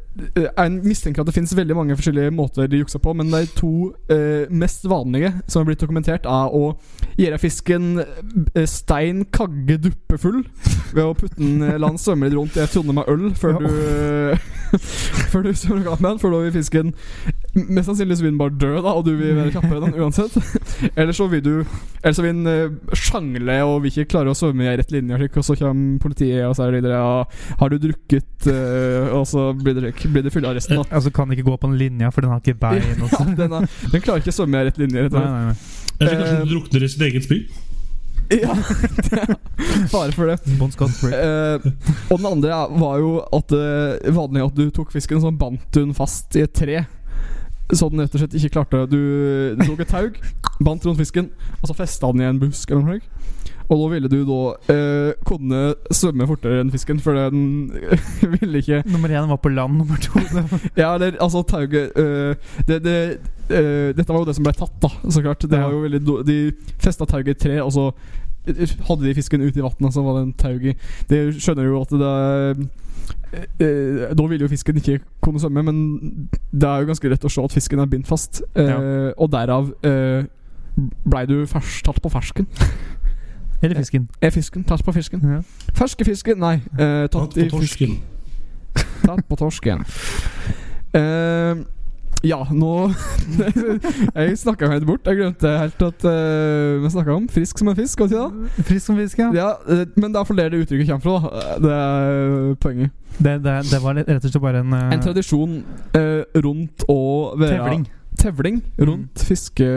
Jeg 0.57 0.71
mistenker 0.83 1.23
at 1.23 1.29
det 1.29 1.35
finnes 1.37 1.53
veldig 1.57 1.77
mange 1.77 1.97
forskjellige 1.97 2.33
måter 2.35 2.67
de 2.67 2.81
juksa 2.81 2.99
på, 2.99 3.13
men 3.17 3.31
de 3.33 3.45
to 3.57 3.93
eh, 4.11 4.49
mest 4.51 4.89
vanlige 4.89 5.33
som 5.47 5.61
har 5.63 5.69
blitt 5.69 5.81
dokumentert, 5.85 6.27
er 6.27 6.53
å 6.57 6.73
gjøre 7.21 7.39
fisken 7.41 8.01
stein 8.69 9.25
kagge 9.33 9.77
duppefull 9.85 10.43
ved 10.93 11.05
å 11.05 11.15
putte 11.17 11.39
den 11.41 11.61
la 11.81 11.89
den 11.93 12.01
svømme 12.01 12.29
litt 12.29 12.37
rundt. 12.39 12.57
I 12.57 12.65
ei 12.65 12.93
med 12.93 13.09
øl 13.13 13.31
før 13.37 13.61
du 13.61 13.71
Før 15.33 15.43
du 15.45 15.53
svømmer 15.53 15.99
med 16.01 16.07
den, 16.11 16.19
før 16.21 16.33
du 16.33 16.39
vil 16.47 16.55
fisken 16.55 16.95
mest 17.53 17.89
sannsynligvis 17.91 18.23
vil 18.23 18.31
den 18.33 18.41
bare 18.41 18.55
dø, 18.57 18.71
da, 18.81 18.95
og 18.97 19.05
du 19.07 19.13
vil 19.19 19.37
være 19.37 19.53
kjappere 19.55 19.79
enn 19.79 19.93
den 19.93 20.03
uansett. 20.03 20.37
Eller 20.99 21.13
så 21.17 21.27
vil 21.29 21.43
du 21.45 21.53
Eller 22.03 22.17
så 22.17 22.25
vil 22.25 22.39
den 22.39 22.49
uh, 22.49 22.97
sjangle 22.97 23.59
og 23.67 23.83
vil 23.85 23.93
ikke 23.93 24.11
klare 24.15 24.33
å 24.33 24.39
svømme 24.39 24.67
i 24.67 24.77
rett 24.81 24.95
linje, 24.95 25.21
og 25.29 25.47
så 25.47 25.57
kommer 25.61 26.01
politiet 26.03 26.47
og 26.49 26.57
sier 26.59 26.75
videre 26.75 26.99
ja, 26.99 27.13
'Har 27.61 27.73
du 27.73 27.79
drukket?' 27.83 28.29
Uh, 28.43 29.13
og 29.21 29.27
så 29.29 29.53
blir 29.55 29.77
det, 29.79 29.93
blir 30.03 30.25
det 30.25 30.33
fyllearresten, 30.35 30.81
da. 30.81 30.89
Altså 30.91 31.13
kan 31.15 31.31
ikke 31.31 31.47
gå 31.47 31.57
på 31.57 31.71
en 31.71 31.79
linje, 31.79 32.11
for 32.11 32.25
den 32.25 32.33
har 32.35 32.43
ikke 32.43 32.59
bein. 32.59 32.83
Ja, 33.13 33.25
den, 33.37 33.53
er, 33.53 33.67
den 33.93 34.03
klarer 34.03 34.23
ikke 34.23 34.33
å 34.33 34.39
svømme 34.41 34.63
i 34.63 34.67
rett 34.67 34.79
linje. 34.81 35.07
Rett 35.07 35.15
og 35.15 35.23
Nei, 35.23 35.31
nei, 35.31 35.53
nei. 35.53 35.83
Eller 36.01 36.19
kanskje 36.19 36.33
Eh, 36.33 36.47
du 36.47 36.55
drukner 36.55 36.83
i 36.83 36.89
sitt 36.89 37.03
eget 37.09 37.29
spy? 37.29 37.43
Ja, 38.33 38.55
det 38.57 39.19
er 39.19 39.89
fare 39.93 40.13
for 40.15 40.31
det. 40.31 40.39
Bon 40.57 40.71
Scott 40.73 40.95
Free. 40.97 41.13
Eh, 41.13 41.67
og 42.09 42.17
den 42.17 42.29
andre 42.31 42.63
var 42.81 43.01
jo 43.03 43.11
at 43.29 43.53
det 43.53 44.15
vanlig 44.17 44.47
at 44.47 44.57
du 44.57 44.71
tok 44.73 44.95
fisken, 44.95 45.21
så 45.21 45.33
bandt 45.37 45.67
du 45.75 45.83
den 45.83 45.93
fast 45.97 46.39
i 46.39 46.47
et 46.47 46.55
tre. 46.57 46.85
Så 47.73 47.89
den 47.91 48.03
rett 48.05 48.15
og 48.15 48.21
slett 48.21 48.35
ikke 48.37 48.53
klarte 48.59 48.83
Du, 48.91 48.99
du 49.57 49.63
tok 49.65 49.81
et 49.81 49.89
taug, 49.89 50.19
bandt 50.61 50.85
rundt 50.87 50.99
fisken, 51.01 51.31
og 51.63 51.71
så 51.71 51.77
festa 51.79 52.11
den 52.13 52.21
i 52.21 52.29
en 52.29 52.41
busk. 52.43 52.71
eller 52.71 52.83
noe. 52.85 53.01
Og 53.73 53.79
da 53.81 53.87
ville 53.95 54.09
du 54.11 54.19
da 54.29 54.39
eh, 54.75 55.13
kunne 55.25 55.61
svømme 55.95 56.27
fortere 56.29 56.59
enn 56.61 56.73
fisken, 56.75 56.99
for 57.01 57.17
den 57.17 57.71
ville 58.35 58.61
ikke 58.61 58.83
Nummer 58.91 59.09
én 59.15 59.31
var 59.31 59.39
på 59.41 59.53
land, 59.55 59.79
nummer 59.81 59.97
to 60.03 60.21
Ja, 60.81 60.91
eller 60.99 61.17
altså 61.23 61.41
tauget 61.49 61.97
eh, 61.97 62.35
det, 62.69 62.81
det, 62.85 62.97
eh, 63.49 63.95
Dette 63.97 64.11
var 64.13 64.21
jo 64.21 64.29
det 64.29 64.35
som 64.37 64.45
ble 64.45 64.53
tatt, 64.59 64.75
da. 64.83 64.91
Så 65.09 65.23
klart 65.25 65.47
Det 65.49 65.57
var 65.63 65.73
jo 65.73 65.81
veldig 65.87 66.03
do- 66.05 66.21
De 66.27 66.37
festa 66.83 67.09
tauget 67.09 67.39
i 67.39 67.41
tre, 67.47 67.57
og 67.65 67.73
så 67.73 67.89
hadde 68.91 69.07
de 69.07 69.15
fisken 69.15 69.41
ute 69.47 69.61
i 69.61 69.63
vannet, 69.65 69.95
så 69.95 70.03
var 70.05 70.17
det 70.19 70.23
en 70.27 70.33
taug 70.43 70.65
i. 70.67 70.73
Det 71.09 71.21
skjønner 71.39 71.69
jo 71.71 71.81
at 71.81 71.93
det 71.95 72.09
øh, 72.11 72.65
øh, 73.61 74.17
Da 74.19 74.27
ville 74.27 74.43
jo 74.43 74.49
fisken 74.49 74.77
ikke 74.77 75.01
kunne 75.23 75.41
svømme, 75.41 75.63
men 75.63 76.29
det 76.53 76.69
er 76.69 76.77
jo 76.83 76.87
ganske 76.87 77.09
lett 77.09 77.25
å 77.25 77.29
se 77.29 77.43
at 77.43 77.53
fisken 77.53 77.79
er 77.79 77.87
bindt 77.87 78.07
fast. 78.07 78.43
øh, 78.57 78.67
Ja. 78.69 79.11
Og 79.17 79.33
derav 79.33 79.73
øh, 79.85 80.25
blei 81.11 81.27
du 81.27 81.47
fers, 81.47 81.83
tatt 81.83 82.03
på 82.03 82.09
fersken. 82.09 82.47
Eller 83.63 83.77
fisken. 83.77 84.09
Er 84.21 84.31
fisken 84.31 84.65
tatt 84.65 84.85
på 84.85 84.93
fisken? 84.93 85.21
Ja. 85.23 85.41
Ferske 85.75 86.05
fisken? 86.05 86.39
Nei. 86.39 86.55
øh, 86.81 87.09
Tatt 87.09 87.11
tatt 87.13 87.35
på 87.35 87.49
torsken. 87.51 87.99
Tatt 89.05 89.25
på 89.29 89.37
torsken. 89.37 89.85
Eh, 92.23 92.29
ja, 92.29 92.39
nå 92.55 92.91
Jeg 94.15 94.39
snakka 94.39 94.69
helt 94.71 94.87
bort. 94.87 95.07
Jeg 95.07 95.19
glemte 95.19 95.53
helt 95.59 95.83
at 95.83 96.05
uh, 96.07 96.83
vi 96.83 96.91
snakka 96.95 97.17
om 97.17 97.29
frisk 97.29 97.59
som 97.59 97.69
en 97.73 97.77
fisk. 97.77 98.01
Ikke 98.01 98.15
det? 98.15 98.65
Frisk 98.69 98.87
som 98.87 98.97
fisk, 99.01 99.19
ja. 99.19 99.31
Ja, 99.37 99.51
eh, 99.69 99.85
men 99.97 100.13
det 100.15 100.21
er 100.21 100.25
for 100.29 100.39
det 100.39 100.49
det 100.53 100.63
uttrykket 100.65 100.89
kommer 100.91 101.03
fra. 101.03 101.31
da. 101.31 101.57
Det 101.67 101.73
er 101.79 102.55
poenget. 102.63 102.91
Det, 103.19 103.35
det, 103.45 103.57
det 103.71 103.83
var 103.85 103.99
litt- 103.99 104.09
rett 104.09 104.25
og 104.25 104.31
slett 104.33 104.43
bare 104.43 104.63
en, 104.65 104.73
uh, 104.73 104.93
En 104.95 105.03
tradisjon 105.05 105.59
uh, 105.97 106.23
rundt 106.47 106.87
å 106.89 107.01
være 107.37 107.59
tevling 107.59 107.87
Tevling 108.23 108.63
rundt 108.79 109.25
fiske... 109.29 109.69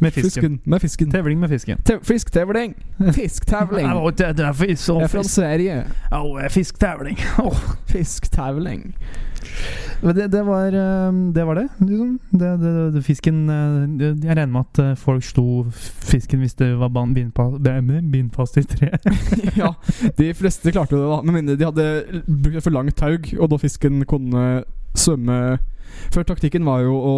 med 0.00 0.12
fisken. 0.12 0.30
Fisken. 0.30 0.60
Med 0.64 0.80
fisken. 0.80 1.10
Tevling 1.10 1.40
med 1.40 1.48
fisken. 1.48 1.78
Te 1.84 1.98
fisktevling. 2.02 2.74
Fisktevling. 3.12 3.86
Det, 4.18 4.32
det 4.36 4.46
er 4.46 4.52
fisk, 4.52 4.88
Jeg 4.88 5.02
er 5.02 5.12
fra 5.12 5.22
Sverige. 5.22 5.78
Å, 6.12 6.48
fisktevling. 6.52 7.16
Oh. 7.42 7.62
Fisktevling. 7.92 8.92
Det, 10.02 10.26
det, 10.32 10.42
var, 10.42 10.66
eh, 10.66 11.12
det 11.32 11.44
var 11.44 11.54
det, 11.54 11.68
liksom. 11.80 12.18
Det, 12.30 12.50
det, 12.60 12.72
det, 12.92 13.02
fisken 13.02 13.48
eh, 13.48 13.88
det, 13.98 14.10
Jeg 14.26 14.36
regner 14.36 14.52
med 14.52 14.60
at 14.66 14.80
eh, 14.82 14.92
folk 15.00 15.24
sto 15.24 15.44
fisken 16.04 16.42
hvis 16.42 16.54
det 16.58 16.68
var 16.76 16.90
ban- 16.92 17.14
bindpa- 17.16 17.56
bind 18.10 18.30
fast 18.36 18.58
i 18.60 18.64
tre. 18.68 18.90
ja, 19.62 19.72
de 20.18 20.28
fleste 20.34 20.72
klarte 20.74 20.96
det, 20.98 21.06
da. 21.08 21.22
Med 21.22 21.38
mindre 21.38 21.56
de 21.56 21.64
hadde 21.70 22.22
brukt 22.26 22.62
for 22.66 22.74
langt 22.74 22.96
taug, 22.98 23.32
og 23.40 23.50
da 23.50 23.60
fisken 23.62 24.04
kunne 24.04 24.46
svømme 24.96 25.58
Før 26.12 26.26
taktikken 26.28 26.64
var 26.66 26.82
jo 26.84 26.96
å 26.96 27.14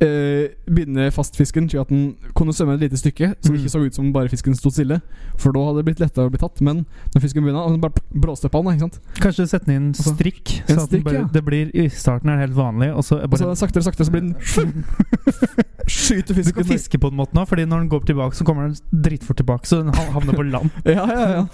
eh, 0.00 0.48
binde 0.66 1.10
fast 1.12 1.36
fisken 1.36 1.68
slik 1.68 1.80
at 1.82 1.88
den 1.92 2.16
kunne 2.34 2.52
svømme 2.56 2.74
et 2.74 2.80
lite 2.86 2.96
stykke, 2.96 3.34
så 3.40 3.50
det 3.50 3.50
Mm. 3.50 3.58
ikke 3.60 3.70
så 3.74 3.80
ut 3.86 3.94
som 3.94 4.12
bare 4.12 4.28
fisken 4.32 4.54
sto 4.56 4.70
stille. 4.70 5.00
For 5.36 5.52
da 5.52 5.60
hadde 5.66 5.76
det 5.82 5.84
blitt 5.90 6.00
lettere 6.00 6.26
å 6.26 6.30
bli 6.30 6.38
tatt. 6.40 6.60
Men 6.60 6.86
når 7.14 7.20
fisken 7.20 7.42
begynner, 7.44 7.64
og 7.66 7.70
den 7.72 7.80
bare 7.80 7.92
bråste 8.14 8.48
på 8.48 8.62
den, 8.64 8.72
ikke 8.78 8.80
sant 8.88 9.00
Kanskje 9.20 9.46
sette 9.48 9.66
den 9.66 9.76
inn 9.76 9.82
en 9.90 9.94
Altså, 9.94 10.14
strikk. 10.16 10.60
en 10.68 10.76
så 10.76 10.82
at 10.82 10.88
strikk, 10.88 11.04
bare, 11.04 11.14
ja. 11.14 11.28
det 11.32 11.44
blir 11.44 11.70
I 11.74 11.88
starten 11.88 12.28
er 12.30 12.36
det 12.40 12.48
helt 12.48 12.56
vanlig, 12.56 12.90
og 12.96 13.04
så 13.04 13.20
Og 13.22 13.30
bare 13.30 13.38
så 13.40 13.54
saktere, 13.56 13.82
saktere, 13.82 14.06
så 14.06 14.10
blir 14.10 14.20
den 14.20 14.36
Skyter 15.90 16.34
fisken. 16.34 16.54
Du 16.54 16.62
kan 16.62 16.64
fiske 16.70 16.98
på 17.00 17.10
den 17.10 17.18
måten 17.18 17.38
òg, 17.40 17.48
Fordi 17.48 17.64
når 17.66 17.78
den 17.84 17.88
går 17.90 18.04
tilbake, 18.06 18.36
så 18.36 18.44
kommer 18.44 18.68
den 18.68 19.02
dritfort 19.02 19.36
tilbake. 19.40 19.66
Så 19.66 19.82
den 19.82 19.92
ha- 19.94 20.10
havner 20.14 20.32
på 20.36 20.42
land. 20.50 20.70
Ja, 20.86 21.06
ja, 21.06 21.28
ja. 21.40 21.46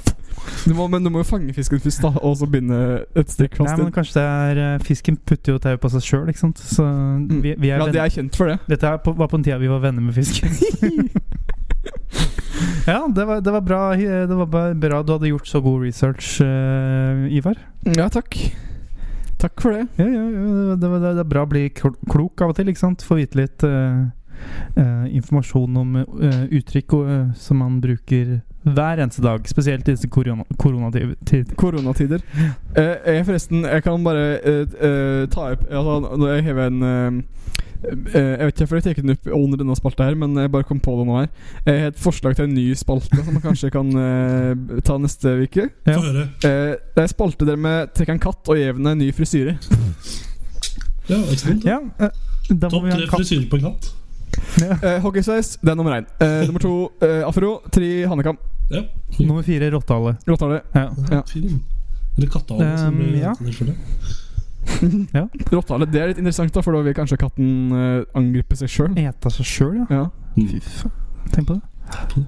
Du 0.67 0.75
må, 0.75 0.87
men 0.91 1.05
du 1.05 1.11
må 1.13 1.23
jo 1.23 1.29
fange 1.29 1.55
fisken 1.55 1.81
først, 1.83 2.03
da, 2.03 2.11
og 2.21 2.37
så 2.41 2.49
binde 2.51 2.79
et 3.19 3.31
strikk 3.33 3.57
Nei, 3.59 3.67
fast 3.67 3.81
men 3.83 3.93
kanskje 3.95 4.19
det 4.19 4.25
er 4.27 4.61
eh, 4.63 4.85
Fisken 4.87 5.19
putter 5.29 5.57
jo 5.57 5.63
tau 5.63 5.79
på 5.81 5.91
seg 5.95 6.05
sjøl, 6.07 6.27
ikke 6.33 6.43
sant. 6.43 6.63
Så 6.63 6.87
vi, 7.31 7.55
vi 7.55 7.73
er 7.73 7.83
Ja, 7.83 7.89
det 7.93 8.03
er 8.03 8.13
kjent 8.13 8.39
for 8.39 8.53
det. 8.53 8.59
Dette 8.71 8.93
på, 9.05 9.15
var 9.19 9.31
på 9.33 9.41
en 9.41 9.47
tida 9.47 9.59
vi 9.63 9.71
var 9.71 9.83
venner 9.85 10.05
med 10.05 10.17
fisken. 10.17 10.53
ja, 12.91 13.01
det 13.15 13.27
var, 13.29 13.43
det 13.45 13.57
var 13.59 13.65
bra. 13.65 13.81
Det 13.97 14.39
var 14.43 14.53
bra 14.75 15.03
du 15.03 15.17
hadde 15.17 15.33
gjort 15.33 15.51
så 15.51 15.63
god 15.65 15.87
research, 15.87 16.37
eh, 16.45 17.27
Ivar. 17.39 17.61
Ja, 17.97 18.09
takk. 18.13 18.39
Takk 19.39 19.61
for 19.61 19.77
det. 19.77 19.87
Ja, 20.01 20.07
ja, 20.09 20.27
ja 20.33 20.77
det, 20.81 20.89
det, 20.89 21.15
det 21.19 21.25
er 21.25 21.29
bra 21.29 21.45
å 21.45 21.51
bli 21.51 21.67
klok 21.77 22.41
av 22.41 22.53
og 22.53 22.57
til, 22.59 22.71
ikke 22.73 22.83
sant? 22.83 23.05
Få 23.05 23.19
vite 23.21 23.39
litt 23.43 23.67
eh, 23.67 24.07
eh, 24.77 25.07
informasjon 25.17 25.77
om 25.77 25.97
eh, 25.97 26.43
uttrykk 26.59 26.97
og, 26.99 27.11
eh, 27.11 27.25
som 27.41 27.61
man 27.63 27.81
bruker 27.81 28.41
hver 28.67 28.99
eneste 28.99 29.23
dag. 29.23 29.47
Spesielt 29.49 29.89
i 29.89 29.95
disse 29.95 30.09
korona 30.11 30.45
koronatider. 30.59 31.55
Koronatider. 31.63 32.23
Eh, 32.77 33.15
jeg 33.15 33.27
forresten 33.27 33.65
Jeg 33.65 33.83
kan 33.85 34.05
bare 34.05 35.27
ta 35.31 35.53
opp 35.53 35.63
altså, 35.71 36.17
Når 36.19 36.33
jeg 36.35 36.45
hever 36.49 36.67
en 36.67 36.83
Jeg 37.87 38.41
vet 38.41 38.49
ikke 38.49 38.67
hvorfor 38.67 38.81
jeg 38.81 38.85
tar 38.85 39.03
den 39.03 39.15
opp 39.15 39.29
under 39.37 39.61
denne 39.61 39.77
spalta 39.79 40.09
her, 40.09 40.17
men 40.19 40.37
jeg 40.41 40.51
bare 40.51 40.67
kom 40.67 40.81
på 40.83 40.97
det 40.99 41.07
nå 41.07 41.19
her. 41.21 41.29
Jeg 41.67 41.81
har 41.81 41.93
et 41.93 42.01
forslag 42.01 42.37
til 42.37 42.49
en 42.49 42.55
ny 42.57 42.65
spalte 42.75 43.21
som 43.21 43.37
man 43.37 43.45
kanskje 43.45 43.71
kan 43.71 43.93
uh, 43.93 44.81
ta 44.83 44.97
neste 44.99 45.35
uke. 45.45 45.69
Ja. 45.87 45.99
Uh. 46.01 46.23
Eh, 46.49 46.73
det 46.97 47.05
er 47.05 47.13
spalte 47.13 47.47
der 47.47 47.61
vi 47.61 47.75
trekker 47.95 48.17
en 48.17 48.23
katt 48.25 48.49
og 48.49 48.59
gir 48.59 48.75
den 48.79 48.91
en 48.91 48.99
ny 48.99 49.13
frisyre. 49.15 49.59
Ja, 51.07 51.21
excellent. 51.31 51.69
Ja, 51.69 51.79
Topp 52.49 52.83
tre 52.89 53.05
en 53.05 53.09
frisyrer 53.11 53.47
på 53.51 53.61
en 53.61 53.69
katt. 53.69 53.93
Ja. 54.61 54.77
Eh, 54.83 54.99
Hockeysveis, 55.05 55.57
det 55.63 55.71
er 55.73 55.75
nummer 55.79 55.97
én. 55.99 56.07
Uh, 56.21 56.47
nummer 56.47 56.61
to 56.61 56.73
uh, 57.03 57.23
afro. 57.29 57.61
Tre 57.73 57.91
hannekam. 58.11 58.39
Ja. 58.71 58.83
Nummer 59.21 59.43
fire 59.47 59.71
rottehale. 59.75 60.17
Rottehale. 60.29 60.61
Ja. 60.75 60.87
Ja. 61.13 61.21
Fin. 61.29 61.63
Eller 62.17 62.29
kattehale, 62.33 62.79
som 62.79 62.95
Um, 62.95 63.01
blir 63.01 63.21
ja. 63.21 63.33
det. 63.41 63.75
Rottehale, 65.53 65.87
Det 65.93 66.01
er 66.03 66.09
litt 66.11 66.19
interessant, 66.19 66.51
da 66.57 66.63
for 66.65 66.75
da 66.75 66.81
vil 66.83 66.95
kanskje 66.97 67.19
katten 67.21 67.71
angripe 68.19 68.57
seg 68.59 68.69
sjøl. 68.73 68.97
Eta 68.99 69.31
seg 69.31 69.47
sjøl, 69.47 69.77
ja. 69.83 69.87
Ja. 69.91 70.07
Mm. 70.37 70.49
Fy 70.51 70.61
faen. 70.81 70.97
Tenk 71.35 71.47
på 71.53 71.55
det. 71.61 72.25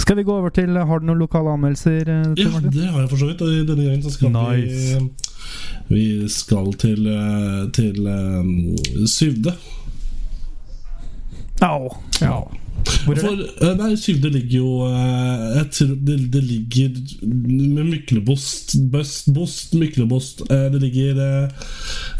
Skal 0.00 0.16
vi 0.16 0.22
gå 0.24 0.32
over 0.32 0.52
til 0.54 0.76
Har 0.78 1.00
du 1.02 1.06
noen 1.08 1.18
lokale 1.20 1.50
anmeldelser? 1.52 2.04
til 2.06 2.44
Ja, 2.44 2.50
Martin? 2.54 2.70
det 2.72 2.86
har 2.88 3.00
jeg 3.02 3.10
for 3.10 3.16
så 3.20 3.26
vidt. 3.26 3.42
Og 3.42 3.66
denne 3.68 3.84
gangen 3.88 4.02
så 4.06 4.10
skal 4.14 4.30
Nice. 4.32 5.00
vi 5.88 5.96
Vi 5.96 6.28
skal 6.28 6.72
til, 6.78 7.08
til 7.74 8.06
um, 8.06 8.76
Syvde. 9.06 9.52
Au. 11.60 11.90
Ja. 12.20 12.44
Hvor 13.04 13.14
er 13.16 13.20
For, 13.22 13.36
det? 13.38 13.48
eh, 13.62 13.74
nei, 13.78 13.90
Syvde 14.00 14.30
ligger 14.34 14.56
jo 14.60 14.70
eh, 14.86 15.44
Jeg 15.56 15.66
tror 15.76 15.92
det, 16.08 16.16
det 16.34 16.42
ligger 16.44 16.96
med 17.22 17.84
Myklebost 17.90 18.74
Bøst, 18.92 19.30
Bost, 19.34 19.74
Myklebost 19.78 20.42
eh, 20.50 20.66
Det 20.74 20.80
ligger 20.82 21.20
eh, 21.24 21.66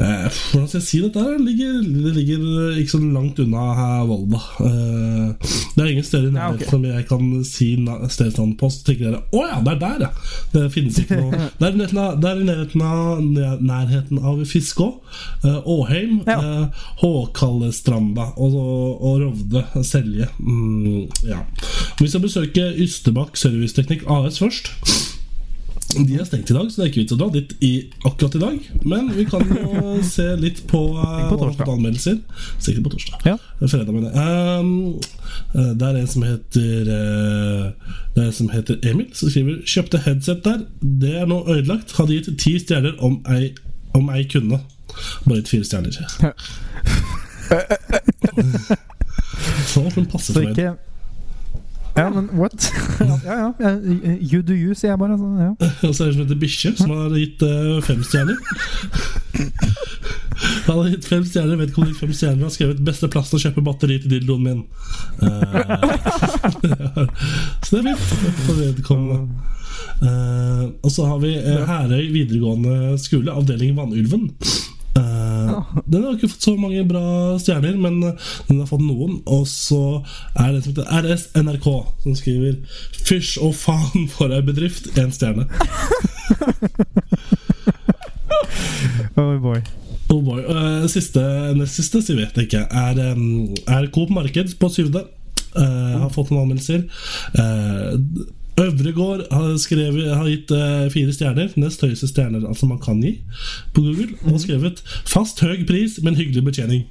eh, 0.00 0.26
Hvordan 0.50 0.68
skal 0.70 0.78
jeg 0.80 0.86
si 0.88 1.00
dette? 1.04 1.24
Det 1.24 1.44
ligger, 1.46 1.80
det 2.06 2.14
ligger 2.18 2.46
eh, 2.70 2.80
ikke 2.82 2.94
så 2.96 3.00
langt 3.04 3.38
unna 3.42 3.66
her 3.78 4.04
Volda. 4.10 4.40
Eh, 4.66 5.50
det 5.76 5.84
er 5.84 5.90
ingen 5.92 6.06
steder 6.06 6.28
i 6.28 6.32
Ja, 6.32 6.38
nærheten 6.38 6.64
ok. 6.66 6.70
som 6.70 6.84
jeg 6.88 7.06
kan 7.10 7.26
si. 7.44 7.68
Så 8.10 8.84
tenker 8.86 9.04
dere 9.10 9.22
å 9.36 9.44
ja, 9.46 9.58
det 9.64 9.74
er 9.74 9.80
der, 9.82 10.04
ja! 10.06 10.10
Det 10.54 10.64
finnes 10.74 10.98
ikke 11.02 11.18
noe 11.20 11.30
Det 11.60 11.68
er, 11.68 11.72
i 11.72 12.46
nærheten 12.48 12.82
av- 12.84 13.20
det 13.34 13.46
i 13.46 13.66
nærheten 13.70 14.20
av, 14.22 14.40
Fiskå, 14.50 14.88
eh, 15.44 15.58
Åheim, 15.70 16.20
Ja. 16.28 16.38
eh, 16.40 16.84
Håkallestranda 17.02 18.30
og, 18.40 18.56
og 19.00 19.20
Rovde, 19.24 19.62
Selje. 19.86 20.28
Mm, 20.40 20.59
ja. 21.26 21.44
Vi 22.00 22.08
skal 22.08 22.24
besøke 22.24 22.70
Ystebakk 22.80 23.36
Serviceteknikk 23.36 24.02
AS 24.10 24.40
først. 24.42 24.72
De 25.90 26.14
er 26.14 26.22
stengt 26.24 26.50
i 26.50 26.54
dag, 26.54 26.70
så 26.70 26.78
det 26.78 26.84
er 26.84 26.90
ikke 26.90 27.00
vits 27.02 27.14
å 27.14 27.16
dra 27.18 27.26
dit 27.34 27.50
i, 27.66 27.70
akkurat 28.06 28.34
i 28.38 28.40
dag. 28.40 28.58
Men 28.86 29.08
vi 29.16 29.24
kan 29.26 29.42
jo 29.42 29.90
se 30.14 30.36
litt 30.38 30.60
på, 30.70 30.78
på 30.94 31.38
torsdag. 31.40 31.66
anmeldelser. 31.66 32.16
Sikkert 32.62 32.84
på 32.86 32.92
torsdag. 32.94 33.16
Ja. 33.26 33.34
Fredag, 33.64 33.90
mener 33.96 34.10
jeg. 34.14 34.24
Um, 34.60 34.70
eh, 35.54 35.72
det 35.80 35.86
er 35.88 35.94
en 35.98 36.10
som 36.10 36.22
heter 36.26 36.80
eh, 36.94 37.64
Det 38.14 38.20
er 38.22 38.28
en 38.28 38.38
som 38.38 38.48
heter 38.54 38.74
Emil, 38.86 39.08
som 39.18 39.26
skriver 39.32 39.54
'Kjøpte 39.66 39.98
headset 40.06 40.40
der. 40.46 40.58
Det 40.80 41.14
er 41.22 41.26
nå 41.26 41.38
ødelagt. 41.48 41.96
Hadde 41.98 42.14
gitt 42.20 42.30
ti 42.38 42.52
stjerner 42.62 42.94
om 43.02 43.14
ei, 43.30 43.44
om 43.94 44.10
ei 44.14 44.22
kunne'. 44.30 44.62
Bare 45.26 45.38
gitt 45.42 45.52
fire 45.56 45.66
stjerner. 45.66 45.92
Så 49.72 49.82
hun 49.94 50.06
passer 50.06 50.34
Så 50.34 50.40
ikke 50.48 50.76
Ja, 51.96 52.06
men 52.10 52.28
what? 52.38 52.72
ja, 53.26 53.52
ja. 53.60 53.70
You 54.32 54.42
do 54.42 54.54
you, 54.54 54.74
sier 54.74 54.92
jeg 54.92 54.98
bare. 54.98 55.18
Så, 55.18 55.26
ja. 55.40 55.50
Og 55.88 55.94
så 55.94 56.04
er 56.04 56.06
det 56.06 56.14
som 56.14 56.22
heter 56.22 56.38
Bikkje, 56.38 56.70
som 56.78 56.92
har 56.94 57.16
gitt 57.18 57.42
uh, 57.42 57.82
fem 57.82 58.04
stjerner. 58.06 58.38
Han 60.68 60.78
har 60.78 60.88
gitt 60.92 61.08
fem 61.10 61.24
stjerner, 61.26 61.58
vet 61.58 61.72
ikke 61.72 61.82
om 61.82 61.90
de 61.90 61.98
fem 61.98 62.12
stjerner. 62.14 62.38
Han 62.38 62.46
har 62.46 62.54
skrevet 62.54 62.84
'beste 62.86 63.10
plassen 63.10 63.40
å 63.40 63.42
kjøpe 63.42 63.66
batteri 63.66 63.98
til 64.00 64.14
dildoen 64.14 64.46
min'. 64.46 64.64
Uh, 65.18 67.06
så 67.66 67.82
det 67.82 67.82
er 67.82 68.04
fint 68.06 68.42
for 68.46 68.54
vedkommende. 68.62 69.48
Uh, 70.00 70.70
og 70.80 70.90
så 70.94 71.04
har 71.10 71.18
vi 71.20 71.34
uh, 71.36 71.66
Herøy 71.68 72.06
videregående 72.14 72.94
skole, 73.02 73.34
avdeling 73.34 73.74
Vannulven. 73.76 74.30
Eh, 74.98 75.50
den 75.86 76.02
har 76.02 76.16
ikke 76.16 76.30
fått 76.32 76.46
så 76.48 76.56
mange 76.58 76.82
bra 76.88 77.02
stjerner, 77.42 77.76
men 77.78 78.00
eh, 78.08 78.30
den 78.48 78.60
har 78.62 78.68
fått 78.70 78.84
noen. 78.84 79.20
Og 79.30 79.46
så 79.50 80.02
er 80.34 80.50
det 80.50 80.60
en 80.60 80.64
som 80.64 80.72
heter 80.74 80.90
RS 81.02 81.28
NRK, 81.38 81.68
som 82.04 82.16
skriver 82.18 82.58
'Fysj 83.04 83.38
og 83.44 83.54
faen 83.54 84.08
for 84.10 84.34
ei 84.34 84.42
bedrift'. 84.46 84.90
Én 84.98 85.14
stjerne. 85.14 85.46
Oh 89.16 89.36
boy. 89.42 89.60
Oh 90.08 90.22
boy. 90.24 90.42
Uh, 90.46 90.86
siste, 90.90 91.20
nest 91.56 91.78
siste, 91.78 92.00
så 92.02 92.16
vet 92.16 92.36
jeg 92.36 92.48
ikke, 92.48 92.64
er, 92.70 93.00
um, 93.12 93.50
er 93.68 93.88
Coop 93.94 94.10
Marked 94.14 94.54
på 94.60 94.70
syvende. 94.72 95.04
Uh, 95.50 96.04
har 96.04 96.12
fått 96.14 96.30
noen 96.30 96.46
anmeldelser. 96.46 96.86
Uh, 97.34 97.98
Øvregård 98.80 99.26
har, 99.30 99.56
skrevet, 99.56 100.16
har 100.16 100.28
gitt 100.28 100.50
uh, 100.50 100.88
fire 100.92 101.12
stjerner. 101.12 101.52
Nest 101.60 101.82
høyeste 101.84 102.08
stjerner 102.08 102.46
altså 102.48 102.68
man 102.68 102.80
kan 102.80 103.00
gi 103.02 103.18
på 103.74 103.84
Google. 103.84 104.14
Og 104.30 104.40
skrevet 104.40 104.80
'fast 105.08 105.40
høy 105.44 105.66
pris, 105.68 105.98
men 106.02 106.16
hyggelig 106.16 106.44
betjening'. 106.46 106.86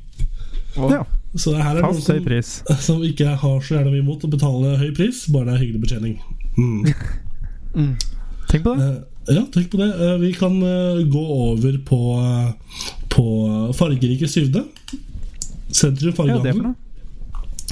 Ja. 0.78 1.04
Så 1.36 1.56
her 1.58 1.78
er 1.78 1.82
fast 1.82 2.08
noen 2.08 2.20
som, 2.20 2.26
pris. 2.26 2.52
som 2.80 3.04
ikke 3.04 3.36
har 3.42 3.62
så 3.62 3.76
gjerne 3.76 3.92
mye 3.92 4.04
imot 4.04 4.24
å 4.24 4.30
betale 4.30 4.78
høy 4.78 4.92
pris, 4.96 5.26
bare 5.34 5.50
det 5.50 5.54
er 5.54 5.64
hyggelig 5.64 5.82
betjening. 5.82 6.20
Mm. 6.58 7.96
Tenk 8.50 8.64
på 8.66 8.76
det. 8.76 8.86
Uh, 8.86 9.36
ja, 9.36 9.44
tenk 9.54 9.70
på 9.70 9.78
det. 9.78 9.90
Uh, 9.94 10.16
vi 10.22 10.32
kan 10.34 10.56
gå 11.10 11.22
over 11.22 11.76
på, 11.86 12.00
på 13.14 13.26
fargerike 13.78 14.28
Syvde. 14.28 14.64
Sentrum 15.70 16.10
Ja, 16.10 16.16
fargehandel. 16.18 16.64
noe. 16.64 16.89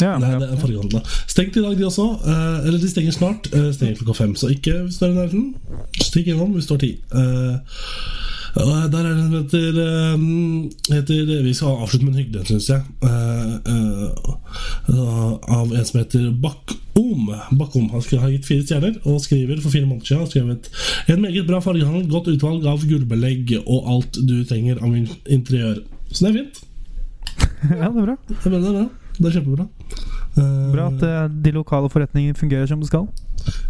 Ja, 0.02 0.18
Nei, 0.22 0.30
ja. 0.36 0.40
det 0.42 0.52
er 0.52 0.62
fargehandel. 0.62 1.02
Stengt 1.30 1.58
i 1.58 1.64
dag, 1.64 1.74
de 1.78 1.88
også. 1.88 2.08
Eh, 2.22 2.68
eller 2.68 2.80
de 2.82 2.90
stenger 2.92 3.16
snart. 3.16 3.50
Eh, 3.54 3.72
stenger 3.74 3.98
klokka 4.02 4.20
fem. 4.24 4.36
Så 4.38 4.52
ikke 4.54 4.84
hvis 4.86 5.00
du 5.00 5.08
er 5.08 5.14
i 5.14 5.18
nærheten. 5.18 5.48
Stikk 5.98 6.32
innom 6.34 6.54
hvis 6.58 6.70
du 6.70 6.76
har 6.76 6.84
tid. 6.84 6.98
Eh, 7.18 7.56
der 8.58 8.98
er 8.98 9.04
det 9.04 9.12
en 9.12 9.24
som 9.24 9.34
heter, 9.38 9.74
eh, 9.84 10.96
heter 10.96 11.44
Vi 11.44 11.54
skal 11.54 11.68
avslutte 11.68 12.06
med 12.06 12.14
en 12.14 12.20
hyggelig 12.20 12.40
en, 12.40 12.46
syns 12.46 12.70
jeg. 12.70 12.82
Eh, 13.04 13.54
eh, 13.74 15.34
av 15.58 15.74
en 15.74 15.86
som 15.86 16.00
heter 16.00 16.30
Bakkom. 16.42 17.32
Bakkom 17.58 17.90
han 17.90 18.02
har 18.02 18.30
gitt 18.30 18.46
fire 18.46 18.66
stjerner 18.66 18.96
og 19.06 19.22
skriver 19.22 19.62
for 19.62 19.70
fire 19.70 19.86
måneder 19.86 20.06
siden 20.06 20.24
har 20.24 20.32
skrevet 20.32 20.70
En 21.08 21.22
meget 21.22 21.48
bra 21.48 21.60
fargehandel, 21.62 22.10
godt 22.10 22.28
utvalg 22.34 22.66
av 22.66 22.86
gullbelegg 22.86 23.58
og 23.66 23.92
alt 23.94 24.18
du 24.28 24.44
trenger 24.44 24.82
av 24.82 24.90
min 24.90 25.10
interiør. 25.26 25.84
Så 26.12 26.26
det 26.26 26.30
er 26.30 26.40
fint. 26.40 26.64
ja, 27.82 27.90
det 27.90 28.02
er 28.02 28.06
bra. 28.06 28.18
Jeg 28.30 28.52
mener 28.52 28.60
det 28.60 28.70
er 28.70 28.80
bra. 28.82 29.07
Det 29.18 29.30
er 29.30 29.40
kjempebra. 29.40 29.68
Eh, 30.38 30.72
Bra 30.74 30.88
at 30.92 31.04
eh, 31.04 31.24
de 31.44 31.54
lokale 31.56 31.90
forretningene 31.90 32.38
fungerer 32.38 32.66
som 32.70 32.82
det 32.82 32.90
skal. 32.92 33.08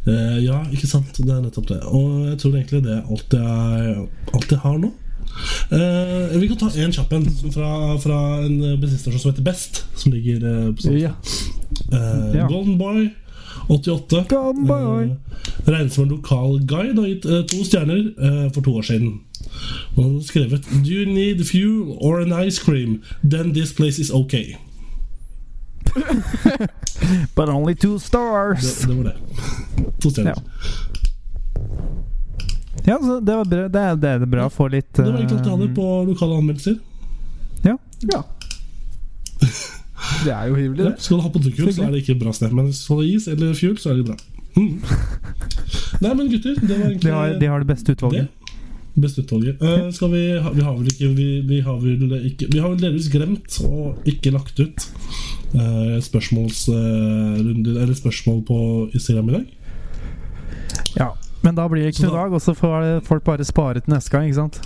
Eh, 0.08 0.38
ja, 0.44 0.62
ikke 0.74 0.90
sant. 0.90 1.18
Det 1.18 1.32
er 1.32 1.44
nettopp 1.44 1.70
det. 1.72 1.82
Og 1.88 2.26
jeg 2.32 2.40
tror 2.42 2.56
egentlig 2.56 2.84
det 2.84 2.96
er 2.98 3.12
alt 3.12 3.38
jeg, 3.38 4.08
alt 4.34 4.52
jeg 4.52 4.64
har 4.64 4.80
nå. 4.82 4.94
Uh, 5.70 6.34
vi 6.40 6.48
kan 6.50 6.58
ta 6.58 6.70
en 6.82 6.94
kjapp 6.96 7.12
en 7.14 7.26
fra, 7.54 7.70
fra 8.02 8.18
en 8.42 8.56
bensinstasjon 8.80 9.22
som 9.22 9.30
heter 9.30 9.46
Best, 9.46 9.84
som 10.00 10.16
ligger 10.16 10.42
uh, 10.42 10.70
på 10.74 10.88
sånn. 10.88 10.98
Ja. 10.98 11.14
Uh, 11.92 12.34
Ja. 12.34 12.48
Golden 12.50 12.80
Boy 12.80 13.12
88. 13.70 14.24
Golden 14.32 14.66
Boy. 14.66 15.12
Regnes 15.68 15.94
som 15.94 16.08
en 16.08 16.16
lokal 16.16 16.58
guide 16.66 16.96
og 16.96 17.04
har 17.04 17.12
gitt 17.12 17.52
to 17.52 17.60
stjerner 17.68 18.02
for 18.56 18.64
to 18.64 18.78
år 18.80 18.88
siden. 18.88 19.18
Og 19.96 20.00
han 20.00 20.14
har 20.16 20.24
skrevet 20.26 20.70
Do 20.72 20.94
you 20.94 21.06
need 21.10 21.44
fuel 21.46 21.98
or 22.00 22.22
an 22.24 22.32
ice 22.32 22.64
cream? 22.64 23.02
Then 23.22 23.54
this 23.54 23.76
place 23.76 24.00
is 24.00 24.14
okay. 24.14 24.56
But 27.36 27.50
only 27.50 27.76
two 27.76 28.00
stars. 28.00 28.82
det 28.86 28.94
var 28.96 29.04
det. 29.04 29.16
To 30.04 30.10
stjerner. 30.12 30.34
Ja. 30.36 30.42
Ja, 32.88 32.98
så 33.02 33.20
det 33.20 33.36
var 33.36 33.46
bra. 33.46 33.68
Det 33.68 33.82
er, 33.82 33.96
det 34.00 34.10
er 34.16 34.26
bra 34.30 34.46
å 34.48 34.54
få 34.54 34.68
litt 34.72 34.94
Det 34.96 35.04
var 35.04 35.18
egentlig 35.18 35.40
alt 35.42 35.48
jeg 35.50 35.56
hadde 35.58 35.70
eh, 35.70 35.76
på 35.76 35.88
lokale 36.08 36.38
anmeldelser. 36.40 36.78
ja. 37.66 38.24
Det 40.26 40.32
er 40.34 40.48
jo 40.50 40.56
hivelig, 40.56 40.84
Ja, 40.84 40.90
det. 40.94 41.02
skal 41.04 41.18
du 41.20 41.24
ha 41.26 41.30
potetgull, 41.34 41.70
så 41.74 41.84
er 41.88 41.92
det 41.94 42.02
ikke 42.06 42.16
bra 42.22 42.32
sted. 42.34 42.54
Men 42.56 42.70
hvis 42.70 42.80
du 42.86 42.94
har 42.96 43.04
is 43.06 43.28
eller 43.28 43.54
fuel, 43.58 43.78
så 43.82 43.92
er 43.92 44.00
det 44.00 44.06
bra. 44.08 44.16
Mm. 44.58 44.80
Nei, 46.02 46.12
men 46.14 46.30
gutter, 46.32 46.56
det 46.62 46.74
var 46.78 46.86
egentlig 46.88 47.10
de, 47.10 47.14
har, 47.14 47.34
de 47.42 47.50
har 47.52 47.64
det 47.64 47.70
beste 47.70 47.94
utvalget. 47.94 48.28
det. 48.30 49.02
Beste 49.04 49.22
utvalget. 49.22 49.62
Uh, 49.62 49.90
skal 49.94 50.10
vi, 50.14 50.22
ha, 50.42 50.54
vi 50.56 50.64
har 50.66 50.74
vel 50.80 50.88
ikke 50.90 51.10
Vi, 51.14 51.28
vi 51.46 51.60
har 51.62 51.76
vel 51.84 52.16
ikke 52.32 52.48
Vi 52.50 52.62
har 52.64 52.72
vel 52.72 52.80
delvis 52.82 53.12
glemt 53.14 53.60
og 53.68 54.08
ikke 54.10 54.32
lagt 54.34 54.58
ut 54.64 54.88
uh, 55.56 56.00
spørsmålsrunder 56.04 57.82
Eller 57.84 57.94
spørsmål 57.96 58.42
på 58.48 58.58
Instagram 58.94 59.30
i 59.30 59.34
dag. 59.38 59.46
Ja. 60.98 61.12
Men 61.44 61.56
da 61.56 61.68
blir 61.70 61.84
det 61.86 61.94
ikke 61.96 62.08
noe 62.08 62.16
da- 62.16 62.24
dag, 62.26 62.34
og 62.34 62.42
så 62.42 62.54
får 62.58 63.02
folk 63.06 63.24
bare 63.24 63.46
spare 63.46 63.80
til 63.80 63.94
neste 63.94 64.12
gang. 64.12 64.26
ikke 64.28 64.36
sant? 64.42 64.62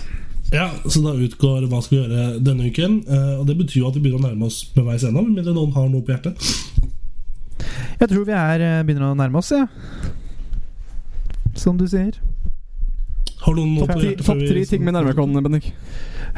Ja, 0.52 0.68
Så 0.84 1.00
da 1.04 1.12
utgår 1.16 1.64
hva 1.68 1.80
skal 1.82 1.96
vi 1.98 2.02
gjøre 2.04 2.40
denne 2.44 2.66
uken. 2.68 2.98
Eh, 3.08 3.38
og 3.40 3.46
det 3.46 3.56
betyr 3.56 3.80
jo 3.82 3.88
at 3.88 3.94
vi 3.96 4.00
begynner 4.04 4.20
å 4.20 4.28
nærme 4.32 4.44
oss 4.50 4.58
med 4.76 4.84
veis 4.84 5.04
ende, 5.04 5.22
med 5.22 5.38
mindre 5.38 5.54
noen 5.56 5.72
har 5.72 5.88
noe 5.88 6.02
på 6.02 6.12
hjertet. 6.12 6.34
Jeg 8.00 8.08
tror 8.10 8.24
vi 8.26 8.32
er, 8.36 8.60
eh, 8.60 8.82
begynner 8.84 9.12
å 9.12 9.16
nærme 9.16 9.38
oss, 9.38 9.50
ja. 9.52 9.66
Som 11.54 11.78
du 11.78 11.86
sier. 11.86 12.12
Har 13.46 13.54
noen 13.54 13.74
noe 13.78 13.86
på 13.86 14.00
hjertet 14.00 14.24
Topp 14.26 14.36
vi- 14.42 14.48
tre 14.48 14.64
ting 14.64 14.84
med 14.84 14.94
nærmerkon, 14.94 15.32
Bendik. 15.42 15.72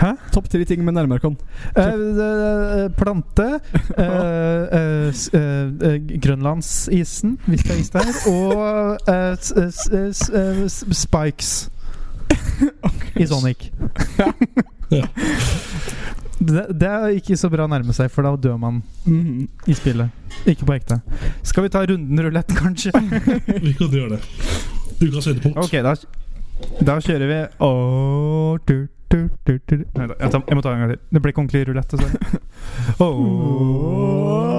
Hæ? 0.00 0.10
Topp 0.34 0.48
tre 0.50 0.64
ting 0.66 0.84
med 0.84 0.92
nærmerkon. 0.96 1.36
Eh, 1.76 1.84
eh, 1.84 2.88
plante. 2.98 3.46
eh, 3.98 4.64
eh, 4.78 5.12
eh, 5.34 5.92
eh, 5.92 6.00
Grønlandsisen, 6.24 7.36
hvis 7.46 7.62
det 7.62 7.70
er 7.76 7.78
is 7.80 7.90
der. 7.90 8.10
Og 8.30 8.98
eh, 9.08 9.36
s- 9.36 9.54
s- 9.54 9.90
s- 10.16 10.30
eh, 10.34 10.64
s- 10.66 10.84
Spikes 10.98 11.70
i 13.22 13.26
Sonic. 13.26 13.70
Ja. 14.90 15.02
Det, 16.44 16.64
det 16.80 16.88
er 16.90 17.06
ikke 17.14 17.36
så 17.38 17.48
bra 17.52 17.64
å 17.64 17.70
nærme 17.70 17.94
seg, 17.96 18.10
for 18.12 18.26
da 18.26 18.34
dør 18.36 18.56
man 18.60 18.82
Mhm. 19.06 19.46
i 19.70 19.74
spillet. 19.74 20.10
Ikke 20.46 20.66
på 20.66 20.74
ekte. 20.74 20.98
Skal 21.46 21.62
vi 21.62 21.68
ta 21.72 21.84
runden 21.86 22.20
rulett, 22.26 22.50
kanskje? 22.62 22.90
Vi 23.62 23.72
kan 23.78 23.88
gjøre 23.94 24.16
det. 24.16 24.20
Ukas 25.06 25.26
høydepunkt. 25.30 25.58
Ok, 25.62 25.72
da, 25.86 25.94
da 26.84 26.98
kjører 27.00 27.30
vi 27.30 27.38
oh, 27.64 28.58
du. 28.66 28.86
Nei, 29.14 30.06
da, 30.10 30.14
jeg, 30.18 30.30
tar, 30.30 30.42
jeg 30.48 30.58
må 30.58 30.64
ta 30.64 30.74
en 30.74 30.84
gang 30.84 30.94
til. 30.94 31.02
Det 31.14 31.22
ble 31.22 31.32
ikke 31.32 31.42
ordentlig 31.44 31.64
rulett. 31.70 31.94
dessverre. 31.94 32.42
Åh. 33.04 34.54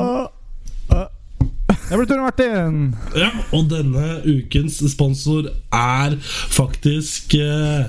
Det 1.86 1.98
ble 2.00 2.06
Tore 2.10 2.24
Martin! 2.24 2.78
Ja, 3.14 3.28
og 3.54 3.68
denne 3.70 4.06
ukens 4.26 4.80
sponsor 4.90 5.52
er 5.70 6.16
faktisk 6.26 7.36
eh, 7.38 7.86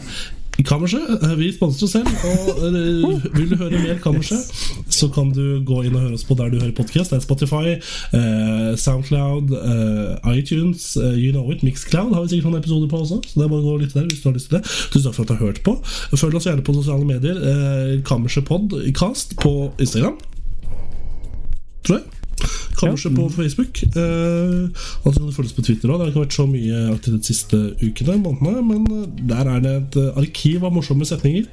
Kammerset. 0.65 1.23
Eh, 1.23 1.35
Vi 1.37 1.51
sponser 1.53 1.85
oss 1.85 1.93
selv. 1.93 2.09
Og 2.09 2.63
eh, 2.65 3.27
vil 3.37 3.51
du 3.51 3.57
høre 3.61 3.81
mer 3.83 3.99
Kammerset, 4.03 4.41
så 4.89 5.09
kan 5.13 5.31
du 5.37 5.61
gå 5.69 5.83
inn 5.85 5.95
og 5.99 6.07
høre 6.07 6.15
oss 6.17 6.25
på 6.25 6.37
der 6.39 6.49
du 6.53 6.59
hører 6.61 6.73
podkast. 6.77 7.13
Det 7.13 7.19
er 7.21 7.25
Spotify, 7.27 7.75
eh, 8.17 8.71
Soundcloud, 8.81 9.53
eh, 9.53 10.33
iTunes, 10.39 10.97
eh, 10.97 11.13
you 11.21 11.33
know 11.33 11.51
it, 11.53 11.63
Mixcloud 11.67 12.15
har 12.15 12.23
vi 12.25 12.33
sikkert 12.35 12.51
noen 12.51 12.63
episoder 12.63 12.89
på 12.89 13.03
også. 13.05 13.21
Så 13.27 13.37
det 13.41 13.45
er 13.45 13.53
bare 13.53 13.61
å 13.61 13.67
gå 13.69 13.75
og 13.77 13.85
lytte 13.85 14.01
der 14.01 14.09
hvis 14.09 14.23
du 14.25 14.31
har 14.31 14.39
lyst 14.39 14.49
til 14.51 14.59
det. 14.59 14.65
Tusen 14.95 15.07
takk 15.11 15.19
for 15.19 15.23
at 15.27 15.29
du 15.29 15.37
har 15.37 15.45
hørt 15.47 15.63
på. 15.67 15.77
Følg 16.17 16.39
oss 16.41 16.49
gjerne 16.49 16.65
på 16.67 16.75
sosiale 16.79 17.05
medier. 17.09 17.37
Eh, 17.53 17.95
Kammerset 18.09 18.49
Podcast 18.49 19.37
på 19.43 19.57
Instagram. 19.83 20.17
Tror 21.87 22.01
jeg. 22.01 22.16
Kammerset 22.77 23.15
på 23.17 23.29
Facebook. 23.33 23.83
Eh, 23.83 24.69
og 25.03 25.15
så 25.15 25.19
kan 25.19 25.29
du 25.29 25.33
følge 25.33 25.57
på 25.57 25.65
Twitter 25.65 25.89
òg. 25.89 25.99
Det 25.99 26.05
har 26.05 26.13
ikke 26.13 26.25
vært 26.25 26.37
så 26.37 26.47
mye 26.51 26.81
aktivitet 26.93 27.23
de 27.25 27.31
siste 27.31 27.61
ukene, 27.81 28.19
månedene, 28.21 28.65
men 28.67 28.87
eh, 28.93 29.07
der 29.31 29.51
er 29.55 29.63
det 29.65 29.75
et 29.77 29.99
eh, 30.03 30.21
arkiv 30.21 30.67
av 30.67 30.75
morsomme 30.77 31.09
setninger 31.09 31.47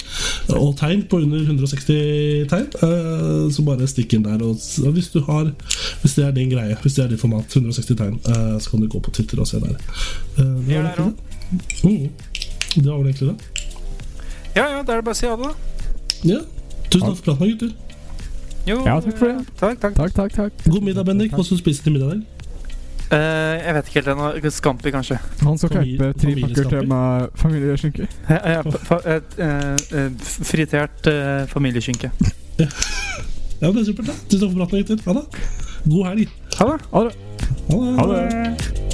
og 0.57 0.75
tegn 0.79 1.05
på 1.09 1.21
under 1.23 1.45
160 1.45 2.49
tegn. 2.51 2.67
Eh, 2.83 3.45
så 3.55 3.65
bare 3.67 3.87
stikk 3.87 4.17
inn 4.17 4.25
der. 4.27 4.43
Og, 4.43 4.59
hvis 4.93 5.11
du 5.13 5.21
har 5.29 5.53
Hvis 6.01 6.15
det 6.17 6.25
er 6.25 6.31
din 6.35 6.51
greie, 6.51 6.75
hvis 6.81 6.97
det 6.97 7.05
er 7.05 7.13
ditt 7.13 7.21
format, 7.21 7.47
160 7.47 7.95
tegn, 7.99 8.19
eh, 8.27 8.59
så 8.59 8.73
kan 8.73 8.83
du 8.83 8.87
gå 8.91 8.99
på 8.99 9.11
Twitter 9.11 9.39
og 9.39 9.47
se 9.47 9.59
der. 9.63 9.77
Eh, 10.37 10.55
det 10.67 10.83
var 10.83 10.95
det. 10.97 11.13
Mm. 11.83 12.09
Det 12.75 12.85
var 12.89 12.97
vel 12.97 13.07
egentlig 13.07 13.29
det. 13.29 13.37
Ja, 14.55 14.67
ja, 14.67 14.83
da 14.83 14.93
er 14.93 15.01
det 15.01 15.05
bare 15.05 15.15
å 15.15 15.17
si 15.17 15.29
ha 15.29 15.37
det, 15.37 15.49
da. 15.49 15.53
Ja. 16.23 16.41
Tusen 16.89 17.07
takk 17.07 17.17
for 17.17 17.31
praten, 17.31 17.53
gutter. 17.53 17.71
Jo, 18.67 18.79
Ja, 18.85 18.99
takk 19.03 19.17
for 19.17 19.27
det. 19.27 19.45
Takk, 19.59 19.79
takk. 19.81 19.95
Takk, 19.95 20.13
takk, 20.15 20.33
takk. 20.37 20.63
God 20.71 20.83
middag, 20.85 21.05
Bendik. 21.05 21.33
Hva 21.35 21.43
skal 21.43 21.57
du 21.57 21.61
spise 21.63 21.83
til 21.83 21.91
middag 21.95 22.13
i 22.13 22.19
dag? 22.19 22.21
Eh, 23.13 23.65
jeg 23.65 23.73
vet 23.75 23.89
ikke 23.89 23.99
helt 23.99 24.11
ennå. 24.13 24.51
Scampi, 24.55 24.91
kanskje. 24.95 25.17
Han 25.43 25.57
skal 25.57 25.69
kjøpe 25.75 26.13
tre 26.21 26.35
pakker 26.39 26.69
til 26.71 26.87
med 26.87 27.27
familieskinke. 27.35 28.07
Ja, 28.29 28.39
ja, 28.55 28.61
fa- 28.87 29.01
uh, 29.03 29.19
eh, 29.37 29.99
eh, 29.99 30.09
fritert 30.47 31.11
uh, 31.11 31.43
familieskinke. 31.51 32.11
Ja, 32.59 32.65
ja, 33.61 33.67
det 33.67 33.83
er 33.83 33.85
supert. 33.91 34.15
Tusen 34.31 34.47
takk 34.47 34.55
for 34.55 34.63
praten, 34.63 34.87
gutter. 34.87 35.03
Ha 35.05 35.19
det. 35.19 35.45
God 35.89 36.07
helg. 36.07 36.33
Ha 36.57 36.71
det. 36.71 36.81
Ha 36.95 37.03
det. 37.03 37.15
Ha 37.69 37.83
det. 37.83 37.95
Ha 37.99 38.09
det. 38.13 38.92